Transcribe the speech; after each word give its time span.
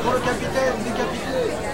Pour 0.00 0.12
le 0.12 0.20
capitaine 0.20 0.72
décapité 0.84 1.71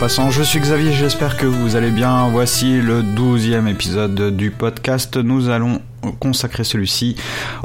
Passant, 0.00 0.30
je 0.30 0.42
suis 0.42 0.60
Xavier, 0.60 0.94
j'espère 0.94 1.36
que 1.36 1.44
vous 1.44 1.76
allez 1.76 1.90
bien. 1.90 2.30
Voici 2.30 2.80
le 2.80 3.02
douzième 3.02 3.68
épisode 3.68 4.34
du 4.34 4.50
podcast. 4.50 5.18
Nous 5.18 5.50
allons 5.50 5.82
consacrer 6.18 6.64
celui-ci 6.64 7.16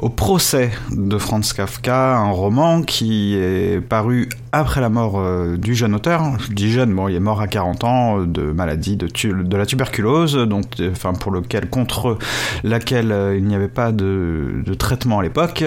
au 0.01 0.09
procès 0.09 0.71
de 0.91 1.17
Franz 1.17 1.53
Kafka, 1.53 2.17
un 2.17 2.31
roman 2.31 2.81
qui 2.81 3.35
est 3.35 3.81
paru 3.81 4.29
après 4.55 4.79
la 4.79 4.89
mort 4.89 5.19
euh, 5.19 5.57
du 5.57 5.75
jeune 5.75 5.93
auteur. 5.93 6.23
Je 6.39 6.53
dis 6.53 6.71
jeune, 6.71 6.93
bon, 6.93 7.09
il 7.09 7.15
est 7.15 7.19
mort 7.19 7.41
à 7.41 7.47
40 7.47 7.83
ans 7.83 8.19
de 8.19 8.43
maladie 8.43 8.95
de, 8.95 9.07
de 9.07 9.57
la 9.57 9.65
tuberculose, 9.65 10.35
donc, 10.35 10.65
enfin, 10.91 11.13
pour 11.13 11.31
lequel, 11.31 11.69
contre 11.69 12.17
laquelle 12.63 13.11
euh, 13.11 13.37
il 13.37 13.43
n'y 13.43 13.55
avait 13.55 13.67
pas 13.67 13.91
de, 13.91 14.61
de 14.65 14.73
traitement 14.73 15.19
à 15.19 15.23
l'époque. 15.23 15.65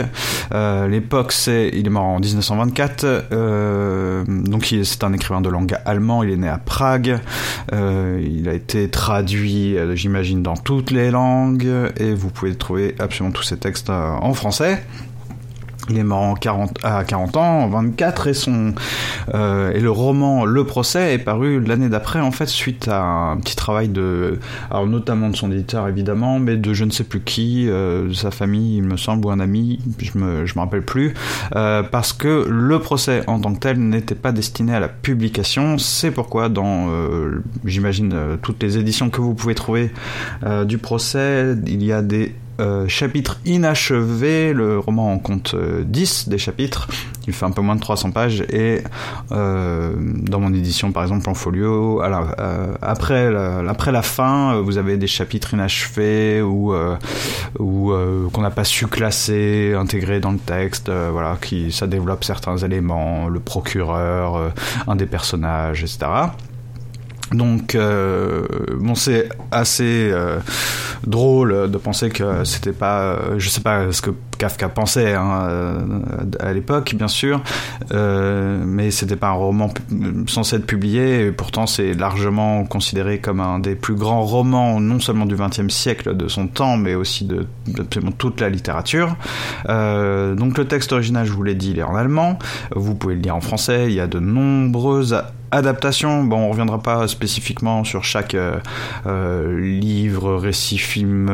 Euh, 0.52 0.88
l'époque, 0.88 1.32
c'est, 1.32 1.70
il 1.74 1.86
est 1.86 1.90
mort 1.90 2.04
en 2.04 2.18
1924, 2.18 4.26
donc 4.26 4.74
c'est 4.82 5.04
un 5.04 5.12
écrivain 5.12 5.40
de 5.40 5.50
langue 5.50 5.76
allemand, 5.84 6.22
il 6.22 6.30
est 6.30 6.36
né 6.36 6.48
à 6.48 6.58
Prague, 6.58 7.18
il 7.72 8.48
a 8.48 8.54
été 8.54 8.88
traduit, 8.88 9.76
j'imagine, 9.94 10.42
dans 10.42 10.56
toutes 10.56 10.90
les 10.90 11.10
langues, 11.10 11.68
et 11.98 12.14
vous 12.14 12.30
pouvez 12.30 12.54
trouver 12.54 12.94
absolument 12.98 13.32
tous 13.32 13.42
ces 13.42 13.58
textes 13.58 13.90
en 14.22 14.34
français. 14.34 14.82
Il 15.90 15.96
est 15.96 16.04
mort 16.04 16.22
en 16.22 16.34
40, 16.34 16.78
à 16.82 17.02
40 17.04 17.36
ans, 17.36 17.60
en 17.62 17.68
24, 17.68 18.26
et, 18.26 18.34
son, 18.34 18.74
euh, 19.34 19.72
et 19.72 19.80
le 19.80 19.90
roman 19.90 20.44
Le 20.44 20.64
procès 20.64 21.14
est 21.14 21.18
paru 21.18 21.60
l'année 21.60 21.88
d'après, 21.88 22.20
en 22.20 22.30
fait, 22.30 22.46
suite 22.46 22.88
à 22.88 23.02
un 23.02 23.36
petit 23.38 23.56
travail 23.56 23.88
de. 23.88 24.38
Alors, 24.70 24.86
notamment 24.86 25.30
de 25.30 25.36
son 25.36 25.50
éditeur, 25.50 25.88
évidemment, 25.88 26.38
mais 26.40 26.56
de 26.56 26.74
je 26.74 26.84
ne 26.84 26.90
sais 26.90 27.04
plus 27.04 27.20
qui, 27.20 27.68
euh, 27.68 28.08
de 28.08 28.12
sa 28.12 28.30
famille, 28.30 28.76
il 28.76 28.82
me 28.82 28.96
semble, 28.96 29.26
ou 29.26 29.30
un 29.30 29.40
ami, 29.40 29.80
je 29.98 30.18
me, 30.18 30.44
je 30.44 30.54
me 30.54 30.60
rappelle 30.60 30.82
plus, 30.82 31.14
euh, 31.56 31.82
parce 31.82 32.12
que 32.12 32.46
le 32.48 32.78
procès 32.80 33.22
en 33.26 33.40
tant 33.40 33.54
que 33.54 33.60
tel 33.60 33.78
n'était 33.78 34.14
pas 34.14 34.32
destiné 34.32 34.74
à 34.74 34.80
la 34.80 34.88
publication. 34.88 35.78
C'est 35.78 36.10
pourquoi, 36.10 36.50
dans, 36.50 36.90
euh, 36.90 37.42
j'imagine, 37.64 38.12
euh, 38.14 38.36
toutes 38.40 38.62
les 38.62 38.76
éditions 38.76 39.08
que 39.08 39.22
vous 39.22 39.34
pouvez 39.34 39.54
trouver 39.54 39.90
euh, 40.44 40.64
du 40.64 40.76
procès, 40.76 41.54
il 41.66 41.82
y 41.82 41.92
a 41.92 42.02
des 42.02 42.34
euh, 42.60 42.88
chapitre 42.88 43.38
inachevé, 43.44 44.52
le 44.52 44.78
roman 44.78 45.12
en 45.12 45.18
compte 45.18 45.54
10 45.54 46.24
euh, 46.26 46.30
des 46.30 46.38
chapitres, 46.38 46.88
il 47.26 47.32
fait 47.32 47.44
un 47.44 47.52
peu 47.52 47.62
moins 47.62 47.76
de 47.76 47.80
300 47.80 48.10
pages, 48.10 48.40
et 48.50 48.82
euh, 49.30 49.92
dans 49.96 50.40
mon 50.40 50.52
édition 50.52 50.90
par 50.90 51.04
exemple 51.04 51.28
en 51.30 51.34
folio, 51.34 52.00
alors, 52.00 52.34
après, 52.82 53.30
la, 53.30 53.58
après 53.68 53.92
la 53.92 54.02
fin, 54.02 54.60
vous 54.60 54.78
avez 54.78 54.96
des 54.96 55.06
chapitres 55.06 55.54
inachevés 55.54 56.42
ou, 56.42 56.74
ou 57.58 57.92
qu'on 58.32 58.42
n'a 58.42 58.50
pas 58.50 58.64
su 58.64 58.86
classer, 58.86 59.74
intégrer 59.78 60.20
dans 60.20 60.32
le 60.32 60.38
texte, 60.38 60.90
voilà, 60.90 61.36
qui, 61.40 61.70
ça 61.70 61.86
développe 61.86 62.24
certains 62.24 62.56
éléments, 62.56 63.28
le 63.28 63.40
procureur, 63.40 64.52
un 64.86 64.96
des 64.96 65.06
personnages, 65.06 65.82
etc. 65.82 66.06
Donc, 67.32 67.74
euh, 67.74 68.46
bon, 68.78 68.94
c'est 68.94 69.28
assez 69.50 70.10
euh, 70.12 70.38
drôle 71.06 71.70
de 71.70 71.78
penser 71.78 72.08
que 72.08 72.44
c'était 72.44 72.72
pas, 72.72 73.02
euh, 73.02 73.38
je 73.38 73.48
sais 73.48 73.60
pas 73.60 73.92
ce 73.92 74.00
que 74.00 74.10
Kafka 74.38 74.68
pensait 74.68 75.14
hein, 75.14 75.46
euh, 75.48 75.78
à 76.38 76.52
l'époque, 76.52 76.94
bien 76.96 77.08
sûr, 77.08 77.42
euh, 77.92 78.62
mais 78.64 78.90
c'était 78.90 79.16
pas 79.16 79.28
un 79.28 79.32
roman 79.32 79.70
censé 80.26 80.56
être 80.56 80.66
publié. 80.66 81.26
Et 81.26 81.32
pourtant, 81.32 81.66
c'est 81.66 81.92
largement 81.94 82.64
considéré 82.64 83.18
comme 83.18 83.40
un 83.40 83.58
des 83.58 83.74
plus 83.74 83.94
grands 83.94 84.22
romans, 84.22 84.80
non 84.80 85.00
seulement 85.00 85.26
du 85.26 85.34
XXe 85.34 85.68
siècle 85.68 86.16
de 86.16 86.28
son 86.28 86.46
temps, 86.46 86.76
mais 86.76 86.94
aussi 86.94 87.24
de, 87.24 87.46
de 87.66 87.82
toute 88.16 88.40
la 88.40 88.48
littérature. 88.48 89.16
Euh, 89.68 90.34
donc, 90.34 90.56
le 90.56 90.66
texte 90.66 90.92
original, 90.92 91.26
je 91.26 91.32
vous 91.32 91.42
l'ai 91.42 91.56
dit, 91.56 91.72
il 91.72 91.78
est 91.80 91.82
en 91.82 91.96
allemand. 91.96 92.38
Vous 92.74 92.94
pouvez 92.94 93.16
le 93.16 93.20
lire 93.20 93.36
en 93.36 93.40
français. 93.40 93.86
Il 93.88 93.94
y 93.94 94.00
a 94.00 94.06
de 94.06 94.20
nombreuses 94.20 95.20
adaptation, 95.50 96.24
bon, 96.24 96.40
on 96.40 96.50
reviendra 96.50 96.78
pas 96.82 97.08
spécifiquement 97.08 97.82
sur 97.82 98.04
chaque 98.04 98.34
euh, 98.34 99.58
livre, 99.58 100.34
récit, 100.34 100.76
film, 100.76 101.28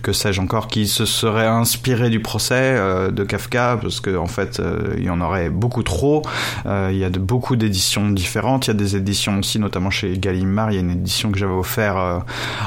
que 0.00 0.12
sais-je 0.12 0.40
encore, 0.40 0.68
qui 0.68 0.86
se 0.86 1.04
serait 1.04 1.48
inspiré 1.48 1.89
du 1.94 2.20
procès 2.20 2.54
euh, 2.54 3.10
de 3.10 3.24
Kafka, 3.24 3.78
parce 3.80 4.00
que 4.00 4.16
en 4.16 4.26
fait, 4.26 4.60
euh, 4.60 4.94
il 4.96 5.04
y 5.04 5.10
en 5.10 5.20
aurait 5.20 5.50
beaucoup 5.50 5.82
trop. 5.82 6.22
Euh, 6.66 6.90
il 6.92 6.98
y 6.98 7.04
a 7.04 7.10
de, 7.10 7.18
beaucoup 7.18 7.56
d'éditions 7.56 8.10
différentes. 8.10 8.66
Il 8.66 8.70
y 8.70 8.72
a 8.72 8.74
des 8.74 8.96
éditions 8.96 9.38
aussi, 9.38 9.58
notamment 9.58 9.90
chez 9.90 10.16
Gallimard. 10.16 10.70
Il 10.70 10.74
y 10.74 10.78
a 10.78 10.80
une 10.80 10.90
édition 10.90 11.30
que 11.30 11.38
j'avais 11.38 11.52
offert 11.52 11.96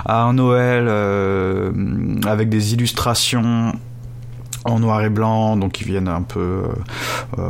à 0.06 0.23
un 0.23 0.33
Noël 0.33 0.88
avec 2.25 2.50
des 2.50 2.73
illustrations 2.73 3.73
en 4.66 4.79
noir 4.79 5.03
et 5.03 5.09
blanc, 5.09 5.57
donc 5.57 5.81
ils 5.81 5.88
viennent 5.88 6.07
un 6.07 6.22
peu 6.22 6.63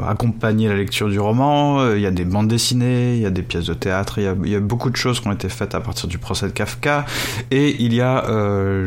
accompagner 0.07 0.67
la 0.67 0.75
lecture 0.75 1.09
du 1.09 1.19
roman. 1.19 1.93
Il 1.93 2.01
y 2.01 2.07
a 2.07 2.11
des 2.11 2.25
bandes 2.25 2.47
dessinées, 2.47 3.15
il 3.15 3.21
y 3.21 3.25
a 3.25 3.29
des 3.29 3.43
pièces 3.43 3.65
de 3.65 3.73
théâtre, 3.73 4.19
il 4.19 4.49
y 4.49 4.55
a, 4.55 4.59
beaucoup 4.59 4.89
de 4.89 4.95
choses 4.95 5.19
qui 5.19 5.27
ont 5.27 5.31
été 5.31 5.49
faites 5.49 5.75
à 5.75 5.79
partir 5.79 6.07
du 6.07 6.17
procès 6.17 6.47
de 6.47 6.51
Kafka. 6.51 7.05
Et 7.51 7.75
il 7.79 7.93
y 7.93 8.01
a, 8.01 8.23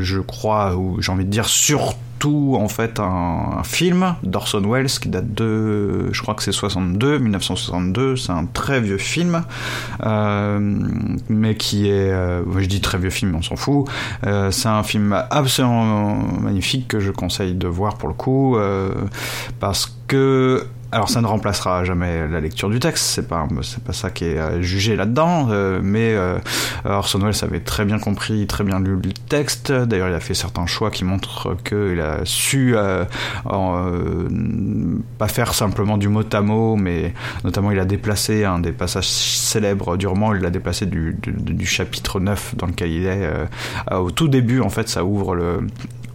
je 0.01 0.21
crois, 0.21 0.77
ou 0.77 1.01
j'ai 1.01 1.13
envie 1.13 1.25
de 1.25 1.31
dire 1.31 1.47
surtout 1.47 1.97
en 2.27 2.69
fait 2.69 3.01
un, 3.01 3.63
film 3.65 4.15
d'Orson 4.23 4.63
Welles 4.63 4.87
qui 4.87 5.09
date 5.09 5.33
de 5.35 6.13
je 6.13 6.23
crois 6.23 6.35
que 6.35 6.43
c'est 6.43 6.53
62 6.53 7.19
1962 7.19 8.17
c'est 8.17 8.33
un 8.33 8.47
très 8.47 8.81
vieux 8.81 8.99
film 8.99 9.43
euh, 10.05 10.59
mais 11.29 11.55
qui 11.57 11.89
est 11.89 12.11
euh, 12.13 12.43
je 12.59 12.67
dis 12.67 12.81
très 12.81 12.99
vieux 12.99 13.11
film 13.11 13.35
on 13.35 13.43
s'en 13.43 13.57
fout. 13.57 13.89
Euh, 14.27 14.51
c'est 14.51 14.69
un 14.69 14.83
film 14.83 15.17
absolument 15.31 16.17
magnifique 16.41 16.89
que 16.89 17.01
je 17.01 17.11
conseille 17.11 17.55
de 17.55 17.69
voir 17.69 17.97
pour 17.97 18.09
le 18.09 18.15
coup 18.15 18.57
parce 19.61 19.97
que 20.09 20.67
alors 20.93 21.09
ça 21.09 21.21
ne 21.21 21.27
remplacera 21.27 21.85
jamais 21.85 22.29
la 22.29 22.41
lecture 22.41 22.71
du 22.71 22.79
texte, 22.79 23.05
c'est 23.05 23.29
pas 23.29 23.47
c'est 23.63 23.83
pas 23.83 23.93
ça 23.93 24.11
qui 24.11 24.25
est 24.25 24.63
jugé 24.63 24.97
là-dedans, 24.97 25.49
euh, 25.51 25.81
mais 25.83 26.15
euh, 26.15 26.39
Orson 26.85 27.19
Welles 27.19 27.35
avait 27.43 27.61
très 27.61 27.85
bien 27.85 27.99
compris, 27.99 28.47
très 28.47 28.65
bien 28.65 28.81
lu 28.81 28.97
le 28.97 29.13
texte. 29.13 29.73
D'ailleurs, 29.73 30.09
il 30.09 30.15
a 30.15 30.21
fait 30.21 30.35
certains 30.35 30.67
choix 30.67 30.91
qui 30.91 31.05
montrent 31.05 31.57
qu'il 31.65 32.01
a 32.01 32.21
su 32.25 32.77
euh, 32.77 33.05
euh, 33.47 34.29
pas 35.19 35.29
faire 35.29 35.55
simplement 35.55 35.99
du 35.99 36.09
mot 36.09 36.23
à 36.33 36.41
mot, 36.41 36.77
mais 36.77 37.15
notamment 37.45 37.71
il 37.71 37.79
a 37.79 37.85
déplacé 37.85 38.45
un 38.45 38.59
des 38.59 38.73
passages 38.73 39.09
célèbres 39.09 39.97
du 39.97 40.07
roman, 40.07 40.35
il 40.35 40.43
l'a 40.43 40.51
déplacé 40.51 40.87
du, 40.87 41.17
du, 41.23 41.67
chapitre 41.67 42.21
9 42.21 42.55
dans 42.57 42.67
lequel 42.67 42.91
il 42.91 43.07
est. 43.07 43.25
Euh, 43.25 43.47
au 43.91 44.11
tout 44.11 44.29
début, 44.29 44.61
en 44.61 44.69
fait, 44.69 44.89
ça 44.89 45.05
ouvre 45.05 45.35
le, 45.35 45.67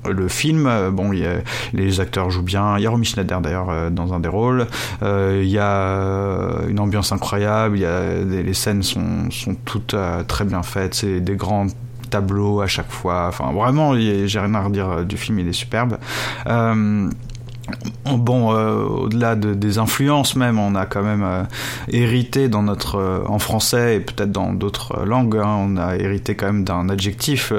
le 0.09 0.27
film, 0.27 0.69
bon, 0.91 1.13
y 1.13 1.25
a, 1.25 1.41
les 1.73 1.99
acteurs 1.99 2.29
jouent 2.29 2.41
bien. 2.41 2.77
Il 2.77 2.83
y 2.83 2.87
a 2.87 2.89
Romy 2.89 3.05
Schneider 3.05 3.41
d'ailleurs 3.41 3.91
dans 3.91 4.13
un 4.13 4.19
des 4.19 4.29
rôles. 4.29 4.67
Euh, 5.03 5.41
il 5.43 5.49
y 5.49 5.59
a 5.59 6.67
une 6.67 6.79
ambiance 6.79 7.11
incroyable. 7.11 7.77
Les 7.77 8.53
scènes 8.53 8.83
sont, 8.83 9.29
toutes 9.65 9.93
euh, 9.93 10.23
très 10.23 10.45
bien 10.45 10.63
faites. 10.63 10.93
C'est 10.93 11.19
des 11.19 11.35
grands 11.35 11.67
tableaux 12.09 12.61
à 12.61 12.67
chaque 12.67 12.91
fois. 12.91 13.27
Enfin, 13.27 13.51
vraiment, 13.51 13.95
j'ai 13.95 14.39
rien 14.39 14.53
à 14.53 14.61
redire 14.61 15.05
du 15.05 15.17
film. 15.17 15.39
Il 15.39 15.47
est 15.47 15.53
superbe. 15.53 15.97
Euh, 16.47 17.09
Bon, 18.05 18.53
euh, 18.53 18.83
au-delà 18.83 19.35
de, 19.35 19.53
des 19.53 19.77
influences 19.77 20.35
même, 20.35 20.59
on 20.59 20.75
a 20.75 20.85
quand 20.85 21.03
même 21.03 21.23
euh, 21.23 21.43
hérité 21.89 22.49
dans 22.49 22.63
notre, 22.63 22.95
euh, 22.95 23.23
en 23.27 23.39
français 23.39 23.97
et 23.97 23.99
peut-être 23.99 24.31
dans 24.31 24.53
d'autres 24.53 25.05
langues, 25.05 25.37
hein, 25.37 25.55
on 25.59 25.77
a 25.77 25.95
hérité 25.95 26.35
quand 26.35 26.47
même 26.47 26.63
d'un 26.63 26.89
adjectif 26.89 27.53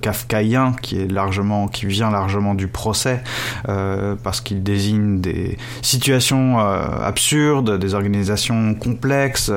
kafkaïen 0.00 0.74
qui 0.82 1.06
largement, 1.08 1.68
qui 1.68 1.86
vient 1.86 2.10
largement 2.10 2.54
du 2.54 2.68
procès, 2.68 3.22
parce 3.64 4.40
qu'il 4.40 4.62
désigne 4.62 5.20
des 5.20 5.56
situations 5.82 6.58
absurdes, 6.58 7.78
des 7.78 7.94
organisations 7.94 8.74
complexes, 8.74 9.50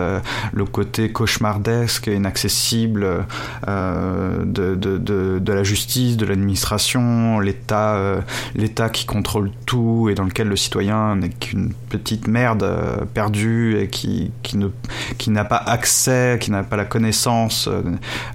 le 0.53 0.65
côté 0.65 1.11
cauchemardesque, 1.11 2.07
inaccessible 2.07 3.25
de, 3.65 4.75
de, 4.75 5.53
la 5.53 5.63
justice, 5.63 6.17
de 6.17 6.25
l'administration, 6.25 7.39
l'État, 7.39 8.21
l'État 8.55 8.89
qui 8.89 9.05
contrôle 9.05 9.51
tout 9.65 9.98
et 10.07 10.15
dans 10.15 10.23
lequel 10.23 10.47
le 10.47 10.55
citoyen 10.55 11.17
n'est 11.17 11.29
qu'une 11.29 11.73
petite 11.89 12.27
merde 12.27 12.63
euh, 12.63 13.05
perdue 13.13 13.77
et 13.77 13.87
qui, 13.87 14.31
qui 14.43 15.29
n'a 15.29 15.43
pas 15.43 15.57
accès, 15.57 16.37
qui 16.39 16.51
n'a 16.51 16.63
pas 16.63 16.77
la 16.77 16.85
connaissance, 16.85 17.67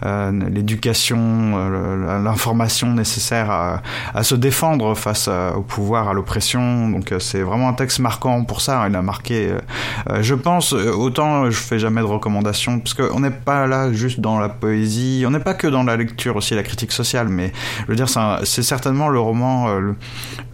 l'éducation, 0.02 1.68
l'information 2.22 2.92
nécessaire 2.92 3.50
à, 3.50 4.22
se 4.22 4.34
défendre 4.34 4.94
face 4.94 5.28
au 5.28 5.62
pouvoir, 5.62 6.08
à 6.08 6.12
l'oppression. 6.12 6.88
Donc 6.88 7.14
c'est 7.18 7.42
vraiment 7.42 7.68
un 7.68 7.74
texte 7.74 8.00
marquant 8.00 8.44
pour 8.44 8.60
ça. 8.60 8.84
Il 8.88 8.96
a 8.96 9.02
marqué, 9.02 9.54
je 10.20 10.34
pense, 10.34 10.72
autant 10.72 11.50
je 11.50 11.56
fais 11.56 11.78
jamais 11.78 12.00
de 12.00 12.06
recommandations 12.06 12.80
parce 12.80 12.94
qu'on 12.94 13.20
n'est 13.20 13.30
pas 13.30 13.66
là 13.66 13.92
juste 13.92 14.20
dans 14.20 14.38
la 14.38 14.48
poésie, 14.48 15.24
on 15.26 15.30
n'est 15.30 15.40
pas 15.40 15.54
que 15.54 15.66
dans 15.66 15.84
la 15.84 15.96
lecture 15.96 16.36
aussi, 16.36 16.54
la 16.54 16.62
critique 16.62 16.92
sociale, 16.92 17.28
mais 17.28 17.52
je 17.82 17.86
veux 17.86 17.96
dire, 17.96 18.08
c'est 18.08 18.62
certainement 18.62 19.08
le 19.08 19.20
roman 19.20 19.68
euh, 19.68 19.92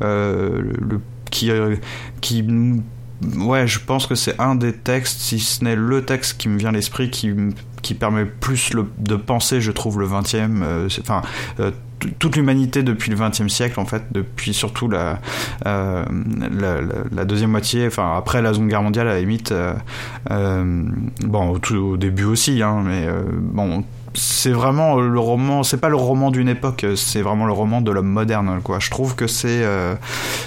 euh, 0.03 0.61
le, 0.79 1.00
qui, 1.31 1.51
euh, 1.51 1.77
qui 2.21 2.45
ouais, 3.39 3.67
je 3.67 3.79
pense 3.81 4.07
que 4.07 4.15
c'est 4.15 4.39
un 4.41 4.55
des 4.55 4.73
textes, 4.73 5.21
si 5.21 5.39
ce 5.39 5.65
n'est 5.65 5.77
le 5.77 6.05
texte 6.05 6.39
qui 6.39 6.49
me 6.49 6.59
vient 6.59 6.71
à 6.71 6.73
l'esprit, 6.73 7.11
qui, 7.11 7.33
qui 7.83 7.95
permet 7.95 8.25
plus 8.25 8.73
de 8.99 9.17
penser, 9.17 9.61
je 9.61 9.73
trouve, 9.73 10.01
le 10.01 10.07
20e. 10.07 10.89
enfin, 11.01 11.23
toute 12.19 12.37
l'humanité 12.37 12.83
depuis 12.83 13.11
le 13.11 13.17
20e 13.17 13.49
siècle, 13.49 13.79
en 13.79 13.85
fait, 13.85 14.05
depuis 14.13 14.55
surtout 14.55 14.89
la, 14.89 15.21
la, 15.65 17.25
deuxième 17.25 17.51
moitié, 17.51 17.87
enfin, 17.87 18.17
après 18.17 18.41
la 18.41 18.55
Seconde 18.55 18.69
Guerre 18.69 18.83
mondiale, 18.83 19.09
à 19.09 19.15
la 19.15 19.21
limite. 19.21 19.53
bon, 20.29 21.55
au, 21.55 21.75
au, 21.75 21.97
début 21.97 22.25
aussi, 22.25 22.63
hein, 22.63 22.83
mais 22.85 23.07
bon 23.39 23.85
c'est 24.15 24.51
vraiment 24.53 24.97
le 25.01 25.19
roman, 25.21 25.63
c'est 25.63 25.77
pas 25.77 25.89
le 25.89 25.97
roman 25.97 26.31
d'une 26.31 26.49
époque, 26.49 26.85
c'est 26.97 27.23
vraiment 27.23 27.47
le 27.47 27.53
roman 27.53 27.81
de 27.81 27.91
l'homme 27.91 28.09
moderne, 28.09 28.61
quoi. 28.63 28.79
Je 28.79 28.91
trouve 28.91 29.15
que 29.15 29.27
c'est, 29.27 29.65
euh, 29.65 29.95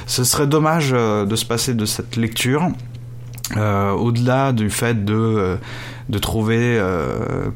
ce 0.06 0.24
serait 0.24 0.48
dommage 0.48 0.92
euh, 0.94 1.26
de 1.26 1.36
se 1.36 1.46
passer 1.46 1.74
de 1.74 1.86
cette 1.86 2.16
lecture. 2.16 2.70
Euh, 3.58 3.92
au-delà 3.92 4.52
du 4.52 4.70
fait 4.70 5.06
de, 5.06 5.58
de 6.10 6.18
trouver 6.18 6.82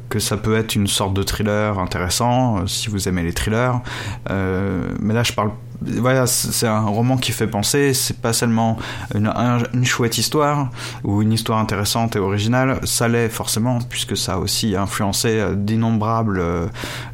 que 0.08 0.18
ça 0.18 0.36
peut 0.36 0.56
être 0.56 0.76
une 0.76 0.86
sorte 0.86 1.14
de 1.14 1.22
thriller 1.22 1.78
intéressant, 1.78 2.66
si 2.66 2.88
vous 2.88 3.08
aimez 3.08 3.22
les 3.22 3.32
thrillers. 3.32 3.80
mais 4.28 5.14
là, 5.14 5.22
je 5.22 5.32
parle 5.32 5.50
voilà, 5.80 6.26
c'est 6.26 6.66
un 6.66 6.86
roman 6.86 7.16
qui 7.16 7.32
fait 7.32 7.46
penser. 7.46 7.94
C'est 7.94 8.18
pas 8.18 8.32
seulement 8.32 8.78
une, 9.14 9.84
chouette 9.84 10.18
histoire 10.18 10.70
ou 11.04 11.22
une 11.22 11.32
histoire 11.32 11.58
intéressante 11.58 12.16
et 12.16 12.18
originale. 12.18 12.80
Ça 12.84 13.06
l'est 13.08 13.28
forcément 13.28 13.78
puisque 13.88 14.16
ça 14.16 14.34
a 14.34 14.38
aussi 14.38 14.74
influencé 14.74 15.28
euh, 15.28 15.54
d'innombrables 15.54 16.40
euh, 16.40 16.66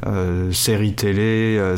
euh, 0.07 0.51
séries 0.51 0.93
télé, 0.93 1.57
euh, 1.59 1.75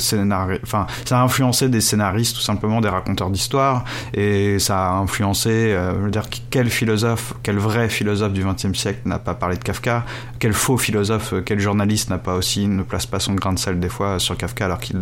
Enfin, 0.63 0.87
ça 1.05 1.19
a 1.19 1.23
influencé 1.23 1.69
des 1.69 1.81
scénaristes 1.81 2.35
tout 2.35 2.41
simplement, 2.41 2.81
des 2.81 2.89
raconteurs 2.89 3.29
d'histoires 3.29 3.83
et 4.13 4.59
ça 4.59 4.87
a 4.87 4.93
influencé. 4.93 5.75
je 5.75 6.03
veux 6.03 6.11
dire, 6.11 6.25
quel 6.49 6.69
philosophe, 6.69 7.33
quel 7.43 7.57
vrai 7.57 7.89
philosophe 7.89 8.33
du 8.33 8.43
XXe 8.43 8.77
siècle 8.77 9.01
n'a 9.05 9.19
pas 9.19 9.33
parlé 9.33 9.57
de 9.57 9.63
Kafka 9.63 10.05
Quel 10.39 10.53
faux 10.53 10.77
philosophe, 10.77 11.33
quel 11.45 11.59
journaliste 11.59 12.09
n'a 12.09 12.17
pas 12.17 12.35
aussi 12.35 12.67
ne 12.67 12.83
place 12.83 13.05
pas 13.05 13.19
son 13.19 13.33
grain 13.33 13.53
de 13.53 13.59
sel 13.59 13.79
des 13.79 13.89
fois 13.89 14.19
sur 14.19 14.37
Kafka 14.37 14.65
alors 14.65 14.79
qu'il 14.79 15.01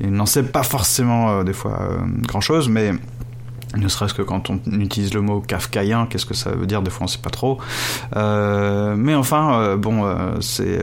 n'en 0.00 0.26
sait 0.26 0.44
pas 0.44 0.62
forcément 0.62 0.85
forcément 0.86 1.30
euh, 1.30 1.42
des 1.42 1.52
fois 1.52 1.82
euh, 1.82 1.96
grand 2.22 2.40
chose, 2.40 2.68
mais 2.68 2.92
ne 3.74 3.88
serait-ce 3.88 4.14
que 4.14 4.22
quand 4.22 4.50
on 4.50 4.60
utilise 4.80 5.12
le 5.14 5.20
mot 5.20 5.40
kafkaïen, 5.40 6.06
qu'est-ce 6.06 6.26
que 6.26 6.34
ça 6.34 6.50
veut 6.50 6.66
dire? 6.66 6.82
Des 6.82 6.90
fois, 6.90 7.04
on 7.04 7.08
sait 7.08 7.18
pas 7.18 7.30
trop. 7.30 7.58
Euh, 8.16 8.94
mais 8.96 9.14
enfin, 9.14 9.76
bon, 9.76 10.04
c'est 10.40 10.78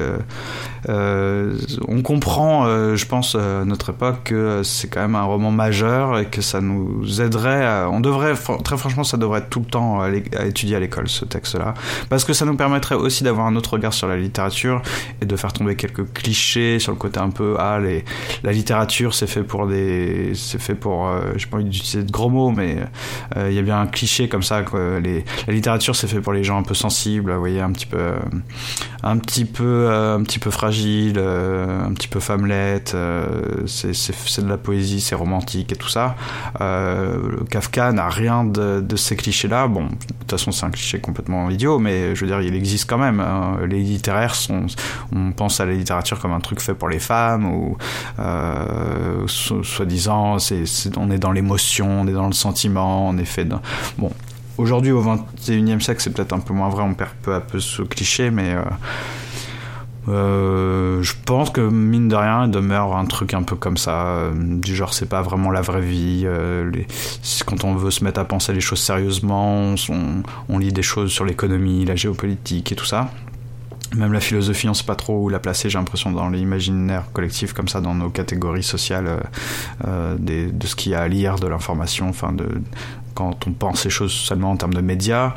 euh, 0.89 1.57
on 1.87 2.01
comprend, 2.01 2.65
euh, 2.65 2.95
je 2.95 3.05
pense, 3.05 3.35
euh, 3.35 3.61
à 3.61 3.65
notre 3.65 3.91
époque 3.91 4.23
que 4.25 4.61
c'est 4.63 4.89
quand 4.89 5.01
même 5.01 5.15
un 5.15 5.23
roman 5.23 5.51
majeur 5.51 6.17
et 6.19 6.25
que 6.25 6.41
ça 6.41 6.61
nous 6.61 7.21
aiderait. 7.21 7.65
À, 7.65 7.89
on 7.89 7.99
devrait, 7.99 8.33
très 8.63 8.77
franchement, 8.77 9.03
ça 9.03 9.17
devrait 9.17 9.39
être 9.39 9.49
tout 9.49 9.59
le 9.59 9.65
temps 9.65 10.01
à, 10.01 10.09
étudier 10.45 10.75
à 10.75 10.79
l'école 10.79 11.07
ce 11.07 11.25
texte-là, 11.25 11.73
parce 12.09 12.25
que 12.25 12.33
ça 12.33 12.45
nous 12.45 12.55
permettrait 12.55 12.95
aussi 12.95 13.23
d'avoir 13.23 13.47
un 13.47 13.55
autre 13.55 13.73
regard 13.73 13.93
sur 13.93 14.07
la 14.07 14.17
littérature 14.17 14.81
et 15.21 15.25
de 15.25 15.35
faire 15.35 15.53
tomber 15.53 15.75
quelques 15.75 16.11
clichés 16.13 16.79
sur 16.79 16.91
le 16.91 16.97
côté 16.97 17.19
un 17.19 17.29
peu 17.29 17.55
ah 17.59 17.79
les, 17.79 18.03
la 18.43 18.51
littérature 18.51 19.13
c'est 19.13 19.27
fait 19.27 19.43
pour 19.43 19.67
des, 19.67 20.33
c'est 20.35 20.61
fait 20.61 20.75
pour, 20.75 21.07
je 21.33 21.39
j'ai 21.39 21.47
pas 21.47 21.57
envie 21.57 21.65
d'utiliser 21.65 22.03
de 22.03 22.11
gros 22.11 22.29
mots, 22.29 22.51
mais 22.51 22.77
il 23.35 23.53
y 23.53 23.59
a 23.59 23.61
bien 23.61 23.79
un 23.81 23.87
cliché 23.87 24.29
comme 24.29 24.43
ça 24.43 24.63
que 24.63 24.99
les, 25.03 25.25
la 25.47 25.53
littérature 25.53 25.95
c'est 25.95 26.07
fait 26.07 26.21
pour 26.21 26.33
les 26.33 26.43
gens 26.43 26.57
un 26.57 26.63
peu 26.63 26.73
sensibles, 26.73 27.33
voyez, 27.33 27.61
un 27.61 27.71
petit 27.71 27.85
peu, 27.85 28.13
un 29.03 29.17
petit 29.17 29.45
peu, 29.45 29.91
un 29.91 30.23
petit 30.23 30.39
peu 30.39 30.51
fragile 30.51 31.13
euh, 31.17 31.85
un 31.85 31.93
petit 31.93 32.07
peu 32.07 32.19
femmelette, 32.19 32.93
euh, 32.95 33.65
c'est 33.65 34.41
de 34.41 34.49
la 34.49 34.57
poésie, 34.57 35.01
c'est 35.01 35.15
romantique 35.15 35.71
et 35.71 35.75
tout 35.75 35.89
ça. 35.89 36.15
Euh, 36.61 37.37
Kafka 37.49 37.91
n'a 37.91 38.09
rien 38.09 38.43
de, 38.43 38.95
ces 38.95 39.15
clichés-là. 39.15 39.67
Bon, 39.67 39.85
de 39.85 39.89
toute 39.89 40.31
façon, 40.31 40.51
c'est 40.51 40.65
un 40.65 40.71
cliché 40.71 40.99
complètement 40.99 41.49
idiot, 41.49 41.79
mais 41.79 42.15
je 42.15 42.21
veux 42.21 42.27
dire, 42.27 42.41
il 42.41 42.55
existe 42.55 42.89
quand 42.89 42.97
même. 42.97 43.19
Hein. 43.19 43.57
Les 43.67 43.81
littéraires 43.81 44.35
sont, 44.35 44.65
on 45.13 45.31
pense 45.31 45.59
à 45.59 45.65
la 45.65 45.73
littérature 45.73 46.19
comme 46.19 46.33
un 46.33 46.39
truc 46.39 46.61
fait 46.61 46.73
pour 46.73 46.89
les 46.89 46.99
femmes 46.99 47.45
ou 47.45 47.77
soi-disant, 49.27 50.37
on 50.97 51.11
est 51.11 51.19
dans 51.19 51.31
l'émotion, 51.31 52.01
on 52.01 52.07
est 52.07 52.13
dans 52.13 52.27
le 52.27 52.33
sentiment, 52.33 52.62
fait 53.25 53.45
dans... 53.45 53.61
Bon, 53.97 54.11
aujourd'hui 54.57 54.91
au 54.91 55.03
21e 55.03 55.79
siècle, 55.79 56.01
c'est 56.01 56.13
peut-être 56.13 56.33
un 56.33 56.39
peu 56.39 56.53
moins 56.53 56.69
vrai, 56.69 56.83
on 56.83 56.93
perd 56.93 57.11
peu 57.21 57.33
à 57.33 57.41
peu 57.41 57.59
ce 57.59 57.81
cliché, 57.81 58.31
mais 58.31 58.55
euh, 60.09 61.01
je 61.01 61.13
pense 61.25 61.49
que 61.49 61.61
mine 61.61 62.09
de 62.09 62.15
rien, 62.15 62.45
il 62.45 62.51
demeure 62.51 62.95
un 62.95 63.05
truc 63.05 63.33
un 63.33 63.43
peu 63.43 63.55
comme 63.55 63.77
ça, 63.77 64.05
euh, 64.07 64.31
du 64.35 64.75
genre 64.75 64.93
c'est 64.93 65.07
pas 65.07 65.21
vraiment 65.21 65.49
la 65.49 65.61
vraie 65.61 65.81
vie. 65.81 66.23
Euh, 66.25 66.69
quand 67.45 67.63
on 67.63 67.75
veut 67.75 67.91
se 67.91 68.03
mettre 68.03 68.19
à 68.19 68.25
penser 68.25 68.53
les 68.53 68.61
choses 68.61 68.81
sérieusement, 68.81 69.75
on 70.49 70.57
lit 70.57 70.73
des 70.73 70.81
choses 70.81 71.11
sur 71.11 71.25
l'économie, 71.25 71.85
la 71.85 71.95
géopolitique 71.95 72.71
et 72.71 72.75
tout 72.75 72.85
ça. 72.85 73.11
Même 73.95 74.13
la 74.13 74.19
philosophie, 74.19 74.67
on 74.67 74.73
sait 74.73 74.83
pas 74.85 74.95
trop 74.95 75.19
où 75.19 75.29
la 75.29 75.39
placer, 75.39 75.69
j'ai 75.69 75.77
l'impression, 75.77 76.11
dans 76.11 76.29
l'imaginaire 76.29 77.03
collectif, 77.13 77.53
comme 77.53 77.67
ça, 77.67 77.79
dans 77.79 77.93
nos 77.93 78.09
catégories 78.09 78.63
sociales, 78.63 79.23
des, 80.17 80.51
de 80.51 80.67
ce 80.67 80.75
qu'il 80.75 80.93
y 80.93 80.95
a 80.95 81.01
à 81.01 81.07
lire, 81.07 81.35
de 81.35 81.47
l'information, 81.47 82.09
enfin, 82.09 82.33
de, 82.33 82.47
quand 83.13 83.47
on 83.47 83.51
pense 83.51 83.85
les 83.85 83.91
choses 83.91 84.11
seulement 84.11 84.51
en 84.51 84.57
termes 84.57 84.73
de 84.73 84.81
médias. 84.81 85.33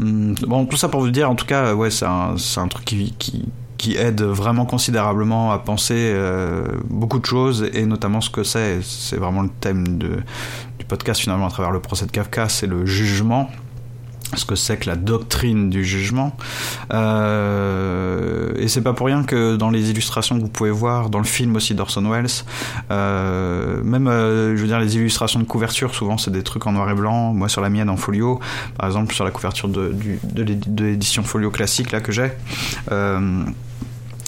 Hum, 0.00 0.34
bon, 0.46 0.66
tout 0.66 0.76
ça 0.76 0.88
pour 0.88 1.00
vous 1.00 1.10
dire, 1.10 1.30
en 1.30 1.34
tout 1.34 1.46
cas, 1.46 1.74
ouais, 1.74 1.90
c'est 1.90 2.06
un, 2.06 2.34
un 2.56 2.68
truc 2.68 2.84
qui, 2.84 3.14
qui 3.18 3.48
qui 3.78 3.96
aide 3.96 4.22
vraiment 4.22 4.66
considérablement 4.66 5.52
à 5.52 5.60
penser 5.60 5.94
euh, 5.96 6.66
beaucoup 6.90 7.20
de 7.20 7.24
choses 7.24 7.70
et 7.72 7.86
notamment 7.86 8.20
ce 8.20 8.28
que 8.28 8.42
c'est. 8.42 8.80
C'est 8.82 9.16
vraiment 9.16 9.42
le 9.42 9.50
thème 9.60 9.98
de, 9.98 10.16
du 10.78 10.84
podcast 10.84 11.20
finalement 11.20 11.46
à 11.46 11.50
travers 11.50 11.70
le 11.70 11.80
procès 11.80 12.04
de 12.04 12.10
Kafka, 12.10 12.48
c'est 12.48 12.66
le 12.66 12.84
jugement 12.84 13.48
ce 14.36 14.44
que 14.44 14.54
c'est 14.54 14.76
que 14.76 14.88
la 14.88 14.96
doctrine 14.96 15.70
du 15.70 15.84
jugement. 15.84 16.36
Euh, 16.92 18.52
et 18.56 18.68
c'est 18.68 18.82
pas 18.82 18.92
pour 18.92 19.06
rien 19.06 19.24
que 19.24 19.56
dans 19.56 19.70
les 19.70 19.90
illustrations 19.90 20.36
que 20.36 20.42
vous 20.42 20.48
pouvez 20.48 20.70
voir, 20.70 21.10
dans 21.10 21.18
le 21.18 21.24
film 21.24 21.56
aussi 21.56 21.74
d'Orson 21.74 22.08
Welles, 22.08 22.26
euh, 22.90 23.82
même, 23.82 24.08
euh, 24.08 24.56
je 24.56 24.60
veux 24.60 24.68
dire, 24.68 24.80
les 24.80 24.96
illustrations 24.96 25.40
de 25.40 25.44
couverture, 25.44 25.94
souvent 25.94 26.18
c'est 26.18 26.30
des 26.30 26.42
trucs 26.42 26.66
en 26.66 26.72
noir 26.72 26.90
et 26.90 26.94
blanc. 26.94 27.32
Moi, 27.32 27.48
sur 27.48 27.60
la 27.60 27.70
mienne 27.70 27.88
en 27.88 27.96
folio, 27.96 28.40
par 28.76 28.86
exemple, 28.86 29.14
sur 29.14 29.24
la 29.24 29.30
couverture 29.30 29.68
de, 29.68 29.94
l'édition 30.76 31.22
folio 31.22 31.50
classique 31.50 31.92
là 31.92 32.00
que 32.00 32.12
j'ai. 32.12 32.32
Euh, 32.92 33.44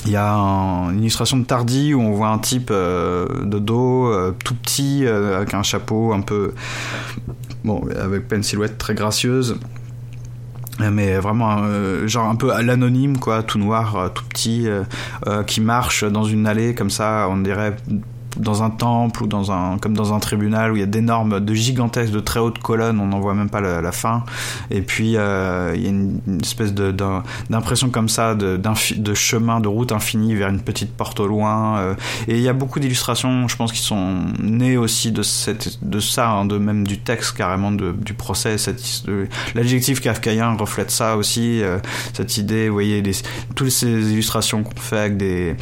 il 0.06 0.12
y 0.12 0.16
a 0.16 0.32
une 0.32 1.00
illustration 1.00 1.36
de 1.36 1.44
Tardy 1.44 1.92
où 1.92 2.00
on 2.00 2.12
voit 2.12 2.28
un 2.28 2.38
type 2.38 2.72
de 2.72 3.58
dos 3.58 4.10
tout 4.42 4.54
petit 4.54 5.06
avec 5.06 5.52
un 5.52 5.62
chapeau 5.62 6.14
un 6.14 6.22
peu 6.22 6.54
bon 7.64 7.86
avec 8.00 8.32
une 8.32 8.42
silhouette 8.42 8.78
très 8.78 8.94
gracieuse 8.94 9.58
mais 10.90 11.18
vraiment 11.18 11.58
genre 12.06 12.26
un 12.26 12.36
peu 12.36 12.52
à 12.52 12.62
l'anonyme 12.62 13.18
quoi 13.18 13.42
tout 13.42 13.58
noir 13.58 14.10
tout 14.14 14.24
petit 14.24 14.66
qui 15.46 15.60
marche 15.60 16.04
dans 16.04 16.24
une 16.24 16.46
allée 16.46 16.74
comme 16.74 16.90
ça 16.90 17.26
on 17.30 17.38
dirait 17.38 17.76
dans 18.36 18.62
un 18.62 18.70
temple 18.70 19.24
ou 19.24 19.26
dans 19.26 19.52
un 19.52 19.78
comme 19.78 19.94
dans 19.94 20.14
un 20.14 20.18
tribunal 20.18 20.72
où 20.72 20.76
il 20.76 20.80
y 20.80 20.82
a 20.82 20.86
d'énormes 20.86 21.40
de 21.40 21.54
gigantesques 21.54 22.12
de 22.12 22.20
très 22.20 22.40
hautes 22.40 22.58
colonnes 22.58 23.00
on 23.00 23.06
n'en 23.06 23.20
voit 23.20 23.34
même 23.34 23.50
pas 23.50 23.60
la, 23.60 23.92
fin. 23.92 24.24
Et 24.70 24.82
puis 24.82 25.16
euh, 25.16 25.72
il 25.74 25.82
y 25.82 25.86
a 25.86 25.90
une, 25.90 26.20
espèce 26.42 26.72
de 26.74 26.94
d'impression 27.50 27.90
comme 27.90 28.08
ça 28.08 28.34
de, 28.34 28.60
de 28.96 29.14
chemin 29.14 29.60
de 29.60 29.68
route 29.68 29.92
infinie 29.92 30.34
vers 30.34 30.48
une 30.48 30.60
petite 30.60 30.92
porte 30.92 31.20
au 31.20 31.26
loin 31.26 31.78
euh, 31.78 31.94
et 32.28 32.36
il 32.36 32.42
y 32.42 32.48
a 32.48 32.52
beaucoup 32.52 32.80
d'illustrations 32.80 33.48
je 33.48 33.56
pense 33.56 33.72
qui 33.72 33.80
sont 33.80 34.24
nées 34.40 34.76
aussi 34.76 35.12
de 35.12 35.22
cette 35.22 35.78
de 35.82 36.00
ça 36.00 36.30
hein, 36.30 36.44
de 36.44 36.58
même 36.58 36.86
du 36.86 36.98
texte 36.98 37.36
carrément 37.36 37.72
de, 37.72 37.92
du 37.92 38.14
procès 38.14 38.56
l'adjectif 39.54 40.00
kafkaïen 40.00 40.56
reflète 40.56 40.90
ça 40.90 41.16
aussi 41.16 41.62
euh, 41.62 41.78
cette 42.12 42.36
idée 42.36 42.68
vous 42.68 42.74
voyez 42.74 43.02
les, 43.02 43.12
toutes 43.54 43.70
ces 43.70 44.12
illustrations 44.12 44.62
qu'on 44.62 44.80
fait 44.80 44.98
avec 44.98 45.16
des 45.16 45.56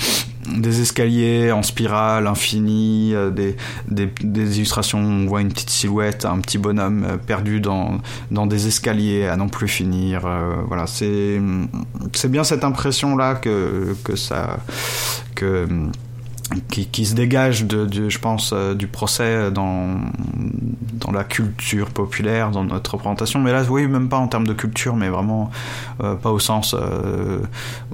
des 0.56 0.80
escaliers 0.80 1.52
en 1.52 1.62
spirale 1.62 2.26
infini, 2.26 3.14
euh, 3.14 3.30
des, 3.30 3.56
des, 3.88 4.56
illustrations 4.56 4.98
où 4.98 5.02
on 5.02 5.26
voit 5.26 5.40
une 5.40 5.48
petite 5.48 5.70
silhouette, 5.70 6.24
un 6.24 6.40
petit 6.40 6.58
bonhomme 6.58 7.04
euh, 7.04 7.16
perdu 7.16 7.60
dans, 7.60 7.98
dans 8.30 8.46
des 8.46 8.66
escaliers 8.66 9.26
à 9.26 9.36
non 9.36 9.48
plus 9.48 9.68
finir. 9.68 10.26
Euh, 10.26 10.56
voilà, 10.66 10.86
c'est 10.86 11.40
bien 12.28 12.44
cette 12.44 12.64
impression 12.64 13.16
là 13.16 13.34
que 13.34 13.96
que 14.04 14.16
ça 14.16 14.58
que 15.34 15.68
qui, 16.70 17.04
se 17.04 17.14
dégage 17.14 17.64
de, 17.64 18.08
je 18.08 18.18
pense 18.18 18.52
euh, 18.52 18.74
du 18.74 18.86
procès 18.86 19.50
dans 19.50 20.00
dans 20.94 21.12
la 21.12 21.24
culture 21.24 21.90
populaire 21.90 22.50
dans 22.50 22.64
notre 22.64 22.92
représentation. 22.92 23.40
Mais 23.40 23.52
là 23.52 23.62
oui 23.68 23.86
même 23.86 24.08
pas 24.08 24.18
en 24.18 24.28
termes 24.28 24.46
de 24.46 24.54
culture 24.54 24.96
mais 24.96 25.08
vraiment 25.08 25.50
euh, 26.02 26.14
pas 26.14 26.30
au 26.30 26.38
sens 26.38 26.74
euh, 26.74 27.40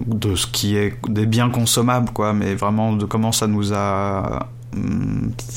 de 0.06 0.34
ce 0.36 0.46
qui 0.46 0.76
est 0.76 0.94
des 1.08 1.26
biens 1.26 1.50
consommables 1.50 2.10
quoi 2.12 2.32
mais 2.32 2.54
vraiment 2.54 2.92
de 2.92 3.04
comment 3.04 3.32
ça 3.32 3.46
nous 3.46 3.72
a 3.72 4.48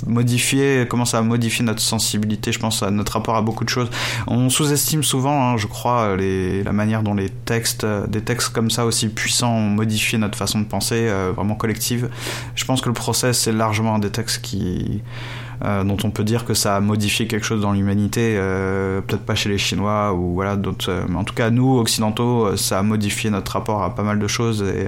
modifier, 0.06 0.88
commence 0.88 1.14
à 1.14 1.22
modifier 1.22 1.66
notre 1.66 1.82
sensibilité, 1.82 2.52
je 2.52 2.60
pense, 2.60 2.84
à 2.84 2.92
notre 2.92 3.14
rapport 3.14 3.36
à 3.36 3.42
beaucoup 3.42 3.64
de 3.64 3.70
choses. 3.70 3.90
On 4.28 4.50
sous-estime 4.50 5.04
souvent, 5.04 5.50
hein, 5.50 5.58
je 5.58 5.68
crois, 5.68 6.16
la 6.18 6.74
manière 6.74 7.04
dont 7.04 7.14
les 7.14 7.30
textes, 7.30 7.86
des 7.86 8.22
textes 8.22 8.50
comme 8.50 8.70
ça 8.70 8.86
aussi 8.86 9.10
puissants 9.10 9.54
ont 9.54 9.70
modifié 9.70 10.18
notre 10.18 10.38
façon 10.38 10.60
de 10.60 10.66
penser, 10.66 11.08
euh, 11.08 11.32
vraiment 11.36 11.56
collective. 11.56 12.10
Je 12.56 12.66
pense 12.66 12.82
que 12.82 12.90
le 12.90 12.94
procès, 12.94 13.34
c'est 13.34 13.52
largement 13.52 13.96
un 13.96 14.00
des 14.00 14.12
textes 14.12 14.42
qui 14.42 15.02
euh, 15.02 15.47
dont 15.62 15.98
on 16.04 16.12
peut 16.12 16.24
dire 16.24 16.46
que 16.46 16.54
ça 16.54 16.76
a 16.76 16.80
modifié 16.80 17.28
quelque 17.28 17.46
chose 17.46 17.62
dans 17.62 17.74
l'humanité, 17.74 18.36
euh, 18.38 19.02
peut-être 19.02 19.24
pas 19.24 19.36
chez 19.36 19.50
les 19.50 19.58
Chinois 19.58 20.14
ou 20.14 20.34
voilà 20.34 20.56
d'autres, 20.56 20.92
euh, 20.92 21.04
mais 21.10 21.16
en 21.18 21.24
tout 21.24 21.34
cas 21.34 21.50
nous 21.50 21.78
occidentaux, 21.78 22.56
ça 22.56 22.80
a 22.80 22.84
modifié 22.84 23.30
notre 23.30 23.54
rapport 23.54 23.84
à 23.84 23.96
pas 23.96 24.04
mal 24.04 24.20
de 24.20 24.28
choses 24.28 24.64
et, 24.64 24.88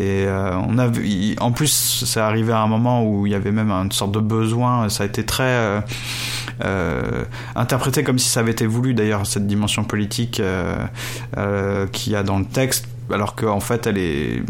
et 0.00 0.26
on 0.68 0.78
a 0.78 0.86
vu, 0.86 1.34
en 1.40 1.52
plus 1.52 2.04
c'est 2.06 2.20
arrivé 2.20 2.52
à 2.52 2.60
un 2.60 2.66
moment 2.66 3.04
où 3.04 3.26
il 3.26 3.32
y 3.32 3.34
avait 3.34 3.52
même 3.52 3.70
une 3.70 3.92
sorte 3.92 4.12
de 4.12 4.20
besoin, 4.20 4.88
ça 4.88 5.02
a 5.02 5.06
été 5.06 5.24
très 5.24 5.82
interprété 7.56 8.04
comme 8.04 8.18
si 8.18 8.28
ça 8.28 8.40
avait 8.40 8.52
été 8.52 8.66
voulu. 8.66 8.94
D'ailleurs 8.94 9.26
cette 9.26 9.46
dimension 9.46 9.84
politique 9.84 10.42
qu'il 11.92 12.12
y 12.12 12.16
a 12.16 12.22
dans 12.22 12.38
le 12.38 12.44
texte 12.44 12.86
alors 13.12 13.34
qu'en 13.34 13.60
fait 13.60 13.86
elle 13.86 13.98
est 13.98 14.42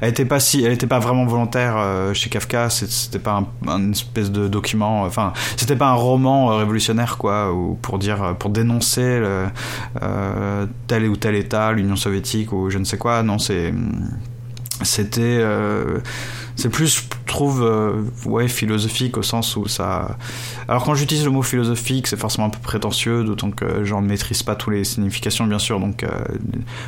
elle 0.00 0.08
était 0.08 0.24
pas 0.24 0.40
si 0.40 0.64
elle 0.64 0.78
pas 0.78 0.98
vraiment 0.98 1.26
volontaire 1.26 1.76
euh, 1.76 2.14
chez 2.14 2.30
Kafka. 2.30 2.70
C'était 2.70 3.18
pas 3.18 3.42
un, 3.66 3.92
espèce 3.92 4.30
de 4.30 4.48
document 4.48 5.02
enfin 5.02 5.32
c'était 5.56 5.76
pas 5.76 5.88
un 5.88 5.94
roman 5.94 6.52
euh, 6.52 6.56
révolutionnaire 6.56 7.18
quoi 7.18 7.52
ou 7.52 7.78
pour 7.80 7.98
dire 7.98 8.36
pour 8.38 8.50
dénoncer 8.50 9.02
euh, 9.02 10.66
tel 10.86 11.08
ou 11.08 11.16
tel 11.16 11.34
état 11.34 11.72
l'Union 11.72 11.96
soviétique 11.96 12.52
ou 12.52 12.70
je 12.70 12.78
ne 12.78 12.84
sais 12.84 12.98
quoi. 12.98 13.22
Non 13.22 13.38
c'est 13.38 13.72
c'était 14.82 15.20
euh, 15.22 15.98
c'est 16.56 16.68
plus 16.68 16.96
je 16.96 17.02
trouve 17.26 17.62
euh, 17.62 18.02
ouais 18.26 18.48
philosophique 18.48 19.16
au 19.16 19.22
sens 19.22 19.56
où 19.56 19.66
ça 19.66 20.16
alors 20.68 20.84
quand 20.84 20.94
j'utilise 20.94 21.24
le 21.24 21.30
mot 21.30 21.42
philosophique 21.42 22.06
c'est 22.06 22.18
forcément 22.18 22.46
un 22.48 22.50
peu 22.50 22.58
prétentieux 22.58 23.24
d'autant 23.24 23.50
que 23.50 23.84
j'en 23.84 24.00
maîtrise 24.00 24.42
pas 24.42 24.56
toutes 24.56 24.74
les 24.74 24.84
significations 24.84 25.46
bien 25.46 25.58
sûr 25.58 25.80
donc 25.80 26.02
euh, 26.02 26.08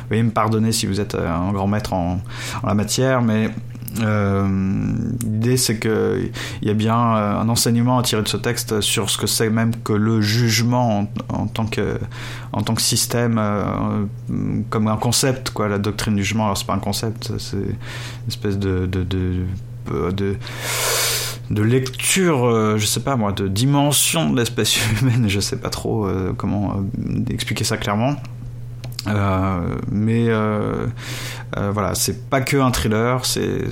veuillez 0.09 0.23
me 0.23 0.31
pardonner 0.31 0.71
si 0.71 0.85
vous 0.85 0.99
êtes 0.99 1.15
un 1.15 1.51
grand 1.51 1.67
maître 1.67 1.93
en, 1.93 2.19
en 2.61 2.67
la 2.67 2.73
matière 2.73 3.21
mais 3.21 3.45
euh, 3.47 3.49
L'idée, 3.95 5.57
c'est 5.57 5.79
qu'il 5.79 6.31
y 6.61 6.69
a 6.69 6.73
bien 6.73 6.95
euh, 6.95 7.39
un 7.39 7.49
enseignement 7.49 7.99
à 7.99 8.03
tirer 8.03 8.23
de 8.23 8.27
ce 8.27 8.37
texte 8.37 8.81
sur 8.81 9.09
ce 9.09 9.17
que 9.17 9.27
c'est 9.27 9.49
même 9.49 9.75
que 9.75 9.93
le 9.93 10.21
jugement 10.21 11.07
en, 11.29 11.47
tant, 11.47 11.65
que, 11.65 11.99
système, 12.77 13.37
euh, 13.37 14.05
comme 14.69 14.87
un 14.87 14.97
concept, 14.97 15.51
la 15.59 15.77
doctrine 15.77 16.15
du 16.15 16.23
jugement. 16.23 16.45
Alors, 16.45 16.57
c'est 16.57 16.67
pas 16.67 16.73
un 16.73 16.79
concept, 16.79 17.33
c'est 17.37 17.57
une 17.57 17.75
espèce 18.27 18.57
de, 18.57 18.97
lecture, 21.49 22.45
euh, 22.45 22.77
je 22.77 22.85
sais 22.85 23.01
pas 23.01 23.15
moi, 23.15 23.31
de 23.31 23.47
dimension 23.47 24.29
de 24.29 24.39
l'espèce 24.39 24.77
humaine, 25.01 25.25
je 25.27 25.39
sais 25.39 25.57
pas 25.57 25.69
trop 25.69 26.07
euh, 26.07 26.33
comment 26.35 26.77
euh, 26.77 27.33
expliquer 27.33 27.63
ça 27.63 27.77
clairement. 27.77 28.15
Euh, 29.07 29.75
mais 29.91 30.25
euh, 30.29 30.87
euh, 31.57 31.71
voilà, 31.71 31.95
c'est 31.95 32.29
pas 32.29 32.41
que 32.41 32.57
un 32.57 32.71
thriller, 32.71 33.25
c'est 33.25 33.69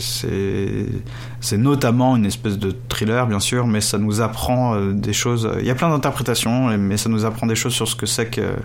c'est 1.39 1.57
notamment 1.57 2.15
une 2.15 2.25
espèce 2.25 2.57
de 2.57 2.75
thriller 2.89 3.27
bien 3.27 3.39
sûr, 3.39 3.65
mais 3.67 3.81
ça 3.81 3.97
nous 3.97 4.21
apprend 4.21 4.79
des 4.91 5.13
choses. 5.13 5.49
Il 5.59 5.65
y 5.65 5.71
a 5.71 5.75
plein 5.75 5.89
d'interprétations, 5.89 6.77
mais 6.77 6.97
ça 6.97 7.09
nous 7.09 7.25
apprend 7.25 7.47
des 7.47 7.55
choses 7.55 7.73
sur 7.73 7.87
ce 7.87 7.95
que 7.95 8.05
c'est 8.05 8.27
que 8.27 8.55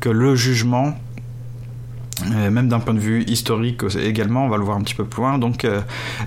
que 0.00 0.08
le 0.08 0.36
jugement 0.36 0.96
même 2.28 2.68
d'un 2.68 2.80
point 2.80 2.94
de 2.94 2.98
vue 2.98 3.22
historique 3.24 3.82
également, 3.96 4.44
on 4.44 4.48
va 4.48 4.56
le 4.56 4.64
voir 4.64 4.76
un 4.76 4.82
petit 4.82 4.94
peu 4.94 5.04
plus 5.04 5.22
loin. 5.22 5.38
Donc, 5.38 5.64
euh, 5.64 5.80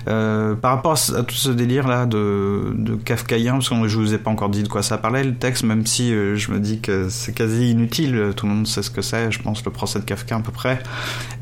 euh, 0.08 0.54
par 0.54 0.72
rapport 0.72 0.92
à, 0.92 1.22
tout 1.22 1.34
ce 1.34 1.50
délire 1.50 1.88
là 1.88 2.06
de, 2.06 2.74
kafkaïen, 3.04 3.54
parce 3.54 3.68
que 3.68 3.88
je 3.88 3.96
vous 3.96 4.14
ai 4.14 4.18
pas 4.18 4.30
encore 4.30 4.48
dit 4.48 4.62
de 4.62 4.68
quoi 4.68 4.82
ça 4.82 4.98
parlait 4.98 5.24
le 5.24 5.34
texte, 5.34 5.64
même 5.64 5.86
si 5.86 6.12
euh, 6.12 6.36
je 6.36 6.50
me 6.50 6.58
dis 6.58 6.80
que 6.80 7.08
c'est 7.08 7.32
quasi 7.32 7.70
inutile, 7.70 8.32
tout 8.36 8.46
le 8.46 8.52
monde 8.52 8.66
sait 8.66 8.82
ce 8.82 8.90
que 8.90 9.02
c'est, 9.02 9.30
je 9.30 9.40
pense 9.40 9.64
le 9.64 9.70
procès 9.70 9.98
de 9.98 10.04
Kafka 10.04 10.36
à 10.36 10.40
peu 10.40 10.52
près. 10.52 10.80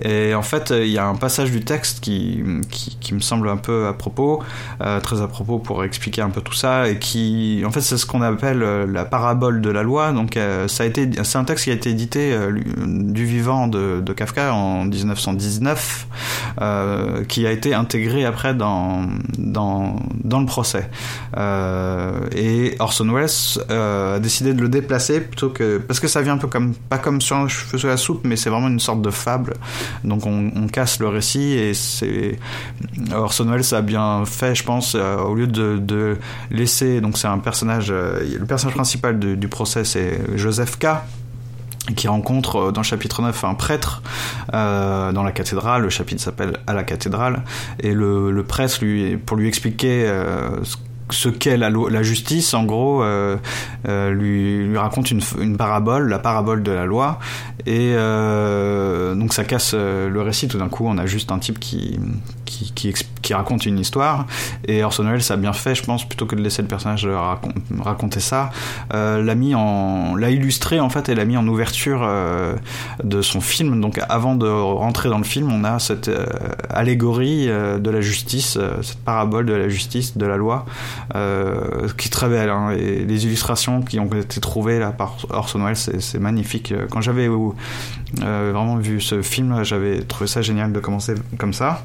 Et 0.02 0.34
en 0.34 0.42
fait, 0.42 0.72
il 0.76 0.90
y 0.90 0.98
a 0.98 1.06
un 1.06 1.16
passage 1.16 1.50
du 1.50 1.62
texte 1.62 2.00
qui, 2.00 2.42
qui, 2.70 3.14
me 3.14 3.20
semble 3.20 3.48
un 3.48 3.56
peu 3.56 3.86
à 3.86 3.92
propos, 3.92 4.42
euh, 4.80 5.00
très 5.00 5.20
à 5.20 5.26
propos 5.26 5.58
pour 5.58 5.84
expliquer 5.84 6.22
un 6.22 6.30
peu 6.30 6.40
tout 6.40 6.54
ça, 6.54 6.88
et 6.88 6.98
qui, 6.98 7.62
en 7.66 7.70
fait, 7.70 7.80
c'est 7.80 7.96
ce 7.96 8.06
qu'on 8.06 8.22
appelle 8.22 8.62
euh, 8.62 8.86
la 8.86 9.04
parabole 9.04 9.60
de 9.60 9.70
la 9.70 9.82
loi. 9.82 10.12
Donc, 10.12 10.36
euh, 10.36 10.68
ça 10.68 10.84
a 10.84 10.86
été, 10.86 11.08
c'est 11.24 11.38
un 11.38 11.44
texte 11.44 11.64
qui 11.64 11.70
a 11.70 11.74
été 11.74 11.90
édité 11.90 12.36
du 12.86 13.24
vivant 13.24 13.68
de 13.68 14.12
Kafka 14.12 14.49
en 14.50 14.84
1919, 14.84 16.06
euh, 16.60 17.24
qui 17.24 17.46
a 17.46 17.52
été 17.52 17.74
intégré 17.74 18.24
après 18.24 18.54
dans, 18.54 19.06
dans, 19.38 19.96
dans 20.22 20.40
le 20.40 20.46
procès. 20.46 20.90
Euh, 21.36 22.20
et 22.32 22.76
Orson 22.78 23.08
Welles 23.08 23.28
euh, 23.70 24.16
a 24.16 24.18
décidé 24.18 24.54
de 24.54 24.60
le 24.60 24.68
déplacer 24.68 25.20
plutôt 25.20 25.50
que... 25.50 25.78
Parce 25.78 26.00
que 26.00 26.08
ça 26.08 26.22
vient 26.22 26.34
un 26.34 26.38
peu 26.38 26.48
comme... 26.48 26.74
Pas 26.74 26.98
comme 26.98 27.20
sur 27.20 27.36
un 27.36 27.48
cheveu 27.48 27.78
sur 27.78 27.88
la 27.88 27.96
soupe, 27.96 28.22
mais 28.24 28.36
c'est 28.36 28.50
vraiment 28.50 28.68
une 28.68 28.80
sorte 28.80 29.02
de 29.02 29.10
fable. 29.10 29.54
Donc 30.04 30.26
on, 30.26 30.50
casse 30.72 31.00
le 31.00 31.08
récit 31.08 31.52
et 31.52 31.74
c'est... 31.74 32.38
Orson 33.12 33.46
Welles 33.46 33.74
a 33.74 33.80
bien 33.80 34.24
fait, 34.24 34.54
je 34.54 34.62
pense, 34.62 34.94
au 34.94 35.34
lieu 35.34 35.46
de, 35.46 35.78
de 35.78 36.16
laisser... 36.50 37.00
Donc 37.00 37.18
c'est 37.18 37.28
un 37.28 37.38
personnage... 37.38 37.90
Le 37.90 38.44
personnage 38.46 38.74
principal 38.74 39.18
du 39.18 39.48
procès, 39.48 39.84
c'est 39.84 40.20
Joseph 40.36 40.78
K 40.78 40.86
qui 41.94 42.08
rencontre 42.08 42.72
dans 42.72 42.80
le 42.80 42.86
chapitre 42.86 43.22
9 43.22 43.44
un 43.44 43.54
prêtre 43.54 44.02
euh, 44.54 45.12
dans 45.12 45.22
la 45.22 45.32
cathédrale, 45.32 45.82
le 45.82 45.90
chapitre 45.90 46.20
s'appelle 46.22 46.58
À 46.66 46.72
la 46.72 46.82
cathédrale, 46.82 47.42
et 47.80 47.92
le, 47.92 48.42
prêtre, 48.42 48.80
pour 49.26 49.36
lui 49.36 49.48
expliquer 49.48 50.04
euh, 50.06 50.50
ce 51.12 51.28
qu'est 51.28 51.56
la, 51.56 52.02
justice, 52.02 52.54
en 52.54 52.64
gros, 52.64 53.02
euh, 53.02 53.36
euh, 53.88 54.10
lui, 54.10 54.76
raconte 54.76 55.10
une, 55.10 55.56
parabole, 55.56 56.08
la 56.08 56.18
parabole 56.18 56.62
de 56.62 56.72
la 56.72 56.86
loi, 56.86 57.18
et 57.66 57.92
euh, 57.94 59.14
donc 59.14 59.32
ça 59.32 59.44
casse 59.44 59.74
le 59.74 60.20
récit. 60.22 60.48
Tout 60.48 60.58
d'un 60.58 60.68
coup, 60.68 60.86
on 60.86 60.98
a 60.98 61.06
juste 61.06 61.32
un 61.32 61.38
type 61.38 61.58
qui 61.58 61.98
qui, 62.44 62.72
qui, 62.72 62.92
qui, 63.30 63.34
raconte 63.34 63.66
une 63.66 63.78
histoire, 63.78 64.26
et 64.66 64.82
Orson 64.84 65.04
Welles 65.04 65.30
a 65.30 65.36
bien 65.36 65.52
fait, 65.52 65.74
je 65.74 65.82
pense, 65.82 66.06
plutôt 66.06 66.26
que 66.26 66.34
de 66.34 66.42
laisser 66.42 66.62
le 66.62 66.68
personnage 66.68 67.06
racon 67.06 67.52
raconter 67.80 68.20
ça, 68.20 68.50
l'a 68.92 69.34
mis 69.34 69.54
en, 69.54 70.14
l'a 70.16 70.30
illustré 70.30 70.80
en 70.80 70.90
fait, 70.90 71.08
et 71.08 71.14
l'a 71.14 71.24
mis 71.24 71.36
en 71.36 71.46
ouverture 71.46 72.08
de 73.02 73.22
son 73.22 73.40
film. 73.40 73.80
Donc, 73.80 74.00
avant 74.08 74.34
de 74.34 74.48
rentrer 74.48 75.08
dans 75.08 75.18
le 75.18 75.24
film, 75.24 75.50
on 75.52 75.64
a 75.64 75.78
cette 75.78 76.10
allégorie 76.68 77.46
de 77.46 77.90
la 77.90 78.00
justice, 78.00 78.58
cette 78.82 79.00
parabole 79.04 79.46
de 79.46 79.54
la 79.54 79.68
justice, 79.68 80.16
de 80.16 80.26
la 80.26 80.36
loi. 80.36 80.66
Euh, 81.14 81.88
qui 81.96 82.08
est 82.08 82.10
très 82.10 82.28
belle. 82.28 82.50
Hein, 82.50 82.70
et 82.70 83.04
les 83.04 83.26
illustrations 83.26 83.82
qui 83.82 83.98
ont 83.98 84.06
été 84.06 84.40
trouvées 84.40 84.78
là 84.78 84.90
par 84.90 85.16
Orson 85.30 85.64
Welles, 85.64 85.76
c'est 85.76 86.18
magnifique. 86.18 86.72
Quand 86.90 87.00
j'avais 87.00 87.28
euh, 87.28 88.52
vraiment 88.54 88.76
vu 88.76 89.00
ce 89.00 89.22
film, 89.22 89.62
j'avais 89.64 90.02
trouvé 90.02 90.26
ça 90.26 90.42
génial 90.42 90.72
de 90.72 90.80
commencer 90.80 91.14
comme 91.38 91.52
ça. 91.52 91.82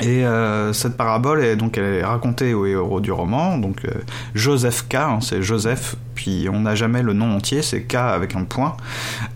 Et 0.00 0.24
euh, 0.24 0.72
cette 0.72 0.96
parabole 0.96 1.42
est 1.42 1.56
donc 1.56 1.76
elle 1.76 1.84
est 1.84 2.04
racontée 2.04 2.54
au 2.54 2.66
héros 2.66 3.00
du 3.00 3.10
roman, 3.10 3.58
donc 3.58 3.84
euh, 3.84 3.90
Joseph 4.34 4.86
K, 4.88 4.94
hein, 4.94 5.18
c'est 5.20 5.42
Joseph, 5.42 5.96
puis 6.14 6.48
on 6.52 6.60
n'a 6.60 6.76
jamais 6.76 7.02
le 7.02 7.14
nom 7.14 7.34
entier, 7.34 7.62
c'est 7.62 7.82
K 7.82 7.96
avec 7.96 8.36
un 8.36 8.44
point, 8.44 8.76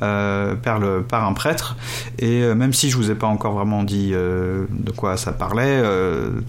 euh, 0.02 0.54
par, 0.54 1.24
un 1.24 1.32
prêtre. 1.32 1.76
Et 2.18 2.42
euh, 2.42 2.54
même 2.54 2.72
si 2.72 2.90
je 2.90 2.96
vous 2.96 3.10
ai 3.10 3.16
pas 3.16 3.26
encore 3.26 3.54
vraiment 3.54 3.82
dit 3.82 4.12
de 4.12 4.90
quoi 4.96 5.16
ça 5.16 5.32
parlait, 5.32 5.82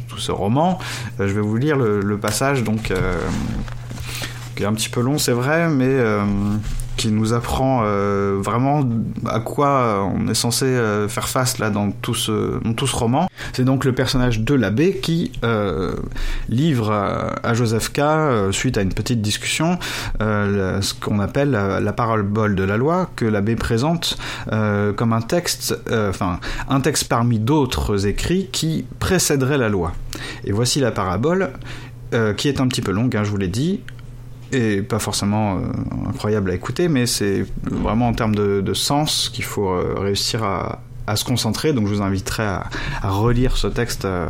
tout 0.08 0.20
ce 0.20 0.32
roman, 0.32 0.78
je 1.18 1.26
vais 1.26 1.42
vous 1.42 1.58
lire 1.58 1.78
le, 1.78 2.02
le 2.02 2.18
passage, 2.18 2.64
donc 2.64 2.94
qui 4.56 4.64
est 4.64 4.66
un 4.66 4.74
petit 4.74 4.90
peu 4.90 5.02
long, 5.02 5.18
c'est 5.18 5.32
vrai, 5.32 5.70
mais 5.70 5.98
qui 6.98 7.10
nous 7.10 7.34
apprend 7.34 7.82
euh, 7.84 8.38
vraiment 8.40 8.88
à 9.26 9.40
quoi 9.40 10.10
on 10.16 10.28
est 10.28 10.34
censé 10.34 10.66
euh, 10.66 11.08
faire 11.08 11.28
face 11.28 11.58
là 11.58 11.70
dans 11.70 11.92
tout 11.92 12.14
ce, 12.14 12.62
dans 12.64 12.74
tout 12.74 12.88
ce 12.88 12.96
roman. 12.96 13.30
C'est 13.54 13.66
donc 13.66 13.86
le 13.86 13.94
personnage 13.94 14.42
de 14.42 14.54
l'abbé 14.54 14.98
qui 14.98 15.32
euh, 15.44 15.96
livre 16.50 16.92
à, 16.92 17.36
à, 17.44 17.54
Joseph 17.54 17.92
K, 17.92 18.02
suite 18.52 18.78
à 18.78 18.82
une 18.82 18.94
petite 18.94 19.22
discussion, 19.22 19.78
ce 20.20 20.94
qu'on 20.94 21.20
appelle 21.20 21.52
la, 21.52 21.80
la 21.80 21.94
parabole 21.94 22.56
de 22.56 22.64
la 22.64 22.78
loi, 22.78 23.10
que 23.16 23.26
l'abbé 23.26 23.56
présente 23.56 24.18
comme 24.50 25.14
un 25.14 25.22
texte, 25.22 25.78
enfin 25.92 26.40
un 26.70 26.80
texte 26.80 27.08
parmi 27.08 27.40
d'autres 27.40 28.08
écrits 28.08 28.50
qui 28.52 28.86
précéderait 29.00 29.58
la 29.58 29.70
loi. 29.70 29.94
Et 30.46 30.52
voici 30.52 30.80
la 30.80 30.92
parabole, 30.92 31.52
qui 32.38 32.48
est 32.48 32.60
un 32.60 32.68
petit 32.68 32.82
peu 32.82 32.92
longue, 32.92 33.16
hein, 33.16 33.24
je 33.24 33.30
vous 33.30 33.38
l'ai 33.38 33.48
dit, 33.48 33.82
et 34.54 34.82
pas 34.82 35.00
forcément 35.00 35.58
euh, 35.58 35.60
incroyable 36.10 36.52
à 36.52 36.54
écouter, 36.54 36.88
mais 36.88 37.06
c'est 37.06 37.46
vraiment 37.64 38.08
en 38.08 38.14
termes 38.14 38.36
de, 38.36 38.62
de 38.62 38.74
sens 38.74 39.30
qu'il 39.34 39.44
faut 39.44 39.70
euh, 39.70 39.96
réussir 39.98 40.44
à, 40.44 40.82
à, 41.08 41.16
se 41.16 41.26
concentrer. 41.26 41.74
Donc 41.74 41.88
je 41.88 41.94
vous 41.94 42.02
inviterai 42.02 42.44
à, 42.44 42.70
à 43.02 43.10
relire 43.10 43.58
ce 43.58 43.68
texte 43.68 44.06
euh, 44.06 44.28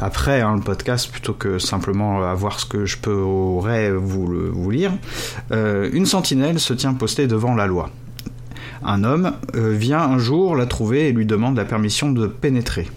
après 0.00 0.40
hein, 0.40 0.56
le 0.56 0.62
podcast 0.62 1.10
plutôt 1.10 1.34
que 1.34 1.58
simplement 1.58 2.22
avoir 2.22 2.58
ce 2.58 2.66
que 2.66 2.84
je 2.86 2.98
pourrais 2.98 3.92
vous, 3.92 4.26
vous 4.52 4.70
lire. 4.70 4.90
Une 5.52 6.04
sentinelle 6.04 6.58
se 6.58 6.74
tient 6.74 6.94
postée 6.94 7.28
devant 7.28 7.54
la 7.54 7.68
loi. 7.68 7.90
Un 8.82 9.04
homme 9.04 9.34
vient 9.54 10.00
un 10.00 10.18
jour 10.18 10.56
la 10.56 10.66
trouver 10.66 11.08
et 11.08 11.12
lui 11.12 11.26
demande 11.26 11.56
la 11.56 11.64
permission 11.64 12.10
de 12.10 12.26
pénétrer. 12.26 12.88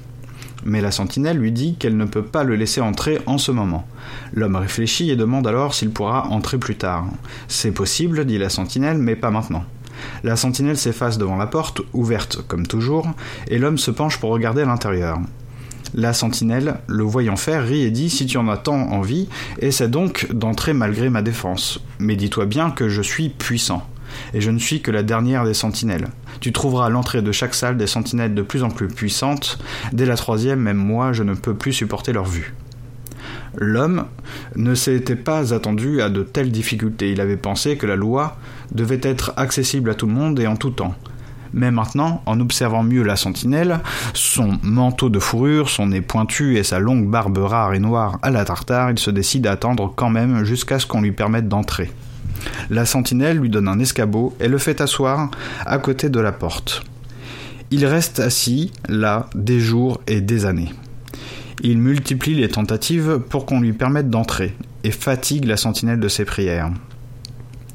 Mais 0.68 0.82
la 0.82 0.92
sentinelle 0.92 1.38
lui 1.38 1.54
dit 1.54 1.76
qu'elle 1.80 1.96
ne 1.96 2.04
peut 2.04 2.26
pas 2.26 2.44
le 2.44 2.58
laisser 2.58 2.82
entrer 2.82 3.20
en 3.26 3.38
ce 3.38 3.54
moment. 3.54 3.88
L'homme 4.34 4.58
réfléchit 4.58 5.10
et 5.10 5.16
demande 5.16 5.48
alors 5.48 5.74
s'il 5.74 5.92
pourra 5.92 6.28
entrer 6.28 6.58
plus 6.58 6.76
tard. 6.76 7.06
C'est 7.48 7.72
possible, 7.72 8.26
dit 8.26 8.38
la 8.38 8.50
sentinelle, 8.50 8.98
mais 8.98 9.16
pas 9.16 9.32
maintenant. 9.32 9.64
La 10.26 10.36
sentinelle 10.36 10.78
s'efface 10.78 11.18
devant 11.18 11.38
la 11.38 11.48
porte, 11.48 11.82
ouverte 11.94 12.42
comme 12.50 12.68
toujours, 12.68 13.08
et 13.48 13.60
l'homme 13.60 13.78
se 13.78 13.92
penche 13.92 14.20
pour 14.20 14.32
regarder 14.32 14.66
l'intérieur. 14.66 15.20
La 15.94 16.12
sentinelle, 16.12 16.82
le 16.88 17.04
voyant 17.04 17.38
faire, 17.38 17.66
rit 17.66 17.84
et 17.84 17.92
dit 17.92 18.10
Si 18.10 18.26
tu 18.26 18.38
en 18.38 18.50
as 18.50 18.58
tant 18.58 18.92
envie, 18.92 19.30
essaie 19.60 19.88
donc 19.88 20.28
d'entrer 20.34 20.74
malgré 20.74 21.10
ma 21.10 21.22
défense. 21.22 21.80
Mais 22.00 22.18
dis-toi 22.18 22.46
bien 22.46 22.72
que 22.72 22.90
je 22.90 23.02
suis 23.02 23.30
puissant, 23.30 23.88
et 24.34 24.42
je 24.42 24.52
ne 24.52 24.60
suis 24.60 24.82
que 24.82 24.92
la 24.92 25.04
dernière 25.04 25.46
des 25.46 25.54
sentinelles. 25.54 26.08
Tu 26.40 26.52
trouveras 26.52 26.88
à 26.88 26.90
l'entrée 26.90 27.22
de 27.22 27.32
chaque 27.32 27.56
salle 27.56 27.78
des 27.78 27.88
sentinelles 27.88 28.36
de 28.36 28.42
plus 28.42 28.64
en 28.64 28.70
plus 28.70 28.88
puissantes. 28.88 29.60
Dès 29.94 30.06
la 30.06 30.16
troisième, 30.16 30.60
même 30.60 30.78
moi, 30.78 31.14
je 31.14 31.24
ne 31.24 31.34
peux 31.34 31.54
plus 31.54 31.74
supporter 31.74 32.14
leur 32.14 32.26
vue. 32.26 32.54
L'homme 33.56 34.06
ne 34.56 34.76
s'était 34.76 35.16
pas 35.16 35.54
attendu 35.54 36.02
à 36.02 36.10
de 36.10 36.22
telles 36.22 36.52
difficultés. 36.52 37.12
Il 37.12 37.22
avait 37.22 37.38
pensé 37.38 37.78
que 37.78 37.88
la 37.88 37.96
loi 37.96 38.38
devait 38.72 39.00
être 39.02 39.34
accessible 39.36 39.90
à 39.90 39.96
tout 39.96 40.06
le 40.06 40.14
monde 40.14 40.40
et 40.40 40.48
en 40.48 40.56
tout 40.56 40.70
temps. 40.70 40.94
Mais 41.54 41.72
maintenant, 41.72 42.22
en 42.26 42.40
observant 42.40 42.84
mieux 42.84 43.04
la 43.04 43.16
sentinelle, 43.16 43.80
son 44.14 44.60
manteau 44.62 45.10
de 45.10 45.20
fourrure, 45.20 45.70
son 45.70 45.88
nez 45.88 46.02
pointu 46.02 46.58
et 46.58 46.64
sa 46.64 46.80
longue 46.80 47.10
barbe 47.10 47.38
rare 47.38 47.74
et 47.74 47.80
noire 47.80 48.20
à 48.22 48.30
la 48.30 48.46
tartare, 48.46 48.92
il 48.92 49.00
se 49.00 49.10
décide 49.10 49.48
à 49.48 49.54
attendre 49.54 49.94
quand 49.96 50.10
même 50.10 50.44
jusqu'à 50.44 50.78
ce 50.78 50.86
qu'on 50.86 51.02
lui 51.02 51.14
permette 51.14 51.48
d'entrer. 51.48 51.90
La 52.70 52.86
sentinelle 52.86 53.38
lui 53.38 53.50
donne 53.50 53.68
un 53.68 53.80
escabeau 53.80 54.36
et 54.40 54.48
le 54.48 54.58
fait 54.58 54.82
asseoir 54.82 55.32
à 55.66 55.78
côté 55.78 56.10
de 56.10 56.20
la 56.20 56.32
porte. 56.32 56.84
Il 57.72 57.86
reste 57.86 58.20
assis 58.20 58.72
là 58.88 59.30
des 59.36 59.60
jours 59.60 60.02
et 60.08 60.22
des 60.22 60.46
années. 60.46 60.74
Il 61.64 61.80
multiplie 61.80 62.36
les 62.36 62.50
tentatives 62.50 63.20
pour 63.30 63.46
qu'on 63.46 63.62
lui 63.62 63.74
permette 63.74 64.10
d'entrer 64.10 64.56
et 64.84 64.92
fatigue 64.92 65.46
la 65.46 65.58
sentinelle 65.58 66.00
de 66.00 66.08
ses 66.08 66.24
prières. 66.24 66.72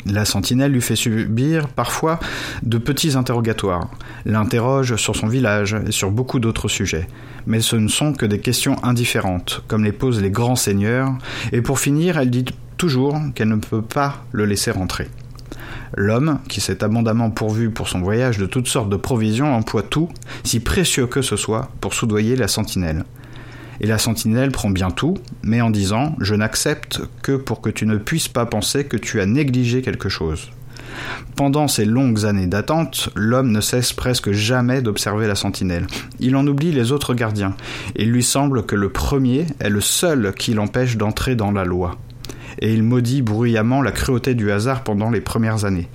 La 0.07 0.25
sentinelle 0.25 0.73
lui 0.73 0.81
fait 0.81 0.97
subir 0.97 1.69
parfois 1.69 2.19
de 2.63 2.79
petits 2.79 3.17
interrogatoires, 3.17 3.89
l'interroge 4.25 4.97
sur 4.97 5.15
son 5.15 5.29
village 5.29 5.77
et 5.87 5.93
sur 5.93 6.11
beaucoup 6.11 6.41
d'autres 6.41 6.69
sujets, 6.69 7.07
mais 7.47 7.61
ce 7.61 7.77
ne 7.77 7.89
sont 7.89 8.13
que 8.13 8.27
des 8.27 8.41
questions 8.41 8.77
indifférentes, 8.83 9.63
comme 9.69 9.85
les 9.85 9.93
posent 9.93 10.21
les 10.21 10.31
grands 10.31 10.57
seigneurs, 10.57 11.13
et 11.53 11.63
pour 11.63 11.79
finir, 11.79 12.19
elle 12.19 12.31
dit 12.31 12.47
toujours 12.83 13.17
qu'elle 13.37 13.47
ne 13.47 13.55
peut 13.55 13.81
pas 13.81 14.25
le 14.33 14.45
laisser 14.45 14.73
rentrer. 14.73 15.07
L'homme, 15.95 16.41
qui 16.49 16.61
s'est 16.61 16.83
abondamment 16.83 17.31
pourvu 17.31 17.71
pour 17.71 17.87
son 17.89 18.01
voyage 18.01 18.39
de 18.39 18.47
toutes 18.47 18.67
sortes 18.67 18.89
de 18.89 18.97
provisions, 18.97 19.55
emploie 19.55 19.85
tout, 19.85 20.09
si 20.43 20.59
précieux 20.59 21.07
que 21.07 21.23
ce 21.23 21.37
soit, 21.37 21.71
pour 21.81 21.95
soudoyer 21.95 22.35
la 22.35 22.49
sentinelle. 22.49 23.05
Et 23.81 23.87
la 23.87 23.99
sentinelle 23.99 24.51
prend 24.51 24.71
bien 24.71 24.91
tout, 24.91 25.17
mais 25.45 25.61
en 25.61 25.71
disant 25.71 26.17
Je 26.19 26.35
n'accepte 26.35 27.03
que 27.23 27.37
pour 27.37 27.61
que 27.61 27.71
tu 27.71 27.87
ne 27.87 27.99
puisses 27.99 28.27
pas 28.27 28.47
penser 28.47 28.83
que 28.85 28.97
tu 28.97 29.21
as 29.21 29.27
négligé 29.27 29.81
quelque 29.81 30.09
chose. 30.09 30.51
Pendant 31.37 31.69
ces 31.69 31.85
longues 31.85 32.25
années 32.25 32.49
d'attente, 32.49 33.11
l'homme 33.15 33.53
ne 33.53 33.61
cesse 33.61 33.93
presque 33.93 34.33
jamais 34.33 34.83
d'observer 34.83 35.29
la 35.29 35.37
sentinelle. 35.37 35.87
Il 36.19 36.35
en 36.35 36.49
oublie 36.49 36.73
les 36.73 36.91
autres 36.91 37.15
gardiens, 37.15 37.55
il 37.95 38.11
lui 38.11 38.25
semble 38.25 38.67
que 38.67 38.75
le 38.75 38.89
premier 38.89 39.47
est 39.61 39.71
le 39.71 39.81
seul 39.81 40.35
qui 40.37 40.53
l'empêche 40.53 40.97
d'entrer 40.97 41.37
dans 41.37 41.53
la 41.53 41.65
loi. 41.65 41.97
Et 42.62 42.73
il 42.73 42.85
maudit 42.85 43.23
bruyamment 43.23 43.83
la 43.83 43.90
cruauté 43.90 44.35
du 44.35 44.52
hasard 44.52 44.85
pendant 44.85 45.11
les 45.11 45.21
premières 45.21 45.64
années. 45.64 45.88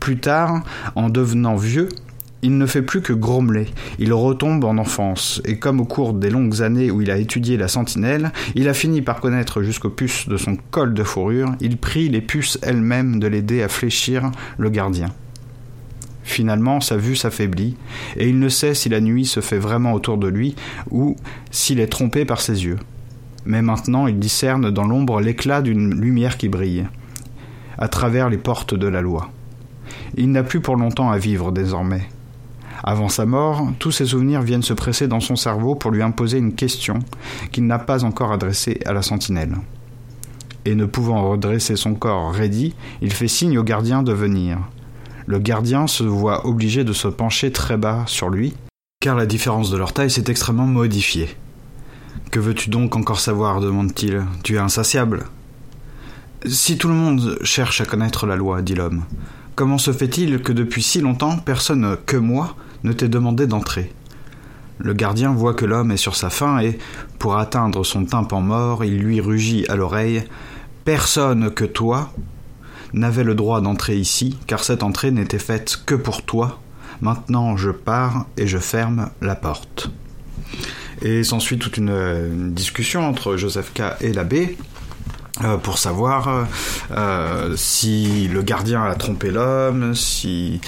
Plus 0.00 0.18
tard, 0.18 0.62
en 0.94 1.08
devenant 1.08 1.56
vieux, 1.56 1.88
il 2.42 2.58
ne 2.58 2.66
fait 2.66 2.82
plus 2.82 3.00
que 3.00 3.14
grommeler, 3.14 3.66
il 3.98 4.12
retombe 4.12 4.64
en 4.64 4.76
enfance, 4.76 5.40
et 5.46 5.58
comme 5.58 5.80
au 5.80 5.86
cours 5.86 6.12
des 6.12 6.28
longues 6.28 6.60
années 6.62 6.90
où 6.90 7.00
il 7.00 7.10
a 7.10 7.16
étudié 7.16 7.56
la 7.56 7.68
sentinelle, 7.68 8.32
il 8.54 8.68
a 8.68 8.74
fini 8.74 9.00
par 9.00 9.20
connaître 9.20 9.62
jusqu'aux 9.62 9.90
puces 9.90 10.28
de 10.28 10.36
son 10.36 10.56
col 10.70 10.92
de 10.92 11.02
fourrure, 11.02 11.54
il 11.60 11.78
prie 11.78 12.10
les 12.10 12.20
puces 12.20 12.58
elles-mêmes 12.62 13.18
de 13.18 13.26
l'aider 13.26 13.62
à 13.62 13.68
fléchir 13.68 14.30
le 14.58 14.68
gardien. 14.68 15.08
Finalement, 16.22 16.82
sa 16.82 16.98
vue 16.98 17.16
s'affaiblit, 17.16 17.76
et 18.16 18.28
il 18.28 18.38
ne 18.38 18.50
sait 18.50 18.74
si 18.74 18.90
la 18.90 19.00
nuit 19.00 19.24
se 19.24 19.40
fait 19.40 19.58
vraiment 19.58 19.94
autour 19.94 20.18
de 20.18 20.28
lui, 20.28 20.54
ou 20.90 21.16
s'il 21.50 21.80
est 21.80 21.88
trompé 21.88 22.26
par 22.26 22.42
ses 22.42 22.64
yeux. 22.64 22.78
Mais 23.50 23.62
maintenant 23.62 24.06
il 24.06 24.20
discerne 24.20 24.70
dans 24.70 24.86
l'ombre 24.86 25.20
l'éclat 25.20 25.60
d'une 25.60 25.92
lumière 25.92 26.38
qui 26.38 26.48
brille, 26.48 26.86
à 27.78 27.88
travers 27.88 28.30
les 28.30 28.38
portes 28.38 28.74
de 28.74 28.86
la 28.86 29.00
loi. 29.00 29.28
Il 30.16 30.30
n'a 30.30 30.44
plus 30.44 30.60
pour 30.60 30.76
longtemps 30.76 31.10
à 31.10 31.18
vivre 31.18 31.50
désormais. 31.50 32.08
Avant 32.84 33.08
sa 33.08 33.26
mort, 33.26 33.66
tous 33.80 33.90
ses 33.90 34.06
souvenirs 34.06 34.42
viennent 34.42 34.62
se 34.62 34.72
presser 34.72 35.08
dans 35.08 35.18
son 35.18 35.34
cerveau 35.34 35.74
pour 35.74 35.90
lui 35.90 36.00
imposer 36.00 36.38
une 36.38 36.54
question 36.54 37.00
qu'il 37.50 37.66
n'a 37.66 37.80
pas 37.80 38.04
encore 38.04 38.30
adressée 38.30 38.78
à 38.86 38.92
la 38.92 39.02
sentinelle. 39.02 39.56
Et 40.64 40.76
ne 40.76 40.86
pouvant 40.86 41.28
redresser 41.28 41.74
son 41.74 41.94
corps 41.94 42.32
raidi, 42.32 42.76
il 43.02 43.12
fait 43.12 43.26
signe 43.26 43.58
au 43.58 43.64
gardien 43.64 44.04
de 44.04 44.12
venir. 44.12 44.58
Le 45.26 45.40
gardien 45.40 45.88
se 45.88 46.04
voit 46.04 46.46
obligé 46.46 46.84
de 46.84 46.92
se 46.92 47.08
pencher 47.08 47.50
très 47.50 47.76
bas 47.76 48.04
sur 48.06 48.30
lui, 48.30 48.54
car 49.00 49.16
la 49.16 49.26
différence 49.26 49.72
de 49.72 49.76
leur 49.76 49.92
taille 49.92 50.08
s'est 50.08 50.30
extrêmement 50.30 50.66
modifiée. 50.66 51.30
Que 52.30 52.38
veux-tu 52.38 52.70
donc 52.70 52.96
encore 52.96 53.20
savoir 53.20 53.60
demande-t-il. 53.60 54.24
Tu 54.42 54.54
es 54.54 54.58
insatiable. 54.58 55.24
Si 56.46 56.78
tout 56.78 56.88
le 56.88 56.94
monde 56.94 57.38
cherche 57.42 57.80
à 57.80 57.84
connaître 57.84 58.26
la 58.26 58.36
loi, 58.36 58.62
dit 58.62 58.74
l'homme, 58.74 59.04
comment 59.56 59.78
se 59.78 59.92
fait-il 59.92 60.40
que 60.40 60.52
depuis 60.52 60.82
si 60.82 61.00
longtemps 61.00 61.36
personne 61.38 61.96
que 62.06 62.16
moi 62.16 62.56
ne 62.84 62.92
t'ait 62.92 63.08
demandé 63.08 63.46
d'entrer? 63.46 63.92
Le 64.78 64.94
gardien 64.94 65.32
voit 65.32 65.52
que 65.52 65.66
l'homme 65.66 65.90
est 65.90 65.98
sur 65.98 66.16
sa 66.16 66.30
faim 66.30 66.60
et, 66.60 66.78
pour 67.18 67.36
atteindre 67.36 67.84
son 67.84 68.06
tympan 68.06 68.40
mort, 68.40 68.84
il 68.84 68.98
lui 68.98 69.20
rugit 69.20 69.66
à 69.68 69.76
l'oreille 69.76 70.24
Personne 70.84 71.50
que 71.50 71.66
toi 71.66 72.10
n'avait 72.94 73.24
le 73.24 73.34
droit 73.34 73.60
d'entrer 73.60 73.98
ici, 73.98 74.38
car 74.46 74.64
cette 74.64 74.82
entrée 74.82 75.10
n'était 75.10 75.38
faite 75.38 75.82
que 75.84 75.94
pour 75.94 76.22
toi. 76.22 76.58
Maintenant 77.02 77.56
je 77.56 77.70
pars 77.70 78.26
et 78.38 78.46
je 78.46 78.58
ferme 78.58 79.10
la 79.20 79.34
porte. 79.34 79.90
Et 81.02 81.24
s'ensuit 81.24 81.58
toute 81.58 81.76
une, 81.76 82.52
discussion 82.52 83.08
entre 83.08 83.36
Joseph 83.36 83.72
K. 83.72 83.82
et 84.00 84.12
l'abbé, 84.12 84.56
euh, 85.42 85.56
pour 85.56 85.78
savoir 85.78 86.28
euh, 86.28 86.44
euh, 86.90 87.54
si 87.56 88.28
le 88.28 88.42
gardien 88.42 88.82
a 88.82 88.94
trompé 88.94 89.30
l'homme, 89.30 89.94
si 89.94 90.60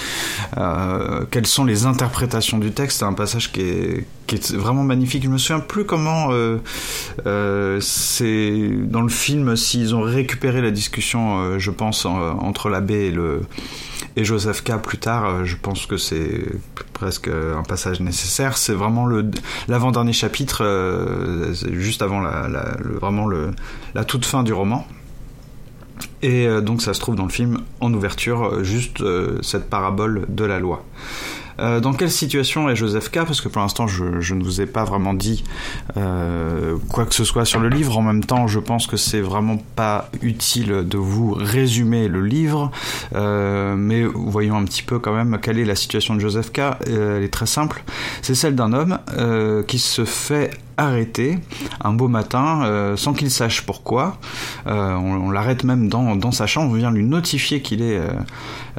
euh, 0.57 1.25
quelles 1.29 1.47
sont 1.47 1.65
les 1.65 1.85
interprétations 1.85 2.57
du 2.57 2.71
texte? 2.71 2.99
C'est 2.99 3.05
un 3.05 3.13
passage 3.13 3.51
qui 3.51 3.61
est, 3.61 4.05
vraiment 4.53 4.83
magnifique. 4.83 5.23
Je 5.23 5.29
me 5.29 5.37
souviens 5.37 5.59
plus 5.59 5.85
comment 5.85 6.29
euh, 6.31 7.79
c'est 7.81 8.69
dans 8.85 9.01
le 9.01 9.09
film 9.09 9.55
s'ils 9.55 9.93
ont 9.93 10.01
récupéré 10.01 10.59
la 10.61 10.71
discussion, 10.71 11.59
je 11.59 11.69
pense, 11.69 12.05
entre 12.05 12.69
l'abbé 12.69 13.07
et 13.07 13.13
et 14.15 14.25
Joseph 14.25 14.63
K 14.63 14.77
plus 14.77 14.99
tard, 14.99 15.43
je 15.43 15.55
pense 15.55 15.87
que 15.87 15.97
c'est 15.97 16.45
presque 16.93 17.27
un 17.27 17.63
passage 17.63 17.99
nécessaire. 17.99 18.57
C'est 18.57 18.73
vraiment 18.73 19.07
l'avant-dernier 19.67 20.13
chapitre, 20.13 20.63
euh, 20.63 21.53
juste 21.71 22.01
avant 22.01 22.21
la, 22.21 22.47
vraiment 23.01 23.27
la 23.27 24.03
toute 24.05 24.25
fin 24.25 24.43
du 24.43 24.53
roman. 24.53 24.87
Et 26.21 26.47
euh, 26.47 26.61
donc 26.61 26.81
ça 26.81 26.93
se 26.93 26.99
trouve 26.99 27.15
dans 27.15 27.25
le 27.25 27.31
film 27.31 27.59
en 27.79 27.93
ouverture, 27.93 28.63
juste 28.63 29.01
euh, 29.01 29.39
cette 29.41 29.69
parabole 29.69 30.25
de 30.29 30.45
la 30.45 30.59
loi. 30.59 30.83
Euh, 31.59 31.79
dans 31.79 31.93
quelle 31.93 32.11
situation 32.11 32.69
est 32.69 32.75
Joseph 32.75 33.09
K? 33.09 33.25
Parce 33.25 33.41
que 33.41 33.47
pour 33.47 33.61
l'instant, 33.61 33.87
je, 33.87 34.33
ne 34.33 34.43
vous 34.43 34.61
ai 34.61 34.65
pas 34.65 34.83
vraiment 34.83 35.13
dit 35.13 35.43
euh, 35.97 36.77
quoi 36.89 37.05
que 37.05 37.13
ce 37.13 37.23
soit 37.23 37.45
sur 37.45 37.59
le 37.59 37.69
livre. 37.69 37.97
En 37.97 38.01
même 38.01 38.23
temps, 38.23 38.47
je 38.47 38.59
pense 38.59 38.87
que 38.87 38.97
c'est 38.97 39.21
vraiment 39.21 39.57
pas 39.75 40.09
utile 40.21 40.87
de 40.87 40.97
vous 40.97 41.33
résumer 41.33 42.07
le 42.07 42.25
livre. 42.25 42.71
Euh, 43.15 43.75
mais 43.75 44.03
voyons 44.03 44.57
un 44.57 44.65
petit 44.65 44.83
peu 44.83 44.99
quand 44.99 45.13
même 45.13 45.37
quelle 45.41 45.59
est 45.59 45.65
la 45.65 45.75
situation 45.75 46.15
de 46.15 46.19
Joseph 46.19 46.51
K. 46.51 46.59
Euh, 46.59 47.17
elle 47.17 47.23
est 47.23 47.33
très 47.33 47.45
simple. 47.45 47.83
C'est 48.21 48.35
celle 48.35 48.55
d'un 48.55 48.73
homme 48.73 48.99
euh, 49.17 49.63
qui 49.63 49.79
se 49.79 50.05
fait 50.05 50.51
arrêter 50.77 51.39
un 51.81 51.93
beau 51.93 52.07
matin 52.07 52.63
euh, 52.65 52.97
sans 52.97 53.13
qu'il 53.13 53.29
sache 53.29 53.61
pourquoi. 53.61 54.17
Euh, 54.67 54.93
on, 54.95 55.31
l'arrête 55.31 55.63
même 55.63 55.89
dans, 55.89 56.31
sa 56.31 56.47
chambre, 56.47 56.71
on 56.71 56.75
vient 56.75 56.91
lui 56.91 57.03
notifier 57.03 57.61
qu'il 57.61 57.81
est 57.81 57.99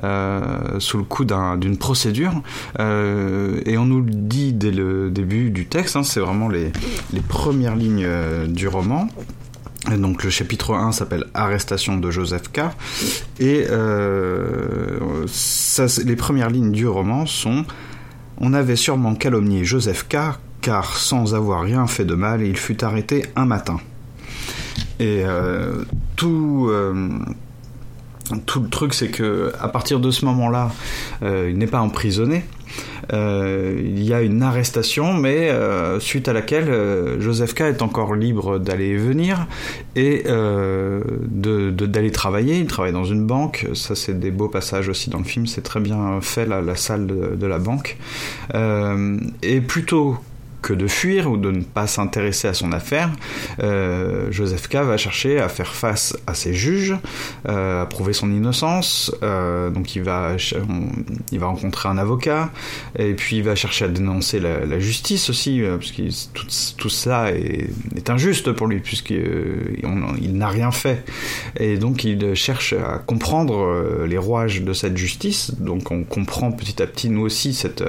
euh, 0.02 0.80
sous 0.80 0.98
le 0.98 1.04
coup 1.04 1.24
d'une 1.24 1.36
un, 1.36 1.74
procédure. 1.78 2.32
Et 2.78 3.78
on 3.78 3.84
nous 3.84 4.00
le 4.00 4.10
dit 4.10 4.52
dès 4.52 4.70
le 4.70 5.10
début 5.10 5.50
du 5.50 5.66
texte, 5.66 5.96
hein, 5.96 6.02
c'est 6.02 6.20
vraiment 6.20 6.48
les, 6.48 6.72
premières 7.28 7.76
lignes 7.76 8.06
du 8.48 8.68
roman. 8.68 9.08
Et 9.92 9.96
donc 9.98 10.24
le 10.24 10.30
chapitre 10.30 10.74
1 10.74 10.92
s'appelle 10.92 11.26
Arrestation 11.34 11.98
de 11.98 12.10
Joseph 12.10 12.50
K. 12.52 12.60
Et 13.38 13.66
ça, 15.26 15.86
les 16.04 16.16
premières 16.16 16.50
lignes 16.50 16.72
du 16.72 16.86
roman 16.86 17.26
sont 17.26 17.64
On 18.38 18.52
avait 18.54 18.76
sûrement 18.76 19.14
calomnié 19.14 19.64
Joseph 19.64 20.06
K 20.08 20.16
car 20.64 20.96
sans 20.96 21.34
avoir 21.34 21.62
rien 21.62 21.86
fait 21.86 22.06
de 22.06 22.14
mal, 22.14 22.40
il 22.40 22.56
fut 22.56 22.82
arrêté 22.82 23.26
un 23.36 23.44
matin. 23.44 23.76
Et 24.98 25.20
euh, 25.22 25.84
tout, 26.16 26.68
euh, 26.70 27.10
tout 28.46 28.60
le 28.60 28.70
truc, 28.70 28.94
c'est 28.94 29.08
que 29.08 29.52
à 29.60 29.68
partir 29.68 30.00
de 30.00 30.10
ce 30.10 30.24
moment-là, 30.24 30.72
euh, 31.22 31.50
il 31.50 31.58
n'est 31.58 31.66
pas 31.66 31.80
emprisonné. 31.80 32.44
Il 33.12 34.02
y 34.02 34.14
a 34.14 34.22
une 34.22 34.42
arrestation, 34.42 35.12
mais 35.12 35.52
suite 36.00 36.26
à 36.26 36.32
laquelle 36.32 37.20
Joseph 37.20 37.52
K 37.54 37.60
est 37.60 37.82
encore 37.82 38.14
libre 38.14 38.58
d'aller 38.58 38.86
et 38.86 38.96
venir 38.96 39.46
et 39.94 40.24
d'aller 40.24 42.10
travailler. 42.10 42.58
Il 42.60 42.66
travaille 42.66 42.94
dans 42.94 43.04
une 43.04 43.26
banque. 43.26 43.66
Ça, 43.74 43.94
c'est 43.94 44.18
des 44.18 44.30
beaux 44.30 44.48
passages 44.48 44.88
aussi 44.88 45.10
dans 45.10 45.18
le 45.18 45.24
film. 45.24 45.46
C'est 45.46 45.60
très 45.60 45.80
bien 45.80 46.18
fait, 46.22 46.46
la, 46.46 46.76
salle 46.76 47.06
de, 47.06 47.46
la 47.46 47.58
banque. 47.58 47.98
Et 49.42 49.60
plutôt 49.60 50.16
que 50.64 50.72
de 50.72 50.88
fuir 50.88 51.30
ou 51.30 51.36
de 51.36 51.50
ne 51.50 51.62
pas 51.62 51.86
s'intéresser 51.86 52.48
à 52.48 52.54
son 52.54 52.72
affaire, 52.72 53.10
euh, 53.62 54.32
Joseph 54.32 54.66
K 54.68 54.76
va 54.76 54.96
chercher 54.96 55.38
à 55.38 55.50
faire 55.50 55.74
face 55.74 56.16
à 56.26 56.32
ses 56.32 56.54
juges, 56.54 56.96
euh, 57.46 57.82
à 57.82 57.86
prouver 57.86 58.14
son 58.14 58.32
innocence. 58.32 59.14
Euh, 59.22 59.68
donc 59.68 59.94
il 59.94 60.02
va, 60.02 60.36
il 61.32 61.38
va 61.38 61.46
rencontrer 61.48 61.90
un 61.90 61.98
avocat 61.98 62.50
et 62.98 63.12
puis 63.12 63.36
il 63.36 63.42
va 63.42 63.54
chercher 63.54 63.84
à 63.84 63.88
dénoncer 63.88 64.40
la, 64.40 64.78
justice 64.78 65.28
aussi, 65.28 65.62
euh, 65.62 65.76
parce 65.76 65.92
que 65.92 66.02
tout, 66.32 66.46
tout 66.78 66.88
ça 66.88 67.30
est, 67.30 67.68
injuste 68.08 68.52
pour 68.52 68.66
lui 68.66 68.80
puisqu'il 68.80 69.82
il 70.20 70.36
n'a 70.36 70.48
rien 70.48 70.70
fait. 70.70 71.04
Et 71.58 71.76
donc 71.76 72.04
il 72.04 72.34
cherche 72.34 72.72
à 72.72 72.98
comprendre 72.98 74.04
les 74.06 74.18
rouages 74.18 74.62
de 74.62 74.72
cette 74.72 74.96
justice. 74.96 75.52
Donc 75.58 75.90
on 75.90 76.04
comprend 76.04 76.52
petit 76.52 76.82
à 76.82 76.86
petit 76.86 77.10
nous 77.10 77.22
aussi 77.22 77.52
cette 77.52 77.84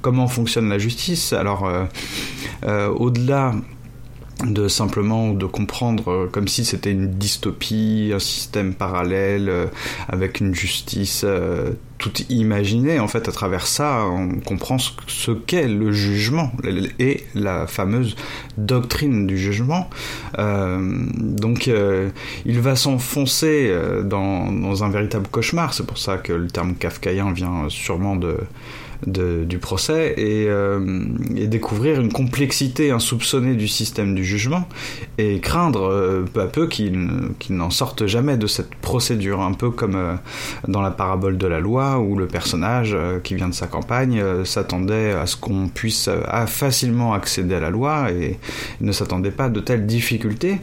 comment 0.00 0.28
fonctionne 0.28 0.68
la 0.68 0.78
justice. 0.78 1.32
Alors 1.32 1.68
au-delà 2.66 3.54
de 4.44 4.68
simplement 4.68 5.32
de 5.32 5.46
comprendre 5.46 6.10
euh, 6.10 6.26
comme 6.26 6.48
si 6.48 6.64
c'était 6.64 6.90
une 6.90 7.10
dystopie, 7.10 8.12
un 8.14 8.18
système 8.18 8.74
parallèle 8.74 9.48
euh, 9.48 9.66
avec 10.08 10.40
une 10.40 10.54
justice 10.54 11.22
euh, 11.24 11.72
toute 12.00 12.24
imaginée. 12.30 12.98
En 12.98 13.08
fait, 13.08 13.28
à 13.28 13.32
travers 13.32 13.66
ça, 13.66 14.06
on 14.06 14.40
comprend 14.40 14.78
ce, 14.78 15.30
qu'est 15.32 15.68
le 15.68 15.92
jugement 15.92 16.50
et 16.98 17.24
la 17.34 17.66
fameuse 17.66 18.16
doctrine 18.56 19.26
du 19.26 19.38
jugement. 19.38 19.88
Euh, 20.38 21.06
donc, 21.14 21.68
euh, 21.68 22.08
il 22.46 22.60
va 22.60 22.74
s'enfoncer 22.74 23.68
euh, 23.68 24.02
dans, 24.02 24.50
dans 24.50 24.82
un 24.82 24.88
véritable 24.88 25.28
cauchemar. 25.28 25.74
C'est 25.74 25.86
pour 25.86 25.98
ça 25.98 26.16
que 26.16 26.32
le 26.32 26.48
terme 26.48 26.74
kafkaïen 26.74 27.32
vient 27.32 27.66
sûrement 27.68 28.16
de 28.16 28.38
de- 29.06 29.44
du 29.44 29.58
procès 29.58 30.14
et, 30.16 30.46
euh, 30.48 31.04
et 31.36 31.46
découvrir 31.46 32.00
une 32.00 32.12
complexité 32.12 32.90
insoupçonnée 32.90 33.54
du 33.54 33.68
système 33.68 34.14
du 34.14 34.24
jugement 34.24 34.68
et 35.18 35.40
craindre 35.40 35.82
euh, 35.90 36.24
peu 36.32 36.40
à 36.40 36.46
peu 36.46 36.66
qu'il 36.66 36.92
ne- 37.06 37.28
qu'il 37.38 37.56
n'en 37.56 37.70
sorte 37.70 38.06
jamais 38.06 38.36
de 38.36 38.46
cette 38.46 38.74
procédure, 38.76 39.40
un 39.40 39.52
peu 39.52 39.70
comme 39.70 39.94
euh, 39.96 40.14
dans 40.68 40.82
la 40.82 40.90
parabole 40.90 41.38
de 41.38 41.46
la 41.46 41.60
loi 41.60 41.98
où 41.98 42.16
le 42.16 42.26
personnage 42.26 42.96
qui 43.24 43.34
vient 43.34 43.48
de 43.48 43.54
sa 43.54 43.66
campagne 43.66 44.22
s'attendait 44.44 45.12
à 45.12 45.26
ce 45.26 45.36
qu'on 45.36 45.68
puisse 45.68 46.08
facilement 46.46 47.12
accéder 47.14 47.54
à 47.54 47.60
la 47.60 47.70
loi 47.70 48.10
et 48.10 48.38
ne 48.80 48.92
s'attendait 48.92 49.30
pas 49.30 49.48
de 49.48 49.60
telles 49.60 49.86
difficultés. 49.86 50.58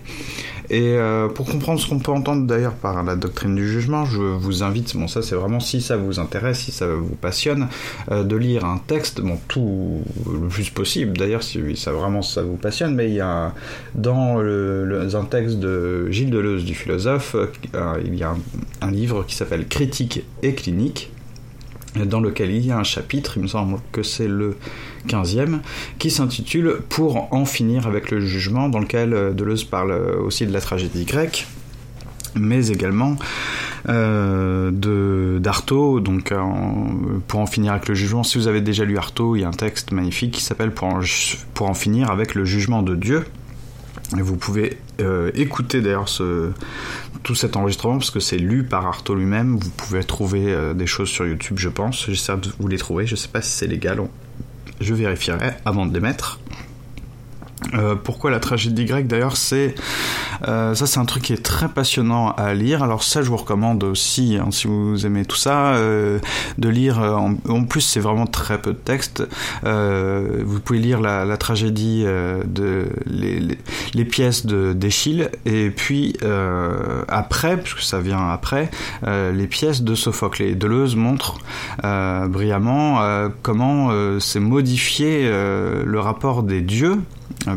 Et 0.69 0.95
euh, 0.97 1.29
pour 1.29 1.45
comprendre 1.45 1.79
ce 1.79 1.87
qu'on 1.87 1.99
peut 1.99 2.11
entendre 2.11 2.45
d'ailleurs 2.45 2.73
par 2.73 3.01
la 3.03 3.15
doctrine 3.15 3.55
du 3.55 3.67
jugement, 3.67 4.05
je 4.05 4.21
vous 4.21 4.63
invite, 4.63 4.95
bon 4.97 5.07
ça 5.07 5.21
c'est 5.21 5.35
vraiment 5.35 5.59
si 5.59 5.81
ça 5.81 5.95
vous 5.95 6.19
intéresse, 6.19 6.59
si 6.59 6.71
ça 6.71 6.87
vous 6.87 7.15
passionne, 7.15 7.67
euh, 8.11 8.23
de 8.23 8.35
lire 8.35 8.65
un 8.65 8.77
texte, 8.77 9.21
bon 9.21 9.39
tout 9.47 10.01
le 10.29 10.47
plus 10.47 10.69
possible 10.69 11.17
d'ailleurs 11.17 11.43
si 11.43 11.77
ça 11.77 11.91
vraiment 11.93 12.21
ça 12.21 12.41
vous 12.41 12.57
passionne, 12.57 12.95
mais 12.95 13.07
il 13.07 13.15
y 13.15 13.21
a 13.21 13.53
dans 13.95 14.39
le, 14.39 15.07
un 15.13 15.25
texte 15.25 15.59
de 15.59 16.11
Gilles 16.11 16.31
Deleuze 16.31 16.65
du 16.65 16.75
philosophe, 16.75 17.35
euh, 17.35 18.01
il 18.03 18.15
y 18.15 18.23
a 18.23 18.35
un 18.81 18.91
livre 18.91 19.23
qui 19.25 19.35
s'appelle 19.35 19.67
Critique 19.67 20.23
et 20.43 20.53
clinique 20.53 21.11
dans 22.05 22.19
lequel 22.19 22.51
il 22.51 22.65
y 22.65 22.71
a 22.71 22.77
un 22.77 22.83
chapitre, 22.83 23.33
il 23.37 23.43
me 23.43 23.47
semble 23.47 23.79
que 23.91 24.03
c'est 24.03 24.27
le 24.27 24.55
15e, 25.07 25.59
qui 25.97 26.11
s'intitule 26.11 26.79
Pour 26.89 27.33
en 27.33 27.45
finir 27.45 27.87
avec 27.87 28.11
le 28.11 28.19
jugement, 28.19 28.69
dans 28.69 28.79
lequel 28.79 29.13
euh, 29.13 29.31
Deleuze 29.31 29.63
parle 29.63 29.91
euh, 29.91 30.19
aussi 30.19 30.45
de 30.45 30.53
la 30.53 30.61
tragédie 30.61 31.05
grecque, 31.05 31.47
mais 32.35 32.67
également 32.67 33.15
euh, 33.89 35.39
d'Artaud. 35.39 35.99
Donc, 35.99 36.31
euh, 36.31 36.41
pour 37.27 37.39
en 37.39 37.45
finir 37.45 37.73
avec 37.73 37.87
le 37.87 37.95
jugement, 37.95 38.23
si 38.23 38.37
vous 38.37 38.47
avez 38.47 38.61
déjà 38.61 38.83
lu 38.83 38.97
Artaud, 38.97 39.35
il 39.35 39.41
y 39.41 39.45
a 39.45 39.47
un 39.47 39.51
texte 39.51 39.91
magnifique 39.91 40.31
qui 40.31 40.41
s'appelle 40.41 40.71
pour, 40.71 40.99
pour 41.53 41.69
en 41.69 41.73
finir 41.73 42.11
avec 42.11 42.35
le 42.35 42.45
jugement 42.45 42.83
de 42.83 42.95
Dieu. 42.95 43.25
Vous 44.11 44.37
pouvez 44.37 44.77
écouter 45.33 45.81
d'ailleurs 45.81 46.07
ce, 46.07 46.51
tout 47.23 47.35
cet 47.35 47.55
enregistrement 47.55 47.97
parce 47.97 48.11
que 48.11 48.19
c'est 48.19 48.37
lu 48.37 48.63
par 48.63 48.85
Artaud 48.85 49.15
lui-même. 49.15 49.57
Vous 49.57 49.69
pouvez 49.71 50.03
trouver 50.03 50.53
euh, 50.53 50.73
des 50.73 50.87
choses 50.87 51.09
sur 51.09 51.25
YouTube, 51.25 51.57
je 51.59 51.69
pense. 51.69 52.05
J'essaie 52.09 52.35
de 52.37 52.49
vous 52.59 52.67
les 52.67 52.77
trouver. 52.77 53.07
Je 53.07 53.15
sais 53.15 53.27
pas 53.27 53.41
si 53.41 53.51
c'est 53.51 53.67
légal. 53.67 54.01
Je 54.79 54.93
vérifierai 54.93 55.53
avant 55.65 55.85
de 55.85 55.93
les 55.93 55.99
mettre. 55.99 56.39
Euh, 57.73 57.95
pourquoi 57.95 58.29
la 58.29 58.39
tragédie 58.39 58.85
grecque 58.85 59.07
d'ailleurs 59.07 59.35
c'est 59.35 59.73
euh, 60.47 60.75
ça 60.75 60.85
c'est 60.85 60.99
un 60.99 61.05
truc 61.05 61.23
qui 61.23 61.33
est 61.33 61.43
très 61.43 61.67
passionnant 61.67 62.31
à 62.31 62.53
lire. 62.53 62.83
Alors 62.83 63.03
ça 63.03 63.23
je 63.23 63.29
vous 63.29 63.37
recommande 63.37 63.83
aussi 63.83 64.37
hein, 64.39 64.49
si 64.51 64.67
vous 64.67 65.05
aimez 65.05 65.25
tout 65.25 65.35
ça 65.35 65.73
euh, 65.73 66.19
de 66.59 66.69
lire 66.69 66.99
en, 66.99 67.63
plus 67.63 67.81
c'est 67.81 67.99
vraiment 67.99 68.27
très 68.27 68.61
peu 68.61 68.73
de 68.73 68.77
texte 68.77 69.23
vous 69.63 70.59
pouvez 70.63 70.79
lire 70.79 71.01
la, 71.01 71.37
tragédie 71.37 72.03
de 72.03 72.89
les, 73.05 74.05
pièces 74.05 74.45
d'Échille 74.45 75.29
et 75.45 75.69
puis 75.71 76.15
après 77.07 77.57
puisque 77.57 77.81
ça 77.81 77.99
vient 77.99 78.29
après 78.29 78.69
les 79.05 79.47
pièces 79.47 79.81
de 79.81 79.95
Sophocle. 79.95 80.43
Et 80.43 80.55
Deleuze 80.55 80.95
montre 80.95 81.39
brillamment 81.83 83.29
comment 83.41 84.19
s'est 84.19 84.39
modifié 84.39 85.29
le 85.29 85.99
rapport 85.99 86.43
des 86.43 86.61
dieux 86.61 86.99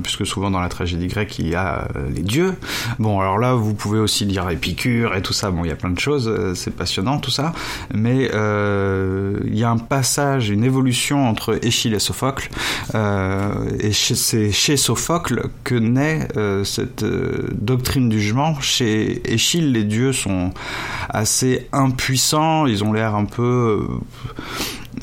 puisque 0.02 0.26
souvent 0.26 0.50
dans 0.50 0.60
la 0.60 0.68
tragédie 0.68 1.06
grecque 1.06 1.38
il 1.38 1.48
y 1.48 1.54
a 1.54 1.88
euh, 1.96 2.08
les 2.14 2.22
dieux. 2.22 2.54
Bon, 2.98 3.20
alors 3.20 3.38
là 3.38 3.54
vous 3.54 3.74
pouvez 3.74 3.98
aussi 3.98 4.24
lire 4.24 4.48
Épicure 4.48 5.14
et 5.14 5.22
tout 5.22 5.32
ça. 5.32 5.50
Bon, 5.50 5.64
il 5.64 5.68
y 5.68 5.72
a 5.72 5.76
plein 5.76 5.90
de 5.90 5.98
choses, 5.98 6.28
euh, 6.28 6.54
c'est 6.54 6.74
passionnant 6.74 7.18
tout 7.18 7.30
ça. 7.30 7.52
Mais 7.94 8.30
euh, 8.34 9.38
il 9.44 9.58
y 9.58 9.64
a 9.64 9.70
un 9.70 9.78
passage, 9.78 10.50
une 10.50 10.64
évolution 10.64 11.28
entre 11.28 11.58
Échille 11.62 11.94
et 11.94 11.98
Sophocle. 11.98 12.50
Euh, 12.94 13.70
et 13.78 13.92
c'est 13.92 14.52
chez 14.52 14.76
Sophocle 14.76 15.48
que 15.64 15.74
naît 15.74 16.28
euh, 16.36 16.64
cette 16.64 17.02
euh, 17.02 17.48
doctrine 17.52 18.08
du 18.08 18.20
jugement. 18.20 18.60
Chez 18.60 19.32
Échille, 19.32 19.72
les 19.72 19.84
dieux 19.84 20.12
sont 20.12 20.52
assez 21.08 21.68
impuissants. 21.72 22.66
Ils 22.66 22.84
ont 22.84 22.92
l'air 22.92 23.14
un 23.14 23.24
peu 23.24 23.86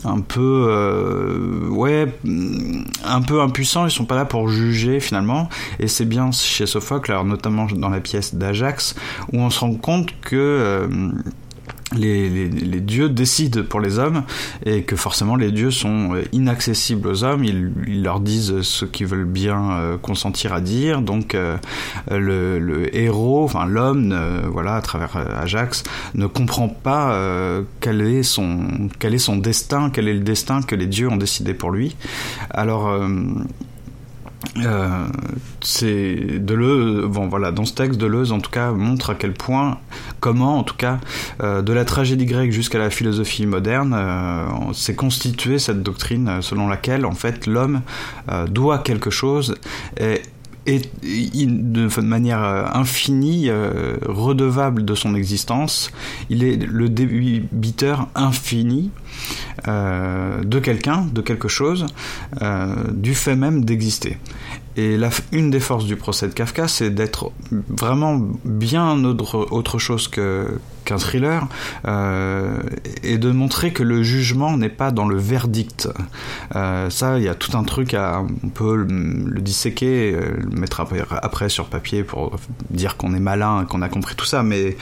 un 0.07 0.21
peu 0.21 0.67
euh, 0.69 1.67
ouais 1.69 2.07
un 3.05 3.21
peu 3.21 3.41
impuissants 3.41 3.85
ils 3.85 3.91
sont 3.91 4.05
pas 4.05 4.15
là 4.15 4.25
pour 4.25 4.49
juger 4.49 4.99
finalement. 4.99 5.49
Et 5.79 5.87
c'est 5.87 6.05
bien 6.05 6.31
chez 6.31 6.65
Sophocle 6.65 7.13
notamment 7.25 7.65
dans 7.65 7.89
la 7.89 7.99
pièce 7.99 8.35
d'Ajax 8.35 8.95
où 9.33 9.39
on 9.39 9.49
se 9.49 9.59
rend 9.59 9.73
compte 9.75 10.13
que 10.21 10.35
euh, 10.35 10.87
les, 11.95 12.49
dieux 12.81 13.09
décident 13.09 13.63
pour 13.63 13.79
les 13.79 13.97
hommes 13.97 14.23
et 14.65 14.83
que 14.83 14.95
forcément 14.95 15.35
les 15.35 15.51
dieux 15.51 15.71
sont 15.71 16.15
inaccessibles 16.31 17.07
aux 17.07 17.23
hommes, 17.23 17.43
ils, 17.43 18.03
leur 18.03 18.19
disent 18.19 18.61
ce 18.61 18.85
qu'ils 18.85 19.07
veulent 19.07 19.25
bien 19.25 19.71
euh, 19.71 19.97
consentir 19.97 20.53
à 20.53 20.61
dire, 20.61 21.01
donc 21.01 21.35
euh, 21.35 21.57
le, 22.09 22.95
héros, 22.95 23.43
enfin 23.43 23.65
l'homme, 23.65 24.11
euh, 24.11 24.41
voilà, 24.51 24.75
à 24.75 24.81
travers 24.81 25.15
Ajax, 25.15 25.83
ne 26.15 26.27
comprend 26.27 26.69
pas 26.69 27.13
euh, 27.13 27.63
quel, 27.79 28.01
est 28.01 28.23
son, 28.23 28.89
quel 28.99 29.13
est 29.13 29.19
son 29.19 29.37
destin, 29.37 29.89
quel 29.89 30.07
est 30.07 30.13
le 30.13 30.21
destin 30.21 30.61
que 30.61 30.75
les 30.75 30.87
dieux 30.87 31.09
ont 31.09 31.17
décidé 31.17 31.53
pour 31.53 31.71
lui. 31.71 31.95
Alors 32.49 32.91
euh, 34.57 35.07
c'est 35.61 36.15
Deleuze, 36.39 37.05
bon 37.05 37.27
voilà, 37.27 37.51
dans 37.51 37.65
ce 37.65 37.73
texte, 37.73 37.99
Deleuze 37.99 38.31
en 38.31 38.39
tout 38.39 38.51
cas 38.51 38.71
montre 38.71 39.11
à 39.11 39.15
quel 39.15 39.33
point, 39.33 39.79
comment 40.19 40.57
en 40.57 40.63
tout 40.63 40.75
cas, 40.75 40.99
euh, 41.41 41.61
de 41.61 41.73
la 41.73 41.85
tragédie 41.85 42.25
grecque 42.25 42.51
jusqu'à 42.51 42.79
la 42.79 42.89
philosophie 42.89 43.45
moderne, 43.45 43.93
euh, 43.97 44.73
s'est 44.73 44.95
constituée 44.95 45.59
cette 45.59 45.81
doctrine 45.83 46.41
selon 46.41 46.67
laquelle 46.67 47.05
en 47.05 47.11
fait 47.11 47.47
l'homme 47.47 47.81
doit 48.49 48.79
quelque 48.79 49.09
chose 49.09 49.55
et 49.99 50.21
est 50.67 50.89
de 51.45 52.01
manière 52.01 52.43
infinie 52.75 53.49
euh, 53.49 53.95
redevable 54.05 54.85
de 54.85 54.95
son 54.95 55.15
existence. 55.15 55.91
Il 56.29 56.43
est 56.43 56.57
le 56.57 56.89
débiteur 56.89 58.07
infini 58.15 58.91
euh, 59.67 60.43
de 60.43 60.59
quelqu'un, 60.59 61.07
de 61.11 61.21
quelque 61.21 61.47
chose, 61.47 61.85
euh, 62.41 62.75
du 62.91 63.15
fait 63.15 63.35
même 63.35 63.65
d'exister. 63.65 64.17
Et 64.75 64.97
une 65.31 65.49
des 65.49 65.59
forces 65.59 65.85
du 65.85 65.95
procès 65.95 66.27
de 66.27 66.33
Kafka, 66.33 66.67
c'est 66.67 66.91
d'être 66.91 67.31
vraiment 67.51 68.21
bien 68.45 69.03
autre, 69.03 69.47
autre 69.49 69.79
chose 69.79 70.07
que 70.07 70.59
qu'un 70.87 70.97
thriller, 70.97 71.47
euh, 71.85 72.57
et 73.03 73.17
de 73.17 73.29
montrer 73.31 73.73
que 73.73 73.83
le 73.83 74.03
jugement 74.03 74.55
n'est 74.55 74.69
pas 74.69 74.91
dans 74.91 75.07
le 75.07 75.17
verdict. 75.17 75.89
Euh, 76.55 76.89
ça, 76.89 77.17
il 77.17 77.25
y 77.25 77.27
a 77.27 77.35
tout 77.35 77.57
un 77.57 77.63
truc 77.63 77.93
à 77.93 78.23
on 78.43 78.47
peut 78.47 78.75
le, 78.77 79.41
disséquer, 79.41 80.13
le 80.13 80.49
mettre 80.57 80.85
après, 81.21 81.49
sur 81.49 81.65
papier 81.65 82.03
pour 82.03 82.37
dire 82.69 82.95
qu'on 82.95 83.13
est 83.13 83.19
malin, 83.19 83.65
qu'on 83.69 83.81
a 83.81 83.89
compris 83.89 84.15
tout 84.15 84.25
ça, 84.25 84.43
mais 84.43 84.77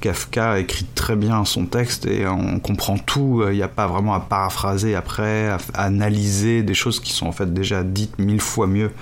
Kafka 0.00 0.60
écrit 0.60 0.86
très 0.94 1.16
bien 1.16 1.44
son 1.44 1.66
texte 1.66 2.06
et 2.06 2.26
on 2.28 2.60
comprend 2.60 2.96
tout. 2.96 3.42
Il 3.50 3.56
n'y 3.56 3.62
a 3.62 3.68
pas 3.68 3.88
vraiment 3.88 4.14
à 4.14 4.20
paraphraser 4.20 4.94
après, 4.94 5.48
à, 5.48 5.58
analyser 5.74 6.62
des 6.62 6.74
choses 6.74 7.00
qui 7.00 7.12
sont 7.12 7.26
en 7.26 7.32
fait 7.32 7.52
déjà 7.52 7.82
dites 7.82 8.18
mille 8.18 8.40
fois 8.40 8.68
mieux 8.68 8.92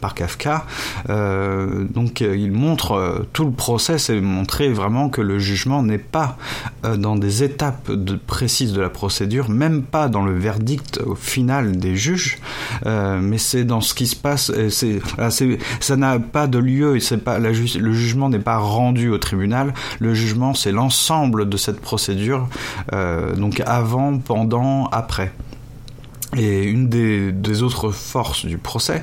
par 0.00 0.14
Kafka. 0.14 0.64
donc 1.08 2.20
il 2.22 2.52
montre 2.52 3.26
tout 3.34 3.44
le 3.44 3.52
process 3.52 4.08
et 4.08 4.20
montrer 4.20 4.70
vraiment 4.70 5.10
que 5.10 5.20
le 5.20 5.38
jugement 5.38 5.65
n'est 5.82 5.98
pas 5.98 6.36
euh, 6.84 6.96
dans 6.96 7.16
des 7.16 7.42
étapes 7.42 7.90
précises 8.26 8.72
de 8.72 8.80
la 8.80 8.90
procédure, 8.90 9.48
même 9.48 9.82
pas 9.82 10.08
dans 10.08 10.24
le 10.24 10.36
verdict 10.36 11.00
final 11.16 11.76
des 11.76 11.96
juges, 11.96 12.38
euh, 12.86 13.18
mais 13.20 13.38
c'est 13.38 13.64
dans 13.64 13.80
ce 13.80 13.94
qui 13.94 14.06
se 14.06 14.16
passe. 14.16 14.52
C'est, 14.70 15.00
ça 15.80 15.96
n'a 15.96 16.18
pas 16.18 16.46
de 16.46 16.58
lieu 16.58 16.96
et 16.96 17.00
c'est 17.00 17.18
pas 17.18 17.38
la, 17.38 17.50
le 17.50 17.92
jugement 17.92 18.28
n'est 18.28 18.38
pas 18.38 18.58
rendu 18.58 19.10
au 19.10 19.18
tribunal. 19.18 19.74
Le 19.98 20.14
jugement, 20.14 20.54
c'est 20.54 20.72
l'ensemble 20.72 21.48
de 21.48 21.56
cette 21.56 21.80
procédure, 21.80 22.48
euh, 22.92 23.34
donc 23.34 23.62
avant, 23.66 24.18
pendant, 24.18 24.86
après. 24.86 25.32
Et 26.36 26.64
une 26.64 26.88
des, 26.88 27.62
autres 27.62 27.90
forces 27.90 28.44
du 28.44 28.58
procès 28.58 29.02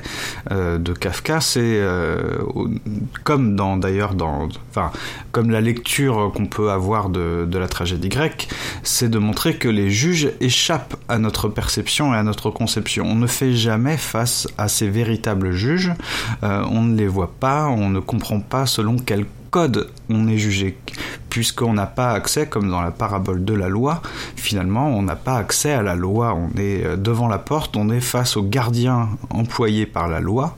euh, 0.52 0.78
de 0.78 0.92
Kafka, 0.92 1.40
c'est 1.40 1.60
euh, 1.60 2.38
comme 3.24 3.56
dans 3.56 3.76
d'ailleurs 3.76 4.14
dans, 4.14 4.48
enfin 4.70 4.92
comme 5.32 5.50
la 5.50 5.60
lecture 5.60 6.30
qu'on 6.34 6.46
peut 6.46 6.70
avoir 6.70 7.08
de, 7.08 7.48
la 7.52 7.66
tragédie 7.66 8.08
grecque, 8.08 8.48
c'est 8.84 9.08
de 9.08 9.18
montrer 9.18 9.56
que 9.56 9.68
les 9.68 9.90
juges 9.90 10.30
échappent 10.40 10.96
à 11.08 11.18
notre 11.18 11.48
perception 11.48 12.14
et 12.14 12.16
à 12.16 12.22
notre 12.22 12.50
conception. 12.50 13.04
On 13.06 13.16
ne 13.16 13.26
fait 13.26 13.54
jamais 13.54 13.96
face 13.96 14.46
à 14.56 14.68
ces 14.68 14.88
véritables 14.88 15.52
juges. 15.52 15.92
Euh, 16.44 16.64
on 16.70 16.82
ne 16.82 16.96
les 16.96 17.08
voit 17.08 17.32
pas, 17.40 17.66
on 17.66 17.90
ne 17.90 18.00
comprend 18.00 18.40
pas 18.40 18.66
selon 18.66 18.96
quel 18.96 19.26
on 20.08 20.28
est 20.28 20.38
jugé, 20.38 20.76
puisqu'on 21.30 21.74
n'a 21.74 21.86
pas 21.86 22.12
accès, 22.12 22.46
comme 22.46 22.70
dans 22.70 22.82
la 22.82 22.90
parabole 22.90 23.44
de 23.44 23.54
la 23.54 23.68
loi, 23.68 24.02
finalement 24.36 24.88
on 24.88 25.02
n'a 25.02 25.16
pas 25.16 25.36
accès 25.36 25.72
à 25.72 25.82
la 25.82 25.94
loi, 25.94 26.34
on 26.34 26.48
est 26.58 26.84
euh, 26.84 26.96
devant 26.96 27.28
la 27.28 27.38
porte, 27.38 27.76
on 27.76 27.90
est 27.90 28.00
face 28.00 28.36
au 28.36 28.42
gardien 28.42 29.10
employé 29.30 29.86
par 29.86 30.08
la 30.08 30.20
loi, 30.20 30.56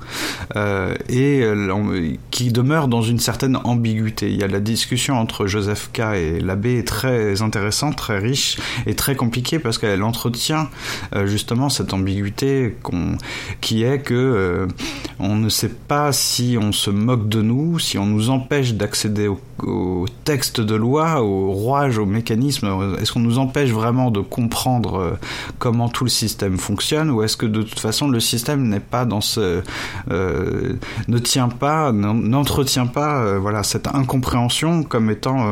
euh, 0.56 0.94
et 1.09 1.42
euh, 1.42 2.14
qui 2.30 2.52
demeure 2.52 2.88
dans 2.88 3.02
une 3.02 3.18
certaine 3.18 3.56
ambiguïté. 3.64 4.30
Il 4.30 4.40
y 4.40 4.44
a 4.44 4.48
la 4.48 4.61
discussion 4.61 5.18
entre 5.18 5.46
Joseph 5.46 5.90
K. 5.92 6.00
et 6.14 6.40
l'abbé 6.40 6.78
est 6.78 6.88
très 6.88 7.42
intéressante, 7.42 7.96
très 7.96 8.18
riche 8.18 8.59
et 8.87 8.94
très 8.94 9.14
compliquée 9.14 9.59
parce 9.59 9.78
qu'elle 9.78 10.02
entretient 10.02 10.68
justement 11.24 11.68
cette 11.68 11.92
ambiguïté 11.92 12.76
qui 13.61 13.82
est 13.82 14.00
que 14.00 14.68
on 15.18 15.37
ne 15.37 15.48
sait 15.48 15.68
pas 15.70 16.12
si 16.12 16.59
on 16.61 16.72
se 16.72 16.90
moque 16.90 17.29
de 17.29 17.42
nous, 17.42 17.79
si 17.79 17.98
on 17.98 18.07
nous 18.07 18.31
empêche 18.31 18.74
d'accéder 18.74 18.96
accéder 18.96 19.29
au, 19.29 20.07
texte 20.24 20.61
de 20.61 20.74
loi, 20.74 21.22
au 21.22 21.50
rouage, 21.52 21.98
au 21.98 22.07
mécanisme. 22.07 22.96
Est-ce 23.00 23.12
qu'on 23.12 23.20
nous 23.20 23.38
empêche 23.38 23.70
vraiment 23.70 24.11
de 24.11 24.20
comprendre 24.20 24.96
euh, 24.96 25.12
comment 25.59 25.88
tout 25.88 26.05
le 26.05 26.11
système 26.11 26.59
fonctionne 26.59 27.11
ou 27.11 27.22
est-ce 27.22 27.37
que 27.37 27.46
de 27.46 27.62
toute 27.62 27.79
façon 27.79 28.09
le 28.09 28.20
système 28.20 28.68
n'est 28.68 28.81
pas 28.81 29.05
dans 29.05 29.20
ce 29.20 29.62
euh, 30.11 30.72
ne 31.09 31.18
tient 31.18 31.48
pas, 31.48 31.92
n'entretient 31.92 32.87
pas 32.87 33.22
euh, 33.22 33.38
voilà 33.38 33.62
cette 33.62 33.87
incompréhension 33.87 34.83
comme 34.83 35.11
étant 35.11 35.46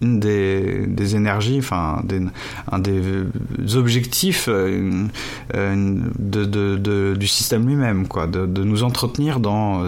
une 0.00 0.18
des, 0.18 1.16
énergies, 1.16 1.58
enfin 1.58 2.02
un 2.70 2.78
des 2.78 3.00
objectifs 3.76 4.48
du 5.54 7.26
système 7.26 7.66
lui-même, 7.66 8.08
quoi, 8.08 8.26
entretenir 8.82 9.40
dans 9.40 9.82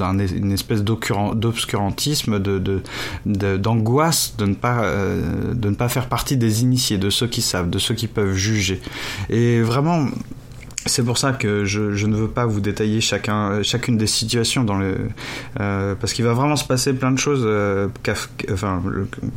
un, 0.00 0.18
une 0.18 0.52
espèce 0.52 0.82
d'obscurantisme 0.82 2.38
de 2.38 2.82
d'angoisse 3.24 4.34
de, 4.38 4.46
ne 4.46 4.54
pas 4.54 4.84
euh, 4.84 5.54
de 5.54 5.70
ne 5.70 5.74
pas 5.74 5.88
faire 5.88 6.08
partie 6.08 6.36
des 6.36 6.62
initiés, 6.62 6.98
de 6.98 7.10
ceux 7.10 7.26
qui 7.26 7.42
savent, 7.42 7.70
de 7.70 7.78
ceux 7.78 7.94
qui 7.94 8.06
peuvent 8.06 8.34
juger. 8.34 8.80
Et 9.30 9.60
vraiment, 9.60 10.06
c'est 10.86 11.04
pour 11.04 11.18
ça 11.18 11.32
que 11.32 11.64
je, 11.64 12.06
ne 12.06 12.16
veux 12.16 12.28
pas 12.28 12.46
vous 12.46 12.60
détailler 12.60 13.00
chacun, 13.00 13.62
chacune 13.62 13.96
des 13.96 14.06
situations 14.06 14.64
dans 14.64 14.76
le, 14.76 14.96
euh, 15.60 15.94
parce 15.94 16.12
qu'il 16.12 16.24
va 16.24 16.32
vraiment 16.32 16.56
se 16.56 16.64
passer 16.64 16.92
plein 16.92 17.12
de 17.12 17.18
choses. 17.18 17.42
Euh, 17.44 17.88
Kafka, 18.02 18.52
enfin, 18.52 18.82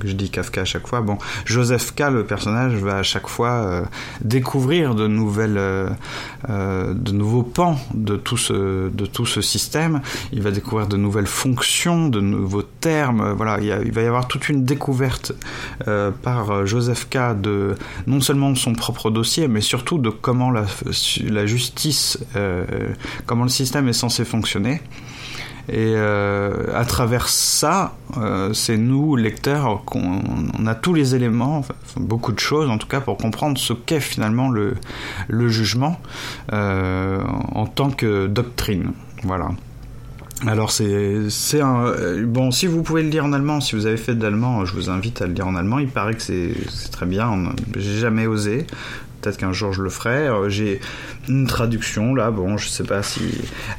je 0.04 0.14
dis 0.14 0.30
Kafka 0.30 0.62
à 0.62 0.66
chaque 0.66 0.88
fois. 0.88 1.02
Bon, 1.02 1.18
Joseph 1.46 1.94
K, 1.94 2.10
le 2.12 2.24
personnage, 2.24 2.74
va 2.76 2.98
à 2.98 3.04
chaque 3.04 3.28
fois 3.28 3.50
euh, 3.50 3.84
découvrir 4.22 4.96
de 4.96 5.08
nouvelles, 5.08 5.58
euh, 5.58 5.90
euh, 6.50 6.94
de 6.94 7.12
nouveaux 7.12 7.44
pans 7.44 7.78
de 7.94 8.16
tout 8.16 8.38
ce, 8.38 8.90
de 8.90 9.06
tout 9.06 9.26
ce 9.26 9.42
système. 9.42 10.02
Il 10.32 10.42
va 10.42 10.52
découvrir 10.52 10.88
de 10.88 10.98
nouvelles 10.98 11.28
fonctions, 11.28 12.10
de 12.10 12.22
nouveaux 12.22 12.64
termes. 12.64 13.34
Voilà, 13.34 13.60
il, 13.60 13.92
va 13.92 14.02
y 14.02 14.08
avoir 14.08 14.28
toute 14.28 14.50
une 14.50 14.66
découverte 14.66 15.34
par 16.24 16.66
Joseph 16.66 17.08
K 17.10 17.40
de 17.40 17.76
non 18.08 18.20
seulement 18.20 18.54
son 18.56 18.74
propre 18.74 19.10
dossier, 19.10 19.48
mais 19.48 19.62
surtout 19.62 19.98
de 19.98 20.10
comment 20.10 20.52
la 20.52 20.66
justice, 21.46 22.18
euh, 22.36 22.66
comment 23.26 23.44
le 23.44 23.50
système 23.50 23.88
est 23.88 23.94
censé 23.94 24.26
fonctionner. 24.26 24.82
Et 25.68 25.94
euh, 25.96 26.68
à 26.76 26.86
travers 26.86 27.28
ça, 27.28 27.96
euh, 28.18 28.54
c'est 28.54 28.78
nous, 28.78 29.16
lecteurs, 29.16 29.84
qu'on 29.84 30.22
a 30.68 30.76
tous 30.76 30.94
les 30.94 31.16
éléments, 31.16 31.64
beaucoup 31.98 32.32
de 32.32 32.40
choses 32.40 32.70
en 32.70 32.78
tout 32.78 32.88
cas, 32.88 33.02
pour 33.02 33.18
comprendre 33.18 33.58
ce 33.58 33.74
qu'est 33.74 34.00
finalement 34.00 34.50
le, 34.50 34.76
jugement 35.50 36.00
en 36.52 37.66
tant 37.66 37.90
que 37.90 38.28
doctrine. 38.28 38.92
Voilà. 39.24 39.50
Alors 40.46 40.70
c'est 40.72 41.62
un 41.62 41.94
bon 42.24 42.52
si 42.52 42.68
vous 42.68 42.84
pouvez 42.84 43.02
le 43.02 43.10
lire 43.10 43.26
en 43.26 43.34
allemand 43.34 43.62
si 43.62 43.76
vous 43.76 43.86
avez 43.86 43.98
fait 43.98 44.14
de 44.14 44.22
l'allemand 44.22 44.66
je 44.66 44.74
vous 44.74 44.90
invite 44.90 45.22
à 45.22 45.28
le 45.28 45.34
lire 45.34 45.48
en 45.48 45.56
allemand 45.56 45.80
il 45.80 45.88
paraît 45.88 46.14
que 46.14 46.22
c'est 46.22 46.54
très 46.92 47.06
bien 47.06 47.54
j'ai 47.78 48.00
jamais 48.00 48.28
osé 48.28 48.68
peut-être 49.26 49.38
qu'un 49.38 49.54
jour 49.54 49.74
je 49.74 49.82
le 49.82 49.90
ferai. 49.90 50.28
Euh, 50.28 50.50
j'ai 50.50 50.80
une 51.28 51.48
traduction 51.48 52.14
là, 52.14 52.30
bon, 52.30 52.58
je 52.58 52.70
sais 52.70 52.84
pas 52.84 53.02
si 53.02 53.22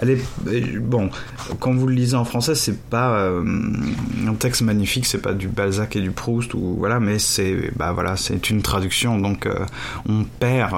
elle 0.00 0.10
est 0.10 0.20
euh, 0.48 0.80
bon. 0.80 1.10
Quand 1.60 1.72
vous 1.72 1.86
le 1.86 1.94
lisez 1.94 2.16
en 2.16 2.24
français, 2.24 2.54
c'est 2.56 2.78
pas 2.90 3.18
euh, 3.18 3.44
un 4.26 4.34
texte 4.34 4.62
magnifique, 4.62 5.06
c'est 5.06 5.22
pas 5.22 5.34
du 5.34 5.46
Balzac 5.46 5.94
et 5.94 6.00
du 6.00 6.10
Proust 6.10 6.54
ou 6.54 6.74
voilà, 6.78 6.98
mais 6.98 7.18
c'est 7.18 7.70
bah 7.76 7.92
voilà, 7.92 8.14
une 8.50 8.62
traduction, 8.62 9.18
donc 9.18 9.48
on 10.08 10.24
perd 10.24 10.74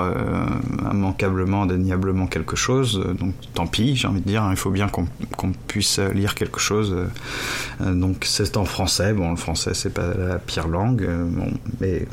immanquablement, 0.93 1.63
indéniablement 1.63 2.27
quelque 2.27 2.57
chose. 2.57 3.03
Donc 3.19 3.35
tant 3.55 3.67
pis, 3.67 3.97
j'ai 3.97 4.09
envie 4.09 4.21
de 4.21 4.29
dire, 4.29 4.43
hein, 4.43 4.51
il 4.51 4.57
faut 4.57 4.71
bien 4.71 4.89
qu'on 4.89 5.53
puisse 5.67 5.99
lire 5.99 6.35
quelque 6.35 6.61
chose. 6.61 6.95
donc 7.81 8.25
c'est 8.25 8.57
en 8.57 8.65
français, 8.65 9.15
bon, 9.15 9.31
le 9.31 9.37
français 9.37 9.73
c'est 9.75 9.95
pas 9.95 10.15
la 10.15 10.39
pire 10.39 10.69
langue, 10.69 11.09
bon, 11.31 11.53
mais 11.81 12.07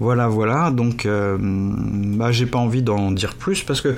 voilà, 0.00 0.28
voilà. 0.28 0.70
Donc, 0.70 1.06
euh, 1.06 1.36
bah, 1.40 2.30
j'ai 2.30 2.46
pas 2.46 2.58
envie 2.58 2.82
d'en 2.82 3.10
dire 3.10 3.34
plus 3.34 3.62
parce 3.62 3.80
que, 3.80 3.96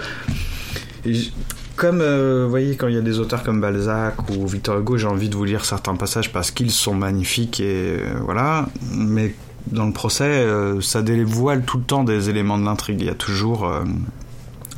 comme 1.76 2.00
euh, 2.00 2.44
vous 2.44 2.50
voyez, 2.50 2.76
quand 2.76 2.88
il 2.88 2.94
y 2.94 2.98
a 2.98 3.02
des 3.02 3.18
auteurs 3.18 3.42
comme 3.42 3.60
Balzac 3.60 4.14
ou 4.30 4.46
Victor 4.46 4.78
Hugo, 4.78 4.96
j'ai 4.96 5.06
envie 5.06 5.28
de 5.28 5.36
vous 5.36 5.44
lire 5.44 5.64
certains 5.64 5.96
passages 5.96 6.32
parce 6.32 6.50
qu'ils 6.50 6.70
sont 6.70 6.94
magnifiques 6.94 7.60
et 7.60 7.98
euh, 7.98 8.14
voilà. 8.24 8.68
Mais 8.92 9.34
dans 9.66 9.86
le 9.86 9.92
procès, 9.92 10.46
ça 10.80 11.02
dévoile 11.02 11.64
tout 11.64 11.76
le 11.76 11.84
temps 11.84 12.02
des 12.02 12.30
éléments 12.30 12.58
de 12.58 12.64
l'intrigue. 12.64 12.96
Il 13.00 13.06
y 13.06 13.10
a 13.10 13.14
toujours, 13.14 13.70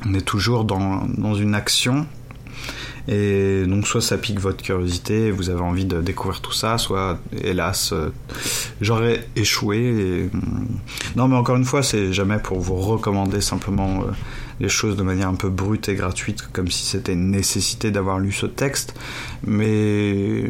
on 0.05 0.13
est 0.13 0.27
toujours 0.27 0.65
dans, 0.65 1.07
dans 1.07 1.35
une 1.35 1.55
action 1.55 2.05
et 3.09 3.65
donc 3.67 3.87
soit 3.87 4.01
ça 4.01 4.17
pique 4.17 4.39
votre 4.39 4.63
curiosité, 4.63 5.31
vous 5.31 5.51
avez 5.51 5.61
envie 5.61 5.85
de 5.85 6.01
découvrir 6.01 6.41
tout 6.41 6.53
ça, 6.53 6.79
soit 6.79 7.19
hélas 7.43 7.93
euh, 7.93 8.11
j'aurais 8.81 9.27
échoué. 9.35 10.31
Mm, 10.33 10.67
non 11.17 11.29
mais 11.29 11.37
encore 11.37 11.57
une 11.57 11.65
fois 11.65 11.83
c'est 11.83 12.13
jamais 12.13 12.39
pour 12.39 12.61
vous 12.61 12.77
recommander 12.77 13.41
simplement 13.41 14.03
euh, 14.03 14.13
les 14.61 14.69
choses 14.69 14.97
de 14.97 15.03
manière 15.03 15.29
un 15.29 15.35
peu 15.35 15.49
brute 15.49 15.89
et 15.89 15.95
gratuite 15.95 16.43
comme 16.53 16.71
si 16.71 16.85
c'était 16.87 17.15
une 17.15 17.31
nécessité 17.31 17.91
d'avoir 17.91 18.19
lu 18.19 18.31
ce 18.31 18.47
texte. 18.47 18.95
Mais 19.45 20.45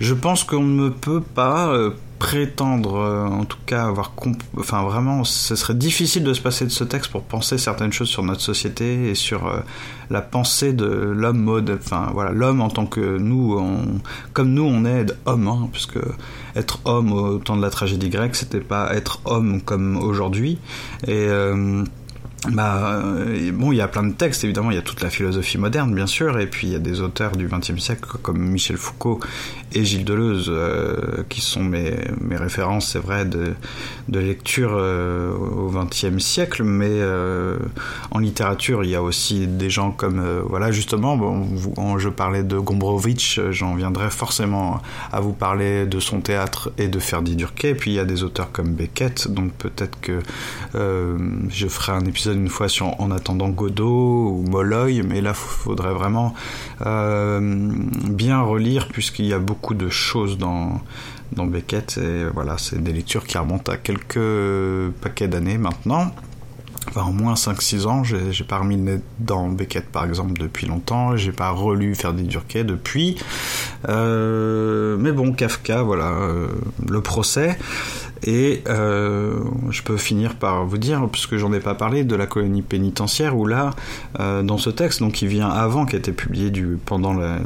je 0.00 0.14
pense 0.14 0.44
qu'on 0.44 0.64
ne 0.64 0.88
peut 0.88 1.20
pas 1.22 1.68
euh, 1.68 1.90
prétendre, 2.24 2.94
euh, 2.94 3.26
en 3.26 3.44
tout 3.44 3.58
cas, 3.66 3.84
avoir. 3.84 4.14
Enfin, 4.58 4.82
vraiment, 4.82 5.24
ce 5.24 5.54
serait 5.56 5.74
difficile 5.74 6.24
de 6.24 6.32
se 6.32 6.40
passer 6.40 6.64
de 6.64 6.70
ce 6.70 6.82
texte 6.82 7.10
pour 7.10 7.22
penser 7.22 7.58
certaines 7.58 7.92
choses 7.92 8.08
sur 8.08 8.22
notre 8.22 8.40
société 8.40 9.10
et 9.10 9.14
sur 9.14 9.46
euh, 9.46 9.60
la 10.08 10.22
pensée 10.22 10.72
de 10.72 10.86
l'homme 10.86 11.42
mode. 11.42 11.78
Enfin, 11.78 12.08
voilà, 12.14 12.30
l'homme 12.30 12.62
en 12.62 12.70
tant 12.70 12.86
que 12.86 13.18
nous, 13.18 13.60
comme 14.32 14.54
nous, 14.54 14.64
on 14.64 14.86
est 14.86 15.12
homme, 15.26 15.48
hein, 15.48 15.68
puisque 15.70 15.98
être 16.56 16.78
homme 16.86 17.12
au 17.12 17.36
temps 17.36 17.58
de 17.58 17.62
la 17.62 17.68
tragédie 17.68 18.08
grecque, 18.08 18.36
c'était 18.36 18.60
pas 18.60 18.94
être 18.94 19.20
homme 19.26 19.60
comme 19.60 19.98
aujourd'hui. 19.98 20.58
Et. 21.06 21.28
Euh, 21.28 21.84
bah, 22.50 23.00
euh, 23.02 23.52
bon, 23.52 23.72
il 23.72 23.76
y 23.76 23.80
a 23.80 23.88
plein 23.88 24.02
de 24.02 24.12
textes, 24.12 24.44
évidemment, 24.44 24.70
il 24.70 24.74
y 24.74 24.78
a 24.78 24.82
toute 24.82 25.00
la 25.00 25.08
philosophie 25.08 25.56
moderne, 25.56 25.94
bien 25.94 26.06
sûr, 26.06 26.38
et 26.38 26.46
puis 26.46 26.66
il 26.66 26.72
y 26.72 26.76
a 26.76 26.80
des 26.80 27.00
auteurs 27.00 27.36
du 27.36 27.48
XXe 27.48 27.78
siècle 27.78 28.18
comme 28.22 28.38
Michel 28.38 28.76
Foucault 28.76 29.20
et 29.72 29.84
Gilles 29.84 30.04
Deleuze, 30.04 30.50
euh, 30.50 31.24
qui 31.28 31.40
sont 31.40 31.64
mes, 31.64 31.96
mes 32.20 32.36
références, 32.36 32.90
c'est 32.92 32.98
vrai, 32.98 33.24
de, 33.24 33.54
de 34.08 34.18
lecture 34.18 34.72
euh, 34.74 35.32
au 35.32 35.70
XXe 35.70 36.22
siècle, 36.22 36.64
mais 36.64 37.00
en 38.10 38.18
littérature, 38.18 38.84
il 38.84 38.90
y 38.90 38.94
a 38.94 39.02
aussi 39.02 39.46
des 39.46 39.70
gens 39.70 39.90
comme, 39.90 40.22
voilà, 40.46 40.70
justement, 40.70 41.16
bon, 41.16 41.98
je 41.98 42.08
parlais 42.08 42.42
de 42.42 42.58
Gombrowicz, 42.58 43.40
j'en 43.50 43.74
viendrai 43.74 44.10
forcément 44.10 44.82
à 45.12 45.20
vous 45.20 45.32
parler 45.32 45.86
de 45.86 46.00
son 46.00 46.20
théâtre 46.20 46.72
et 46.78 46.88
de 46.88 46.98
Ferdi 46.98 47.36
Durquet, 47.36 47.70
et 47.70 47.74
puis 47.74 47.92
il 47.92 47.94
y 47.94 48.00
a 48.00 48.04
des 48.04 48.22
auteurs 48.22 48.52
comme 48.52 48.74
Beckett, 48.74 49.28
donc 49.28 49.52
peut-être 49.52 49.98
que 50.00 50.18
je 50.74 51.68
ferai 51.68 51.92
un 51.92 52.04
épisode 52.04 52.33
une 52.34 52.48
fois 52.48 52.68
sur 52.68 53.00
En 53.00 53.10
attendant 53.10 53.48
Godot 53.48 54.28
ou 54.30 54.44
Molloy, 54.48 55.02
mais 55.02 55.20
là, 55.20 55.34
faudrait 55.34 55.94
vraiment 55.94 56.34
bien 56.80 58.40
relire, 58.42 58.88
puisqu'il 58.88 59.26
y 59.26 59.32
a 59.32 59.38
beaucoup 59.38 59.74
de 59.74 59.88
choses 59.88 60.38
dans, 60.38 60.80
dans 61.32 61.46
Beckett. 61.46 61.98
Et 61.98 62.24
voilà, 62.32 62.58
c'est 62.58 62.82
des 62.82 62.92
lectures 62.92 63.24
qui 63.24 63.38
remontent 63.38 63.70
à 63.72 63.76
quelques 63.76 64.90
paquets 65.00 65.28
d'années 65.28 65.58
maintenant. 65.58 66.12
Enfin, 66.88 67.08
au 67.08 67.12
moins 67.12 67.34
5-6 67.34 67.86
ans, 67.86 68.02
j'ai 68.04 68.44
pas 68.44 68.58
remis 68.58 68.76
le 68.76 69.00
dans 69.18 69.48
Beckett 69.48 69.86
par 69.86 70.04
exemple 70.04 70.34
depuis 70.34 70.66
longtemps, 70.66 71.16
j'ai 71.16 71.32
pas 71.32 71.50
relu 71.50 71.94
Ferdi 71.94 72.24
Durquet 72.24 72.64
depuis. 72.64 73.16
Euh, 73.88 74.96
mais 74.98 75.12
bon, 75.12 75.32
Kafka, 75.32 75.82
voilà, 75.82 76.08
euh, 76.08 76.48
le 76.86 77.00
procès. 77.00 77.58
Et 78.24 78.62
euh, 78.68 79.38
je 79.70 79.82
peux 79.82 79.96
finir 79.96 80.36
par 80.36 80.64
vous 80.64 80.78
dire, 80.78 81.06
puisque 81.12 81.36
j'en 81.36 81.52
ai 81.52 81.60
pas 81.60 81.74
parlé, 81.74 82.04
de 82.04 82.16
la 82.16 82.26
colonie 82.26 82.62
pénitentiaire, 82.62 83.36
où 83.36 83.46
là, 83.46 83.70
euh, 84.18 84.42
dans 84.42 84.58
ce 84.58 84.70
texte, 84.70 85.00
donc 85.00 85.12
qui 85.12 85.26
vient 85.26 85.48
avant, 85.48 85.84
qui 85.84 85.96
a 85.96 85.98
été 85.98 86.12
publié 86.12 86.50
du, 86.50 86.78
pendant 86.84 87.12
la, 87.12 87.38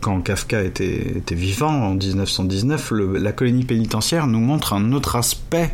quand 0.00 0.20
Kafka 0.20 0.62
était, 0.62 1.22
vivant 1.32 1.72
en 1.72 1.94
1919, 1.94 2.90
le, 2.92 3.18
la 3.18 3.32
colonie 3.32 3.64
pénitentiaire 3.64 4.26
nous 4.26 4.40
montre 4.40 4.72
un 4.72 4.92
autre 4.92 5.16
aspect 5.16 5.70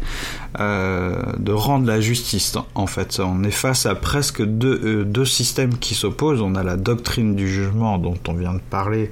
euh, 0.60 1.14
de 1.38 1.52
rendre 1.52 1.86
la 1.86 2.00
justice. 2.00 2.54
En 2.74 2.86
fait, 2.86 3.20
on 3.20 3.44
est 3.44 3.50
face 3.50 3.86
à 3.86 3.94
presque 3.94 4.42
deux, 4.42 4.80
euh, 4.82 5.04
deux 5.04 5.24
systèmes 5.24 5.76
qui 5.76 5.94
s'opposent. 5.94 6.40
On 6.42 6.54
a 6.54 6.62
la 6.62 6.76
doctrine 6.76 7.34
du 7.34 7.48
jugement 7.48 7.98
dont 7.98 8.16
on 8.28 8.34
vient 8.34 8.54
de 8.54 8.60
parler 8.70 9.10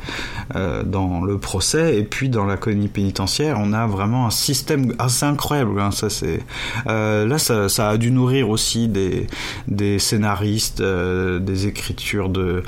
euh, 0.55 0.83
dans 0.83 1.25
le 1.25 1.39
procès, 1.39 1.99
et 1.99 2.05
puis 2.05 2.29
dans 2.29 2.47
la 2.47 2.57
colonie 2.57 2.89
pénitentiaire, 2.89 3.59
on 3.61 3.73
a 3.73 3.87
vraiment 3.87 4.27
un 4.27 4.31
système 4.31 4.95
assez 4.99 5.25
incroyable. 5.25 5.81
Hein, 5.81 5.91
ça, 5.91 6.11
c'est 6.11 6.41
là, 6.87 7.39
ça, 7.39 7.89
a 7.89 7.97
dû 7.97 8.11
nourrir 8.11 8.49
aussi 8.49 8.89
des, 8.89 9.99
scénaristes, 9.99 10.83
des 10.83 11.67
écritures 11.67 12.29
de 12.29 12.63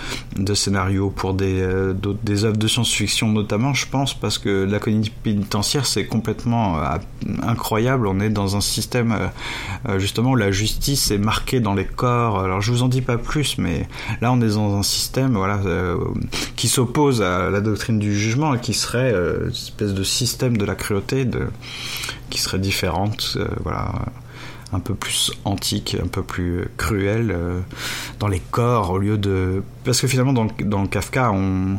scénarios 0.55 1.11
pour 1.11 1.35
des, 1.35 1.67
euh, 2.09 2.15
des 2.23 2.45
œuvres 2.45 2.57
de 2.57 2.67
science-fiction 2.67 3.29
notamment, 3.29 3.75
je 3.75 3.87
pense, 3.87 4.15
parce 4.15 4.39
que 4.39 4.65
la 4.65 4.79
colonie 4.79 5.11
pénitentiaire, 5.11 5.87
c'est 5.87 6.07
complètement 6.07 6.79
incroyable. 7.43 8.07
On 8.07 8.21
est 8.21 8.31
dans 8.31 8.57
un 8.57 8.61
système 8.61 9.17
justement 9.97 10.31
où 10.31 10.37
la 10.37 10.51
justice 10.51 11.11
est 11.11 11.19
marquée 11.19 11.61
dans 11.61 11.75
les 11.75 11.85
corps. 11.85 12.41
Alors, 12.41 12.61
je 12.61 12.73
vous 12.73 12.83
en 12.83 12.89
dis 12.89 13.03
pas 13.03 13.19
plus, 13.19 13.59
mais 13.59 13.89
là, 14.21 14.33
on 14.33 14.41
est 14.41 14.49
dans 14.49 14.77
un 14.77 14.83
système, 14.83 15.35
voilà, 15.35 15.61
qui 16.57 16.69
s'oppose 16.69 17.23
à 17.23 17.51
la 17.51 17.61
doctrine 17.61 17.99
du 17.99 18.17
jugement 18.17 18.55
et 18.55 18.61
qui 18.61 18.75
serait 18.75 19.13
une 19.13 19.51
espèce 19.51 19.95
de 19.95 20.03
système 20.03 20.57
de 20.57 20.65
la 20.65 20.75
cruauté 20.75 21.25
de, 21.25 21.49
qui 22.31 22.41
serait 22.41 22.59
différente, 22.59 23.37
euh, 23.37 23.47
voilà, 23.63 23.93
un 24.73 24.81
peu 24.81 24.95
plus 24.95 25.33
antique, 25.45 25.97
un 26.03 26.09
peu 26.09 26.23
plus 26.23 26.69
cruelle 26.77 27.31
euh, 27.31 27.61
dans 28.19 28.29
les 28.29 28.41
corps 28.51 28.91
au 28.91 28.99
lieu 28.99 29.17
de 29.17 29.63
parce 29.85 30.01
que 30.01 30.07
finalement 30.07 30.33
dans, 30.33 30.49
dans 30.61 30.87
Kafka, 30.87 31.31
on, 31.33 31.79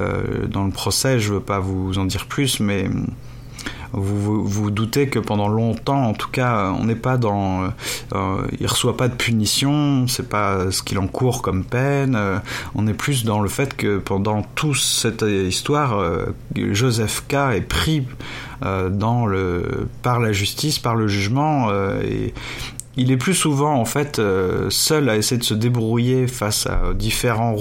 euh, 0.00 0.46
dans 0.46 0.64
le 0.64 0.70
procès, 0.70 1.18
je 1.18 1.34
veux 1.34 1.40
pas 1.40 1.58
vous 1.58 1.98
en 1.98 2.04
dire 2.04 2.26
plus, 2.26 2.60
mais 2.60 2.88
vous, 3.92 4.44
vous, 4.44 4.70
doutez 4.70 5.08
que 5.08 5.18
pendant 5.18 5.48
longtemps, 5.48 6.04
en 6.04 6.12
tout 6.12 6.28
cas, 6.30 6.72
on 6.78 6.84
n'est 6.84 6.94
pas 6.94 7.16
dans, 7.16 7.64
euh, 8.14 8.46
il 8.60 8.66
reçoit 8.66 8.96
pas 8.96 9.08
de 9.08 9.14
punition, 9.14 10.06
c'est 10.06 10.28
pas 10.28 10.70
ce 10.70 10.82
qu'il 10.82 10.98
encourt 10.98 11.42
comme 11.42 11.64
peine. 11.64 12.14
Euh, 12.14 12.38
on 12.74 12.86
est 12.86 12.94
plus 12.94 13.24
dans 13.24 13.40
le 13.40 13.48
fait 13.48 13.76
que 13.76 13.98
pendant 13.98 14.42
toute 14.54 14.76
cette 14.76 15.22
histoire, 15.22 15.98
euh, 15.98 16.26
Joseph 16.56 17.24
K 17.28 17.34
est 17.54 17.66
pris 17.66 18.00
euh, 18.00 18.49
dans 18.62 19.26
le 19.26 19.88
par 20.02 20.20
la 20.20 20.32
justice, 20.32 20.78
par 20.78 20.94
le 20.94 21.08
jugement 21.08 21.70
et 22.02 22.34
il 22.96 23.12
est 23.12 23.16
plus 23.16 23.34
souvent 23.34 23.74
en 23.74 23.84
fait 23.84 24.18
euh, 24.18 24.68
seul 24.68 25.08
à 25.08 25.16
essayer 25.16 25.38
de 25.38 25.44
se 25.44 25.54
débrouiller 25.54 26.26
face 26.26 26.66
à 26.66 26.92
différents 26.92 27.56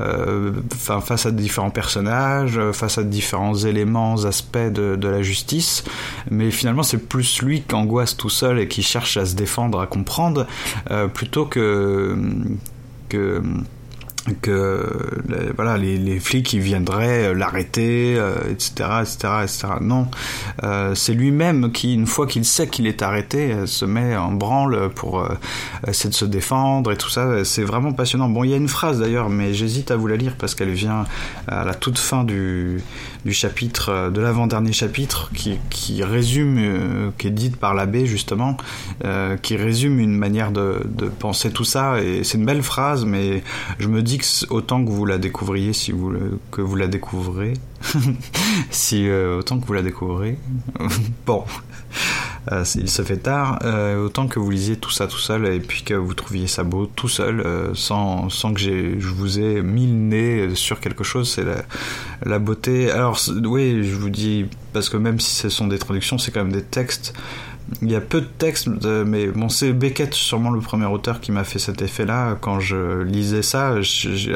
euh, 0.00 0.52
face 0.70 1.26
à 1.26 1.30
différents 1.30 1.70
personnages, 1.70 2.58
face 2.72 2.98
à 2.98 3.04
différents 3.04 3.54
éléments, 3.54 4.24
aspects 4.24 4.58
de, 4.58 5.06
la 5.06 5.22
justice, 5.22 5.84
mais 6.30 6.50
finalement 6.50 6.82
c'est 6.82 6.98
plus 6.98 7.42
lui 7.42 7.62
qui 7.62 7.74
angoisse 7.74 8.16
tout 8.16 8.30
seul 8.30 8.58
et 8.58 8.66
qui 8.66 8.82
cherche 8.82 9.16
à 9.16 9.26
se 9.26 9.34
défendre, 9.36 9.80
à 9.80 9.86
comprendre, 9.86 10.46
euh, 10.90 11.06
plutôt 11.06 11.46
que 11.46 12.16
que 13.08 13.40
que 14.34 14.84
voilà 15.56 15.78
les, 15.78 15.98
les, 15.98 16.18
flics 16.18 16.46
qui 16.46 16.58
viendraient 16.58 17.34
l'arrêter 17.34 18.16
euh, 18.18 18.34
etc 18.50 18.90
etc 19.02 19.34
etc 19.42 19.68
non. 19.80 20.08
Euh, 20.62 20.94
c'est 20.94 21.14
lui-même 21.14 21.72
qui 21.72 21.94
une 21.94 22.06
fois 22.06 22.26
qu'il 22.26 22.44
sait 22.44 22.68
qu'il 22.68 22.86
est 22.86 23.02
arrêté 23.02 23.52
euh, 23.52 23.66
se 23.66 23.84
met 23.84 24.16
en 24.16 24.32
branle 24.32 24.90
pour 24.94 25.20
euh, 25.20 25.28
essayer 25.86 26.10
de 26.10 26.14
se 26.14 26.24
défendre 26.24 26.92
et 26.92 26.96
tout 26.96 27.10
ça. 27.10 27.44
C'est 27.44 27.64
vraiment 27.64 27.92
passionnant. 27.92 28.28
Bon 28.28 28.44
il 28.44 28.50
y 28.50 28.54
a 28.54 28.56
une 28.56 28.68
phrase 28.68 29.00
d'ailleurs 29.00 29.28
mais 29.28 29.54
j'hésite 29.54 29.90
à 29.90 29.96
vous 29.96 30.06
la 30.06 30.16
lire 30.16 30.34
parce 30.38 30.54
qu'elle 30.54 30.72
vient 30.72 31.04
à 31.46 31.64
la 31.64 31.74
toute 31.74 31.98
fin 31.98 32.24
du 32.24 32.80
du 33.26 33.32
chapitre 33.32 34.10
de 34.10 34.20
l'avant-dernier 34.20 34.72
chapitre 34.72 35.30
qui, 35.34 35.58
qui 35.68 36.04
résume 36.04 36.58
euh, 36.58 37.10
qui 37.18 37.26
est 37.26 37.32
dite 37.32 37.56
par 37.56 37.74
l'abbé 37.74 38.06
justement 38.06 38.56
euh, 39.04 39.36
qui 39.36 39.56
résume 39.56 39.98
une 39.98 40.16
manière 40.16 40.52
de, 40.52 40.82
de 40.84 41.06
penser 41.06 41.50
tout 41.50 41.64
ça. 41.64 42.00
Et 42.00 42.22
c'est 42.22 42.38
une 42.38 42.46
belle 42.46 42.62
phrase 42.62 43.04
mais 43.04 43.42
je 43.80 43.88
me 43.88 44.00
dis 44.00 44.15
autant 44.50 44.84
que 44.84 44.90
vous 44.90 45.06
la 45.06 45.18
découvriez 45.18 45.72
si 45.72 45.92
vous 45.92 46.12
que 46.50 46.60
vous 46.60 46.76
la 46.76 46.86
découvrez. 46.86 47.54
Si 48.70 49.08
euh, 49.08 49.38
autant 49.38 49.58
que 49.58 49.66
vous 49.66 49.72
la 49.72 49.82
découvrez. 49.82 50.38
Bon. 51.26 51.44
Euh, 52.52 52.64
il 52.76 52.88
se 52.88 53.02
fait 53.02 53.16
tard. 53.16 53.58
Euh, 53.64 54.04
autant 54.04 54.28
que 54.28 54.38
vous 54.38 54.50
lisiez 54.50 54.76
tout 54.76 54.90
ça 54.90 55.06
tout 55.08 55.18
seul 55.18 55.46
et 55.46 55.58
puis 55.58 55.82
que 55.82 55.94
vous 55.94 56.14
trouviez 56.14 56.46
ça 56.46 56.62
beau 56.62 56.86
tout 56.86 57.08
seul 57.08 57.44
sans, 57.74 58.28
sans 58.28 58.54
que 58.54 58.60
je 58.60 59.08
vous 59.08 59.40
ai 59.40 59.62
mis 59.62 59.86
le 59.86 59.92
nez 59.92 60.54
sur 60.54 60.78
quelque 60.78 61.02
chose 61.02 61.28
c'est 61.28 61.44
la, 61.44 61.64
la 62.24 62.38
beauté. 62.38 62.90
Alors 62.90 63.18
oui 63.44 63.82
je 63.82 63.96
vous 63.96 64.10
dis 64.10 64.46
parce 64.72 64.88
que 64.88 64.96
même 64.96 65.18
si 65.18 65.34
ce 65.34 65.48
sont 65.48 65.66
des 65.66 65.78
traductions 65.78 66.18
c'est 66.18 66.30
quand 66.30 66.44
même 66.44 66.52
des 66.52 66.62
textes 66.62 67.14
il 67.82 67.90
y 67.90 67.96
a 67.96 68.00
peu 68.00 68.20
de 68.20 68.26
textes, 68.26 68.68
mais 68.68 69.26
bon, 69.26 69.48
c'est 69.48 69.72
Beckett, 69.72 70.14
sûrement 70.14 70.50
le 70.50 70.60
premier 70.60 70.86
auteur 70.86 71.20
qui 71.20 71.32
m'a 71.32 71.44
fait 71.44 71.58
cet 71.58 71.82
effet-là. 71.82 72.36
Quand 72.40 72.60
je 72.60 73.02
lisais 73.02 73.42
ça, 73.42 73.80
je, 73.80 74.14
je, 74.14 74.32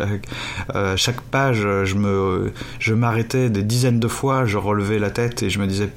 euh, 0.74 0.96
chaque 0.96 1.20
page, 1.20 1.60
je 1.60 1.94
me, 1.94 2.52
je 2.78 2.94
m'arrêtais 2.94 3.50
des 3.50 3.62
dizaines 3.62 4.00
de 4.00 4.08
fois, 4.08 4.46
je 4.46 4.56
relevais 4.56 4.98
la 4.98 5.10
tête 5.10 5.42
et 5.42 5.50
je 5.50 5.58
me 5.58 5.66
disais 5.66 5.90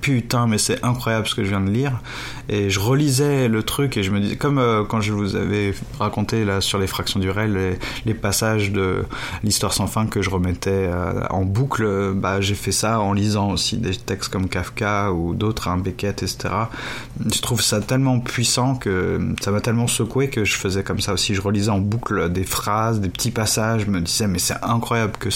putain 0.00 0.46
mais 0.46 0.58
c'est 0.58 0.84
incroyable 0.84 1.26
ce 1.26 1.34
que 1.34 1.44
je 1.44 1.50
viens 1.50 1.60
de 1.60 1.70
lire. 1.70 2.00
Et 2.48 2.68
je 2.68 2.80
relisais 2.80 3.48
le 3.48 3.62
truc 3.62 3.96
et 3.96 4.02
je 4.02 4.10
me 4.10 4.20
disais 4.20 4.36
comme 4.36 4.58
euh, 4.58 4.84
quand 4.84 5.00
je 5.00 5.12
vous 5.12 5.36
avais 5.36 5.72
raconté 5.98 6.44
là 6.44 6.60
sur 6.60 6.78
les 6.78 6.86
fractions 6.86 7.20
du 7.20 7.30
réel 7.30 7.78
les, 8.04 8.14
passages 8.14 8.72
de 8.72 9.04
l'histoire 9.44 9.72
sans 9.72 9.86
fin 9.86 10.06
que 10.06 10.20
je 10.20 10.30
remettais 10.30 10.70
euh, 10.70 11.24
en 11.30 11.44
boucle 11.44 12.12
bah 12.12 12.40
j'ai 12.40 12.56
fait 12.56 12.72
ça 12.72 13.00
en 13.00 13.12
lisant 13.12 13.50
aussi 13.50 13.76
des 13.76 13.94
textes 13.94 14.30
comme 14.30 14.48
Kafka 14.48 15.12
ou 15.12 15.34
d'autres 15.34 15.68
hein, 15.68 15.78
Beckett 15.78 16.22
etc 16.22 16.54
je 17.24 17.40
trouve 17.40 17.62
ça 17.62 17.80
tellement 17.80 18.18
puissant 18.18 18.74
que 18.74 19.20
ça 19.40 19.50
m'a 19.50 19.60
tellement 19.60 19.86
secoué 19.86 20.28
que 20.28 20.44
je 20.44 20.54
faisais 20.56 20.82
comme 20.82 21.00
ça 21.00 21.12
aussi. 21.12 21.34
Je 21.34 21.40
relisais 21.40 21.70
en 21.70 21.78
boucle 21.78 22.30
des 22.30 22.44
phrases 22.44 23.00
des 23.00 23.08
petits 23.08 23.30
passages 23.30 23.82
je 23.82 23.90
me 23.90 24.00
disais 24.00 24.26
mais 24.26 24.38
c'est 24.38 24.62
incroyable 24.62 25.12
que 25.18 25.28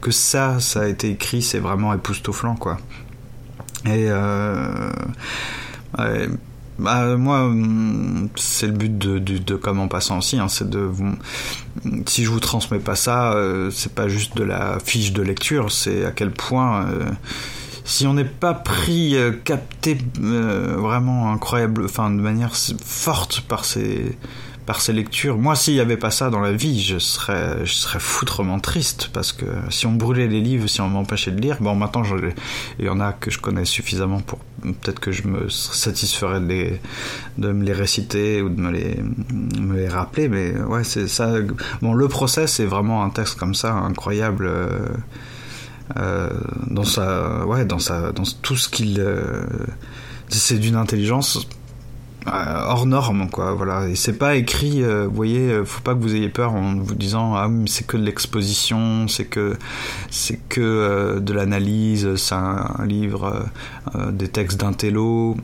que 0.00 0.10
ça 0.10 0.60
ça 0.60 0.82
a 0.82 0.86
été 0.86 1.10
écrit 1.10 1.42
c'est 1.42 1.58
vraiment 1.58 1.92
époustouflant 1.92 2.54
quoi 2.56 2.78
et 3.84 4.06
euh, 4.08 4.90
ouais, 5.98 6.28
bah, 6.78 7.16
moi, 7.16 7.52
c'est 8.36 8.66
le 8.66 8.72
but 8.72 8.98
de, 8.98 9.18
de, 9.18 9.38
de 9.38 9.54
comme 9.56 9.80
en 9.80 9.88
passant 9.88 10.18
aussi, 10.18 10.38
hein, 10.38 10.48
c'est 10.48 10.68
de. 10.68 10.90
Si 12.06 12.24
je 12.24 12.30
vous 12.30 12.40
transmets 12.40 12.78
pas 12.78 12.96
ça, 12.96 13.32
euh, 13.32 13.70
c'est 13.70 13.94
pas 13.94 14.08
juste 14.08 14.36
de 14.36 14.44
la 14.44 14.78
fiche 14.84 15.12
de 15.12 15.22
lecture, 15.22 15.70
c'est 15.70 16.04
à 16.04 16.10
quel 16.10 16.30
point. 16.30 16.86
Euh, 16.86 17.04
si 17.84 18.06
on 18.08 18.14
n'est 18.14 18.24
pas 18.24 18.52
pris, 18.52 19.14
capté 19.44 19.96
vraiment 20.18 21.32
incroyable, 21.32 21.84
enfin 21.84 22.10
de 22.10 22.20
manière 22.20 22.56
forte 22.56 23.42
par 23.42 23.64
ces 23.64 24.18
par 24.66 24.80
ces 24.80 24.92
lectures. 24.92 25.38
Moi, 25.38 25.54
s'il 25.54 25.74
n'y 25.74 25.80
avait 25.80 25.96
pas 25.96 26.10
ça 26.10 26.28
dans 26.28 26.40
la 26.40 26.52
vie, 26.52 26.82
je 26.82 26.98
serais, 26.98 27.64
je 27.64 27.98
foutrement 27.98 28.58
triste 28.58 29.10
parce 29.12 29.32
que 29.32 29.46
si 29.70 29.86
on 29.86 29.92
brûlait 29.92 30.26
les 30.26 30.40
livres, 30.40 30.66
si 30.66 30.80
on 30.80 30.88
m'empêchait 30.88 31.30
de 31.30 31.40
lire, 31.40 31.58
bon, 31.60 31.76
maintenant, 31.76 32.02
il 32.78 32.84
y 32.84 32.88
en 32.88 33.00
a 33.00 33.12
que 33.12 33.30
je 33.30 33.38
connais 33.38 33.64
suffisamment 33.64 34.20
pour 34.20 34.40
peut-être 34.62 34.98
que 34.98 35.12
je 35.12 35.28
me 35.28 35.48
satisferais 35.48 36.40
de, 36.40 36.46
les, 36.46 36.80
me 37.38 37.64
les 37.64 37.72
réciter 37.72 38.42
ou 38.42 38.48
de 38.48 38.60
me 38.60 38.72
les, 38.72 39.00
me 39.60 39.76
les 39.76 39.88
rappeler, 39.88 40.28
mais 40.28 40.58
ouais, 40.60 40.82
c'est 40.82 41.06
ça. 41.06 41.34
Bon, 41.80 41.94
le 41.94 42.08
procès, 42.08 42.48
c'est 42.48 42.66
vraiment 42.66 43.04
un 43.04 43.10
texte 43.10 43.38
comme 43.38 43.54
ça, 43.54 43.72
incroyable. 43.72 44.46
Euh, 44.46 44.68
euh, 45.96 46.30
dans 46.66 46.82
sa 46.82 47.46
ouais 47.46 47.64
dans 47.64 47.78
tout 48.42 48.56
ce 48.56 48.68
qu'il 48.68 48.98
euh, 48.98 49.44
c'est 50.28 50.58
d'une 50.58 50.74
intelligence 50.74 51.46
hors 52.26 52.86
norme 52.86 53.28
quoi 53.30 53.54
voilà. 53.54 53.88
Et 53.88 53.96
c'est 53.96 54.18
pas 54.18 54.36
écrit 54.36 54.82
vous 54.82 55.10
voyez 55.14 55.64
faut 55.64 55.82
pas 55.82 55.94
que 55.94 56.00
vous 56.00 56.14
ayez 56.14 56.28
peur 56.28 56.54
en 56.54 56.76
vous 56.76 56.94
disant 56.94 57.34
ah 57.34 57.48
c'est 57.66 57.86
que 57.86 57.96
de 57.96 58.04
l'exposition 58.04 59.08
c'est 59.08 59.26
que 59.26 59.56
c'est 60.10 60.40
que 60.48 61.18
de 61.20 61.32
l'analyse 61.32 62.16
c'est 62.16 62.34
un, 62.34 62.84
livre 62.86 63.46
des 64.12 64.28
textes 64.28 64.60
d'intello 64.60 65.36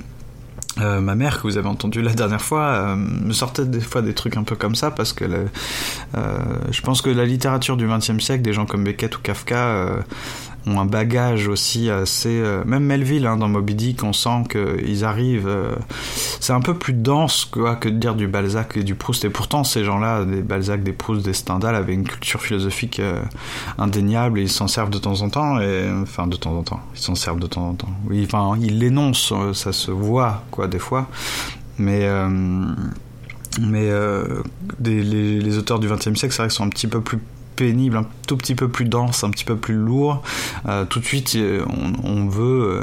euh, 0.81 1.01
ma 1.01 1.15
mère, 1.15 1.37
que 1.37 1.43
vous 1.43 1.59
avez 1.59 1.69
entendu 1.69 2.01
la 2.01 2.15
dernière 2.15 2.41
fois, 2.41 2.65
euh, 2.69 2.97
me 2.97 3.33
sortait 3.35 3.67
des 3.67 3.81
fois 3.81 4.01
des 4.01 4.15
trucs 4.15 4.39
un 4.39 4.43
peu 4.43 4.57
comme 4.57 4.75
ça 4.75 4.91
parce 4.91 5.13
que 5.13 5.25
euh, 5.25 6.39
je 6.71 6.81
pense 6.81 7.03
que 7.03 7.11
la 7.11 7.27
littérature 7.27 7.77
du 7.77 7.87
XXe 7.87 8.19
siècle, 8.19 8.43
des 8.43 8.55
gens 8.55 8.65
comme 8.65 8.85
Beckett 8.85 9.15
ou 9.17 9.21
Kafka, 9.21 10.03
ont 10.67 10.81
un 10.81 10.85
bagage 10.85 11.49
aussi 11.49 11.91
assez. 11.91 12.41
Euh, 12.41 12.63
même 12.65 12.85
Melville, 12.85 13.27
hein, 13.27 13.37
dans 13.37 13.49
Moby 13.49 13.75
Dick, 13.75 14.03
on 14.03 14.13
sent 14.13 14.45
qu'ils 14.51 15.05
arrivent. 15.05 15.49
Euh, 15.49 15.75
c'est 16.41 16.53
un 16.53 16.61
peu 16.61 16.75
plus 16.75 16.93
dense 16.93 17.45
quoi, 17.45 17.77
que 17.77 17.89
de 17.89 17.97
dire 17.97 18.15
du 18.15 18.29
Balzac 18.29 18.77
et 18.77 18.83
du 18.83 18.95
Proust. 18.95 19.25
Et 19.25 19.31
pourtant, 19.31 19.65
ces 19.65 19.85
gens-là, 19.85 20.25
des 20.25 20.43
Balzac, 20.43 20.83
des 20.83 20.93
Proust, 20.93 21.25
des 21.25 21.33
Stendhal, 21.33 21.75
avaient 21.75 21.95
une 21.95 22.07
culture 22.07 22.41
philosophique 22.41 23.01
euh, 23.01 23.23
indéniable 23.79 24.39
et 24.39 24.43
ils 24.43 24.51
s'en 24.51 24.69
servent 24.69 24.91
de 24.91 24.99
temps 24.99 25.21
en 25.23 25.31
temps. 25.31 25.61
Et, 25.61 25.91
enfin, 26.03 26.27
de 26.27 26.37
temps 26.37 26.57
en 26.57 26.63
temps. 26.63 26.81
Ils 26.95 27.01
s'en 27.01 27.15
servent 27.15 27.41
de 27.41 27.47
temps 27.47 27.69
en 27.69 27.75
temps. 27.75 27.91
Oui, 28.09 28.25
enfin, 28.27 28.57
ils 28.61 28.79
l'énoncent, 28.79 29.53
ça 29.55 29.73
se 29.73 29.91
voit, 29.91 30.45
quoi, 30.51 30.69
des 30.69 30.79
fois. 30.79 31.09
Mais 31.79 32.09
mais 33.61 33.91
les, 34.83 35.03
les, 35.41 35.59
auteurs 35.59 35.79
du 35.79 35.89
XXe 35.89 36.15
siècle, 36.15 36.31
c'est 36.31 36.37
vrai 36.39 36.47
qu'ils 36.49 36.53
sont 36.53 36.65
un 36.65 36.71
petit 36.71 36.87
peu 36.87 37.01
plus 37.01 37.19
pénible, 37.57 37.97
un 37.97 38.07
tout 38.27 38.37
petit 38.37 38.55
peu 38.55 38.69
plus 38.69 38.85
dense, 38.85 39.25
un 39.25 39.31
petit 39.31 39.45
peu 39.45 39.57
plus 39.57 39.75
lourd. 39.75 40.23
Euh, 40.67 40.85
tout 40.85 41.01
de 41.01 41.05
suite, 41.05 41.35
euh, 41.37 41.65
on, 42.03 42.27
veut. 42.27 42.83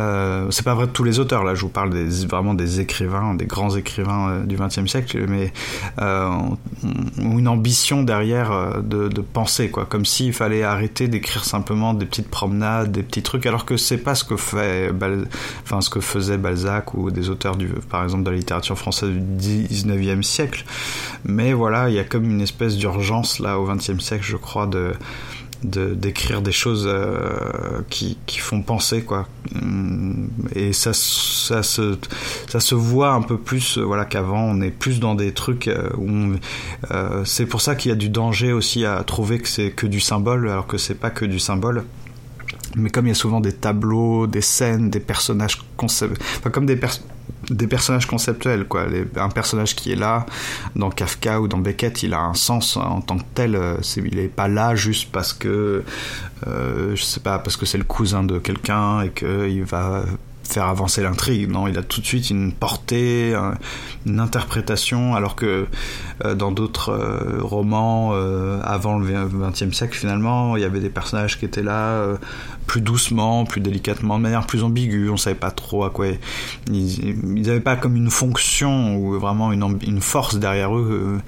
Euh, 0.00 0.46
c'est 0.50 0.64
pas 0.64 0.74
vrai 0.74 0.86
de 0.86 0.92
tous 0.92 1.04
les 1.04 1.18
auteurs. 1.18 1.44
Là, 1.44 1.54
je 1.54 1.62
vous 1.62 1.68
parle 1.68 1.90
des, 1.90 2.26
vraiment 2.26 2.54
des 2.54 2.80
écrivains, 2.80 3.34
des 3.34 3.46
grands 3.46 3.74
écrivains 3.76 4.40
du 4.44 4.56
XXe 4.56 4.86
siècle, 4.86 5.26
mais 5.28 5.52
ont 5.98 7.38
une 7.38 7.48
ambition 7.48 8.02
derrière 8.02 8.82
de, 8.82 9.08
de, 9.08 9.20
penser, 9.20 9.70
quoi. 9.70 9.84
Comme 9.84 10.04
s'il 10.04 10.32
fallait 10.32 10.62
arrêter 10.62 11.08
d'écrire 11.08 11.44
simplement 11.44 11.94
des 11.94 12.06
petites 12.06 12.30
promenades, 12.30 12.92
des 12.92 13.02
petits 13.02 13.22
trucs, 13.22 13.46
alors 13.46 13.64
que 13.64 13.76
c'est 13.76 13.98
pas 13.98 14.14
ce 14.14 14.24
que 14.24 14.36
fait, 14.36 14.90
enfin, 15.64 15.80
ce 15.80 15.90
que 15.90 16.00
faisait 16.00 16.38
Balzac 16.38 16.94
ou 16.94 17.10
des 17.10 17.30
auteurs 17.30 17.56
du, 17.56 17.68
par 17.90 18.02
exemple, 18.04 18.24
de 18.24 18.30
la 18.30 18.36
littérature 18.36 18.78
française 18.78 19.10
du 19.10 19.66
XIXe 19.68 20.26
siècle. 20.26 20.64
Mais 21.24 21.52
voilà, 21.52 21.88
il 21.88 21.94
y 21.94 21.98
a 21.98 22.04
comme 22.04 22.24
une 22.24 22.40
espèce 22.40 22.76
d'urgence 22.76 23.40
là 23.40 23.58
au 23.58 23.66
XXe 23.66 23.98
siècle 23.98 24.15
je 24.22 24.36
crois, 24.36 24.66
de 24.66 24.92
d'écrire 25.62 26.42
des 26.42 26.52
choses 26.52 26.86
euh, 26.86 27.80
qui, 27.88 28.18
qui, 28.26 28.38
font 28.38 28.62
penser 28.62 29.02
quoi. 29.02 29.26
Et 30.54 30.72
ça 30.72 30.92
ça 30.92 31.62
se 31.62 31.98
ça 32.48 32.60
se 32.60 32.74
voit 32.74 33.12
un 33.12 33.22
peu 33.22 33.38
plus 33.38 33.78
voilà 33.78 34.04
qu'avant. 34.04 34.42
On 34.42 34.60
est 34.60 34.70
plus 34.70 35.00
dans 35.00 35.14
des 35.14 35.32
trucs 35.32 35.68
euh, 35.68 35.88
où 35.96 36.36
euh, 36.90 37.24
c'est 37.24 37.46
pour 37.46 37.60
ça 37.60 37.74
qu'il 37.74 37.88
y 37.88 37.92
a 37.92 37.96
du 37.96 38.10
danger 38.10 38.52
aussi 38.52 38.84
à 38.84 39.02
trouver 39.02 39.38
que 39.38 39.48
c'est 39.48 39.70
que 39.70 39.86
du 39.86 40.00
symbole 40.00 40.48
alors 40.48 40.66
que 40.66 40.78
c'est 40.78 40.94
pas 40.94 41.10
que 41.10 41.24
du 41.24 41.38
symbole. 41.38 41.84
Mais 42.76 42.90
comme 42.90 43.06
il 43.06 43.10
y 43.10 43.12
a 43.12 43.14
souvent 43.14 43.40
des 43.40 43.54
tableaux, 43.54 44.26
des 44.26 44.42
scènes, 44.42 44.90
des 44.90 45.00
personnages 45.00 45.58
enfin 45.78 46.50
comme 46.50 46.66
des 46.66 46.76
personnages 46.76 47.10
des 47.50 47.66
personnages 47.66 48.06
conceptuels 48.06 48.64
quoi. 48.66 48.86
Un 49.16 49.28
personnage 49.28 49.76
qui 49.76 49.92
est 49.92 49.96
là 49.96 50.26
dans 50.74 50.90
Kafka 50.90 51.40
ou 51.40 51.48
dans 51.48 51.58
Beckett 51.58 52.02
il 52.02 52.14
a 52.14 52.20
un 52.20 52.34
sens 52.34 52.76
en 52.76 53.00
tant 53.00 53.18
que 53.18 53.24
tel 53.34 53.54
euh, 53.54 53.76
il 53.96 54.18
est 54.18 54.28
pas 54.28 54.48
là 54.48 54.74
juste 54.74 55.10
parce 55.12 55.32
que 55.32 55.84
euh, 56.46 56.96
je 56.96 57.02
sais 57.02 57.20
pas 57.20 57.38
parce 57.38 57.56
que 57.56 57.66
c'est 57.66 57.78
le 57.78 57.84
cousin 57.84 58.24
de 58.24 58.38
quelqu'un 58.38 59.02
et 59.02 59.10
qu'il 59.10 59.64
va 59.64 60.04
faire 60.52 60.66
avancer 60.66 61.02
l'intrigue. 61.02 61.50
Non, 61.50 61.66
il 61.66 61.78
a 61.78 61.82
tout 61.82 62.00
de 62.00 62.06
suite 62.06 62.30
une 62.30 62.52
portée, 62.52 63.34
une 64.06 64.20
interprétation, 64.20 65.14
alors 65.14 65.36
que 65.36 65.66
euh, 66.24 66.34
dans 66.34 66.50
d'autres 66.50 66.90
euh, 66.90 67.42
romans 67.42 68.10
euh, 68.14 68.60
avant 68.64 68.98
le 68.98 69.06
XXe 69.06 69.76
siècle, 69.76 69.96
finalement, 69.96 70.56
il 70.56 70.62
y 70.62 70.64
avait 70.64 70.80
des 70.80 70.88
personnages 70.88 71.38
qui 71.38 71.44
étaient 71.44 71.62
là 71.62 72.16
plus 72.66 72.80
doucement, 72.80 73.44
plus 73.44 73.60
délicatement, 73.60 74.16
de 74.16 74.22
manière 74.22 74.46
plus 74.46 74.62
ambiguë. 74.62 75.10
On 75.10 75.16
savait 75.16 75.36
pas 75.36 75.50
trop 75.50 75.84
à 75.84 75.90
quoi 75.90 76.06
ils 76.70 77.42
n'avaient 77.42 77.60
pas 77.60 77.76
comme 77.76 77.96
une 77.96 78.10
fonction 78.10 78.96
ou 78.96 79.18
vraiment 79.18 79.52
une, 79.52 80.00
force 80.00 80.38
derrière 80.38 80.76
eux. 80.76 81.18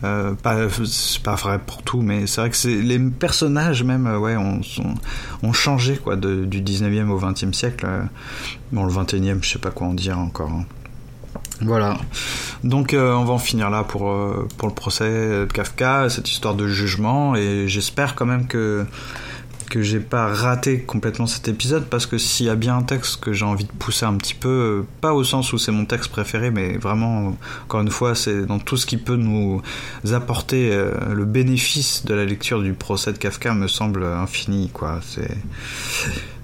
pas 0.00 0.68
c'est 0.84 1.22
pas 1.22 1.34
vrai 1.34 1.58
pour 1.64 1.82
tout, 1.82 2.02
mais 2.02 2.26
c'est 2.26 2.40
vrai 2.40 2.50
que 2.50 2.68
les 2.68 2.98
personnages 2.98 3.82
même, 3.82 4.06
ouais, 4.06 4.36
ont, 4.36 5.52
changé 5.52 5.96
quoi 5.96 6.16
du 6.16 6.62
19e 6.62 7.08
au 7.08 7.18
20e 7.18 7.52
siècle. 7.52 7.86
Bon, 8.72 8.84
le 8.84 8.92
21e, 8.92 9.42
je 9.42 9.50
sais 9.50 9.58
pas 9.58 9.70
quoi 9.70 9.86
en 9.86 9.94
dire 9.94 10.18
encore. 10.18 10.50
Hein. 10.50 10.64
Voilà. 11.60 11.98
Donc 12.62 12.94
euh, 12.94 13.12
on 13.14 13.24
va 13.24 13.34
en 13.34 13.38
finir 13.38 13.70
là 13.70 13.84
pour, 13.84 14.10
euh, 14.10 14.48
pour 14.56 14.68
le 14.68 14.74
procès 14.74 15.04
de 15.04 15.48
Kafka, 15.52 16.08
cette 16.08 16.28
histoire 16.30 16.54
de 16.54 16.66
jugement, 16.66 17.36
et 17.36 17.68
j'espère 17.68 18.14
quand 18.14 18.26
même 18.26 18.46
que 18.46 18.84
que 19.70 19.80
j'ai 19.80 19.98
pas 19.98 20.26
raté 20.26 20.82
complètement 20.82 21.26
cet 21.26 21.48
épisode 21.48 21.86
parce 21.86 22.06
que 22.06 22.18
s'il 22.18 22.46
y 22.46 22.50
a 22.50 22.54
bien 22.54 22.76
un 22.76 22.82
texte 22.82 23.18
que 23.20 23.32
j'ai 23.32 23.46
envie 23.46 23.64
de 23.64 23.72
pousser 23.72 24.04
un 24.04 24.14
petit 24.14 24.34
peu, 24.34 24.48
euh, 24.48 24.86
pas 25.00 25.14
au 25.14 25.24
sens 25.24 25.52
où 25.52 25.58
c'est 25.58 25.72
mon 25.72 25.86
texte 25.86 26.10
préféré, 26.10 26.50
mais 26.50 26.76
vraiment, 26.76 27.34
encore 27.64 27.80
une 27.80 27.90
fois, 27.90 28.14
c'est 28.14 28.44
dans 28.44 28.58
tout 28.58 28.76
ce 28.76 28.86
qui 28.86 28.98
peut 28.98 29.16
nous 29.16 29.62
apporter 30.12 30.70
le 31.10 31.24
bénéfice 31.24 32.04
de 32.04 32.14
la 32.14 32.24
lecture 32.24 32.62
du 32.62 32.74
procès 32.74 33.12
de 33.14 33.18
Kafka 33.18 33.54
me 33.54 33.66
semble 33.66 34.04
infini, 34.04 34.68
quoi. 34.72 35.00
C'est 35.02 35.36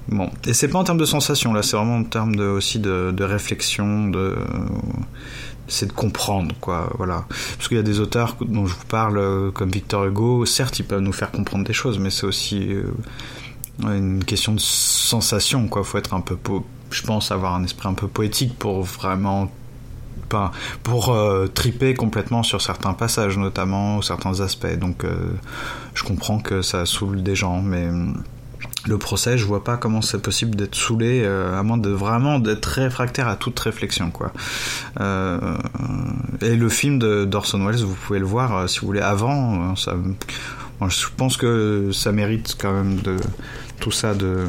Bon, 0.08 0.28
et 0.46 0.54
c'est 0.54 0.68
pas 0.68 0.78
en 0.78 0.84
termes 0.84 0.98
de 0.98 1.04
sensation 1.04 1.52
là, 1.52 1.62
c'est 1.62 1.76
vraiment 1.76 1.96
en 1.96 2.04
termes 2.04 2.34
de, 2.34 2.44
aussi 2.44 2.80
de, 2.80 3.22
réflexion, 3.22 4.08
de 4.08 4.36
c'est 5.68 5.86
de 5.86 5.92
comprendre 5.92 6.54
quoi, 6.60 6.92
voilà. 6.96 7.26
Parce 7.56 7.68
qu'il 7.68 7.76
y 7.76 7.80
a 7.80 7.84
des 7.84 8.00
auteurs 8.00 8.36
dont 8.40 8.66
je 8.66 8.74
vous 8.74 8.86
parle 8.86 9.18
euh, 9.18 9.50
comme 9.52 9.70
Victor 9.70 10.04
Hugo, 10.04 10.44
certes 10.44 10.80
ils 10.80 10.84
peuvent 10.84 11.00
nous 11.00 11.12
faire 11.12 11.30
comprendre 11.30 11.64
des 11.64 11.72
choses, 11.72 11.98
mais 11.98 12.10
c'est 12.10 12.26
aussi 12.26 12.72
euh, 12.72 12.84
une 13.84 14.24
question 14.24 14.52
de 14.52 14.60
sensation 14.60 15.68
quoi. 15.68 15.84
Faut 15.84 15.98
être 15.98 16.12
un 16.12 16.20
peu, 16.20 16.36
je 16.90 17.02
pense, 17.02 17.30
avoir 17.30 17.54
un 17.54 17.62
esprit 17.62 17.88
un 17.88 17.94
peu 17.94 18.08
poétique 18.08 18.58
pour 18.58 18.82
vraiment 18.82 19.50
pas 20.28 20.50
pour 20.82 21.10
euh, 21.10 21.46
triper 21.46 21.94
complètement 21.94 22.42
sur 22.42 22.60
certains 22.62 22.92
passages 22.92 23.36
notamment 23.36 24.00
certains 24.00 24.40
aspects 24.40 24.78
donc 24.78 25.04
je 25.94 26.04
comprends 26.04 26.38
que 26.38 26.62
ça 26.62 26.86
saoule 26.86 27.24
des 27.24 27.34
gens 27.34 27.60
mais 27.62 27.88
le 28.86 28.98
procès, 28.98 29.36
je 29.36 29.44
vois 29.44 29.62
pas 29.62 29.76
comment 29.76 30.00
c'est 30.00 30.22
possible 30.22 30.54
d'être 30.54 30.74
saoulé, 30.74 31.22
euh, 31.24 31.58
à 31.58 31.62
moins 31.62 31.78
de 31.78 31.90
vraiment 31.90 32.38
d'être 32.38 32.66
réfractaire 32.66 33.28
à 33.28 33.36
toute 33.36 33.58
réflexion, 33.58 34.10
quoi. 34.10 34.32
Euh, 35.00 35.56
et 36.40 36.56
le 36.56 36.68
film 36.68 36.98
de 36.98 37.24
d'Orson 37.24 37.64
Welles, 37.64 37.82
vous 37.82 37.94
pouvez 37.94 38.18
le 38.18 38.26
voir 38.26 38.56
euh, 38.56 38.66
si 38.66 38.80
vous 38.80 38.86
voulez 38.86 39.00
avant. 39.00 39.76
Ça, 39.76 39.94
je 40.88 41.06
pense 41.16 41.36
que 41.36 41.90
ça 41.92 42.12
mérite 42.12 42.56
quand 42.58 42.72
même 42.72 42.96
de 42.96 43.16
tout 43.80 43.90
ça 43.90 44.14
de 44.14 44.46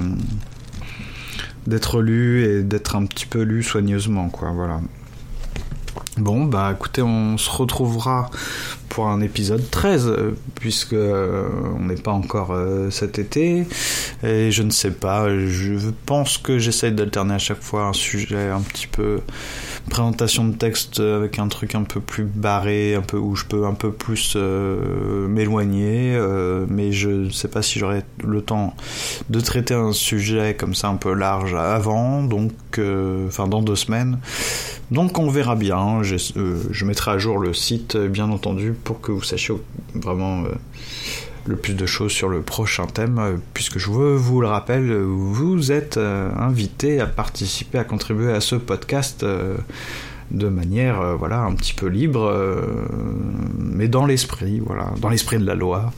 d'être 1.68 2.02
lu 2.02 2.44
et 2.44 2.64
d'être 2.64 2.96
un 2.96 3.06
petit 3.06 3.26
peu 3.26 3.42
lu 3.42 3.64
soigneusement, 3.64 4.30
quoi. 4.30 4.52
Voilà. 4.52 4.80
Bon, 6.18 6.46
bah 6.46 6.72
écoutez, 6.74 7.02
on 7.02 7.38
se 7.38 7.50
retrouvera 7.50 8.30
pour 8.92 9.08
un 9.08 9.22
épisode 9.22 9.64
13, 9.72 10.08
euh, 10.08 10.36
puisque 10.56 10.92
euh, 10.92 11.48
on 11.80 11.86
n'est 11.86 11.96
pas 11.96 12.12
encore 12.12 12.52
euh, 12.52 12.90
cet 12.92 13.20
été, 13.20 13.66
et 14.22 14.52
je 14.52 14.64
ne 14.64 14.70
sais 14.70 14.92
pas, 14.92 15.30
je 15.30 15.90
pense 16.06 16.38
que 16.38 16.60
j'essaye 16.60 16.92
d'alterner 16.92 17.36
à 17.36 17.40
chaque 17.40 17.62
fois 17.62 17.86
un 17.86 17.94
sujet 17.94 18.50
un 18.50 18.60
petit 18.60 18.88
peu 18.88 19.22
présentation 19.90 20.46
de 20.46 20.56
texte 20.56 21.00
avec 21.00 21.40
un 21.40 21.48
truc 21.48 21.74
un 21.74 21.84
peu 21.84 22.02
plus 22.02 22.26
barré, 22.26 22.94
un 22.96 23.02
peu 23.02 23.18
où 23.18 23.36
je 23.36 23.46
peux 23.46 23.66
un 23.66 23.74
peu 23.74 23.92
plus 23.92 24.36
m'éloigner, 24.36 26.20
mais 26.70 26.92
je 26.92 27.10
ne 27.10 27.30
sais 27.30 27.48
pas 27.48 27.62
si 27.62 27.80
j'aurai 27.80 28.04
le 28.24 28.42
temps 28.42 28.76
de 29.30 29.40
traiter 29.40 29.74
un 29.74 29.92
sujet 29.92 30.56
comme 30.58 30.76
ça 30.76 30.90
un 30.90 30.98
peu 30.98 31.14
large 31.14 31.56
avant, 31.56 32.24
donc 32.24 32.52
enfin 33.28 33.48
dans 33.48 33.62
deux 33.62 33.76
semaines. 33.76 34.20
Donc 34.92 35.18
on 35.18 35.30
verra 35.30 35.56
bien, 35.56 36.04
je 36.04 36.86
mettrai 36.86 37.12
à 37.12 37.18
jour 37.18 37.40
le 37.40 37.54
site 37.54 37.98
bien 37.98 38.30
entendu 38.30 38.74
pour 38.84 39.02
que 39.02 39.12
vous 39.12 39.24
sachiez 39.24 39.56
vraiment 39.96 40.44
euh, 40.44 40.50
le 41.46 41.56
plus 41.56 41.74
de 41.74 41.86
choses 41.86 42.12
sur 42.12 42.30
le 42.30 42.42
prochain 42.42 42.86
thème, 42.88 43.20
euh, 43.20 43.38
puisque 43.54 43.78
je 43.78 43.90
vous 43.90 44.42
le 44.42 44.48
rappelle, 44.48 44.94
vous 44.94 45.72
êtes 45.72 45.98
euh, 45.98 46.32
invité 46.38 47.00
à 47.00 47.08
participer, 47.08 47.78
à 47.78 47.84
contribuer 47.84 48.32
à 48.32 48.42
ce 48.42 48.56
podcast 48.56 49.26
de 49.26 50.48
manière 50.48 51.18
voilà 51.18 51.42
un 51.42 51.54
petit 51.56 51.74
peu 51.74 51.88
libre, 51.88 52.34
mais 53.60 53.90
dans 53.90 54.06
l'esprit, 54.06 54.62
voilà, 54.66 54.94
dans 55.02 55.10
l'esprit 55.10 55.38
de 55.38 55.46
la 55.46 55.56
loi. 55.56 55.92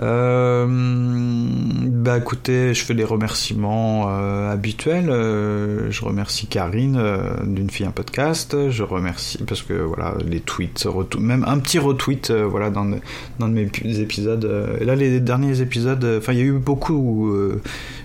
Euh, 0.00 0.66
bah 0.68 2.18
écoutez, 2.18 2.74
je 2.74 2.84
fais 2.84 2.94
les 2.94 3.04
remerciements 3.04 4.06
euh, 4.08 4.52
habituels. 4.52 5.10
Euh, 5.10 5.90
je 5.90 6.04
remercie 6.04 6.46
Karine 6.46 7.00
d'une 7.44 7.70
fille 7.70 7.86
un 7.86 7.90
podcast. 7.90 8.70
Je 8.70 8.82
remercie 8.82 9.38
parce 9.46 9.62
que 9.62 9.74
voilà 9.74 10.14
les 10.26 10.40
tweets, 10.40 10.86
même 11.18 11.44
un 11.46 11.58
petit 11.58 11.78
retweet, 11.78 12.30
voilà 12.30 12.70
dans, 12.70 12.90
dans 13.38 13.48
mes 13.48 13.70
épisodes. 14.00 14.76
Et 14.80 14.84
là 14.84 14.94
les 14.94 15.20
derniers 15.20 15.60
épisodes, 15.60 16.04
enfin 16.18 16.32
il 16.32 16.38
y 16.38 16.42
a 16.42 16.44
eu 16.44 16.52
beaucoup. 16.52 17.32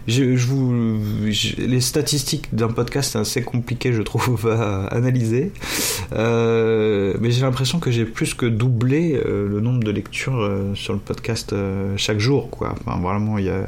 Je, 0.08 0.36
je, 0.36 0.48
vous, 0.48 0.98
les 1.58 1.82
statistiques 1.82 2.54
d'un 2.54 2.70
podcast 2.70 3.12
c'est 3.14 3.20
assez 3.20 3.44
compliqué 3.44 3.94
je 3.94 4.02
trouve 4.02 4.48
à 4.50 4.86
analyser. 4.88 5.52
mais 6.12 7.32
j'ai 7.32 7.42
l'impression 7.42 7.80
que 7.80 7.92
j'ai 7.92 8.06
plus 8.06 8.34
que 8.34 8.46
doublé 8.46 9.22
le 9.26 9.60
nombre 9.60 9.84
de 9.84 9.92
lectures 9.92 10.50
sur 10.76 10.94
le 10.94 11.00
podcast 11.00 11.54
euh, 11.81 11.81
chaque 11.98 12.20
jour, 12.20 12.50
quoi. 12.50 12.76
vraiment, 12.86 13.38
il 13.38 13.46
y 13.46 13.50
a, 13.50 13.66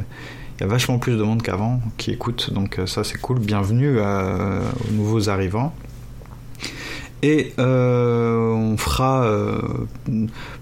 vachement 0.66 0.98
plus 0.98 1.18
de 1.18 1.24
monde 1.24 1.42
qu'avant 1.42 1.82
qui 1.98 2.12
écoute, 2.12 2.54
donc 2.54 2.80
euh, 2.80 2.86
ça 2.86 3.04
c'est 3.04 3.20
cool. 3.20 3.40
Bienvenue 3.40 4.00
aux 4.00 4.94
nouveaux 4.94 5.30
arrivants. 5.30 5.74
Et 7.22 7.54
euh, 7.58 8.52
on 8.52 8.78
fera 8.78 9.26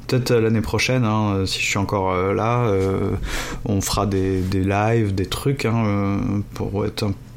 peut-être 0.07 0.31
l'année 0.31 0.61
prochaine, 0.61 1.05
hein, 1.05 1.43
si 1.45 1.59
je 1.59 1.65
suis 1.65 1.79
encore 1.79 2.15
là, 2.33 2.71
on 3.65 3.81
fera 3.81 4.05
des, 4.05 4.41
lives, 4.53 5.15
des 5.15 5.25
trucs 5.25 5.65
hein, 5.65 6.19
pour, 6.53 6.85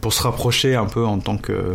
pour 0.03 0.13
se 0.13 0.23
rapprocher 0.23 0.75
un 0.75 0.85
peu 0.87 1.05
en 1.05 1.19
tant 1.19 1.39
que 1.39 1.73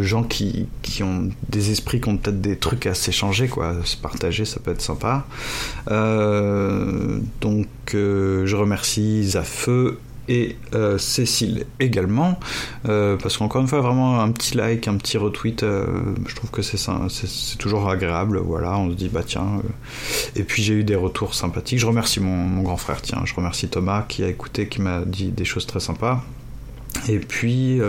gens 0.00 0.22
qui, 0.22 0.66
qui, 0.80 1.02
ont 1.02 1.28
des 1.48 1.70
esprits 1.70 2.00
qui 2.00 2.08
ont 2.08 2.16
peut-être 2.16 2.40
des 2.40 2.56
trucs 2.56 2.86
à 2.86 2.94
s'échanger, 2.94 3.48
quoi. 3.48 3.74
Se 3.84 3.96
partager, 3.96 4.44
ça 4.44 4.60
peut 4.60 4.70
être 4.70 4.80
sympa. 4.80 5.26
Euh, 5.90 7.18
donc, 7.40 7.68
euh, 7.94 8.46
je 8.46 8.56
remercie 8.56 9.24
Zafeu 9.24 9.98
et 10.28 10.56
euh, 10.74 10.98
Cécile 10.98 11.66
également, 11.80 12.38
parce 12.84 13.36
qu'encore 13.36 13.60
une 13.60 13.68
fois, 13.68 13.80
vraiment 13.80 14.20
un 14.20 14.30
petit 14.30 14.56
like, 14.56 14.86
un 14.88 14.96
petit 14.96 15.18
retweet, 15.18 15.62
je 15.62 16.34
trouve 16.34 16.50
que 16.50 16.62
c'est 16.62 16.78
c'est 16.78 17.58
toujours 17.58 17.90
agréable, 17.90 18.38
voilà, 18.38 18.78
on 18.78 18.90
se 18.90 18.94
dit, 18.94 19.08
bah 19.08 19.22
tiens, 19.26 19.60
et 20.36 20.44
puis 20.44 20.62
j'ai 20.62 20.74
eu 20.74 20.84
des 20.84 20.94
retours 20.94 21.34
sympathiques, 21.34 21.80
je 21.80 21.86
remercie 21.86 22.20
mon, 22.20 22.36
mon, 22.36 22.62
grand 22.62 22.76
frère, 22.76 23.02
tiens, 23.02 23.22
je 23.24 23.34
remercie 23.34 23.68
Thomas 23.68 24.04
qui 24.08 24.22
a 24.22 24.28
écouté, 24.28 24.68
qui 24.68 24.80
m'a 24.80 25.00
dit 25.04 25.32
des 25.32 25.44
choses 25.44 25.66
très 25.66 25.80
sympas, 25.80 26.22
et 27.08 27.18
puis, 27.18 27.80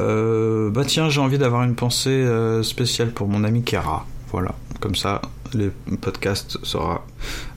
euh, 0.00 0.70
bah 0.70 0.84
tiens, 0.86 1.08
j'ai 1.10 1.20
envie 1.20 1.38
d'avoir 1.38 1.62
une 1.64 1.74
pensée 1.74 2.10
euh, 2.10 2.62
spéciale 2.62 3.10
pour 3.10 3.28
mon 3.28 3.44
ami 3.44 3.62
Kera. 3.62 4.06
Voilà, 4.30 4.54
comme 4.80 4.94
ça, 4.94 5.20
le 5.54 5.72
podcast 6.00 6.58
sera 6.62 7.04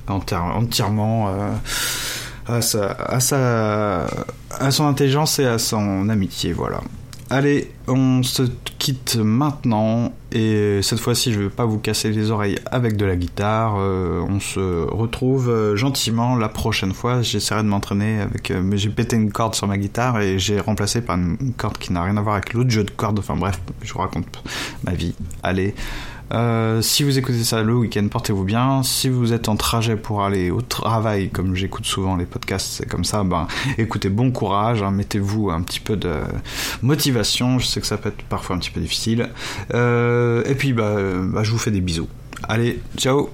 entièrement 0.08 1.30
euh, 1.30 1.52
à, 2.48 2.62
sa, 2.62 2.92
à, 2.92 3.20
sa, 3.20 4.08
à 4.52 4.72
son 4.72 4.86
intelligence 4.86 5.40
et 5.40 5.46
à 5.46 5.58
son 5.58 6.10
amitié. 6.10 6.52
Voilà. 6.54 6.82
Allez, 7.36 7.70
on 7.90 8.24
se 8.24 8.44
quitte 8.80 9.18
maintenant 9.18 10.14
et 10.32 10.80
cette 10.82 11.02
fois-ci 11.02 11.34
je 11.34 11.40
ne 11.40 11.44
vais 11.44 11.50
pas 11.50 11.66
vous 11.66 11.80
casser 11.80 12.10
les 12.12 12.32
oreilles 12.32 12.58
avec 12.66 12.96
de 12.96 13.04
la 13.04 13.18
guitare. 13.18 13.76
Euh, 13.78 14.26
on 14.30 14.40
se 14.40 14.86
retrouve 14.90 15.50
euh, 15.50 15.76
gentiment 15.76 16.38
la 16.38 16.48
prochaine 16.48 16.94
fois. 16.94 17.22
J'essaierai 17.22 17.64
de 17.64 17.68
m'entraîner 17.68 18.22
avec. 18.22 18.52
Euh, 18.52 18.62
mais 18.64 18.78
j'ai 18.78 18.90
pété 18.90 19.18
une 19.18 19.34
corde 19.34 19.54
sur 19.54 19.68
ma 19.68 19.78
guitare 19.78 20.22
et 20.22 20.40
j'ai 20.40 20.62
remplacé 20.62 21.02
par 21.02 21.18
une 21.18 21.52
corde 21.58 21.78
qui 21.78 21.92
n'a 21.92 22.04
rien 22.04 22.16
à 22.16 22.22
voir 22.22 22.36
avec 22.36 22.54
l'autre 22.54 22.70
jeu 22.70 22.86
de 22.86 22.92
cordes. 22.92 23.20
Enfin 23.20 23.36
bref, 23.36 23.60
je 23.82 23.92
vous 23.92 24.00
raconte 24.00 24.42
ma 24.86 24.94
vie. 24.94 25.14
Allez. 25.44 25.76
Euh, 26.34 26.82
si 26.82 27.04
vous 27.04 27.18
écoutez 27.18 27.44
ça 27.44 27.62
le 27.62 27.76
week-end, 27.76 28.08
portez-vous 28.10 28.44
bien. 28.44 28.84
Si 28.84 29.10
vous 29.10 29.34
êtes 29.34 29.50
en 29.50 29.56
trajet 29.56 29.96
pour 29.96 30.24
aller 30.24 30.52
au 30.52 30.62
travail, 30.62 31.30
comme 31.30 31.56
j'écoute 31.56 31.86
souvent 31.86 32.16
les 32.16 32.26
podcasts, 32.26 32.68
c'est 32.68 32.88
comme 32.88 33.04
ça, 33.06 33.24
ben 33.24 33.48
écoutez, 33.78 34.10
bon 34.10 34.32
courage, 34.32 34.82
hein, 34.82 34.92
mettez-vous 34.92 35.50
un 35.52 35.62
petit 35.62 35.80
peu 35.80 35.96
de 35.98 36.14
motivation. 36.82 37.60
Je 37.60 37.68
sais 37.68 37.82
que 37.82 37.88
ça 37.88 37.98
peut 37.98 38.10
être 38.10 38.24
parfois 38.24 38.56
un 38.56 38.60
petit 38.60 38.72
peu 38.72 38.82
difficile. 38.82 39.30
Euh, 39.74 40.44
et 40.46 40.56
puis, 40.56 40.74
bah, 40.74 40.96
bah, 41.24 41.44
je 41.44 41.52
vous 41.52 41.60
fais 41.60 41.72
des 41.72 41.82
bisous. 41.82 42.10
Allez, 42.48 42.80
ciao 42.98 43.30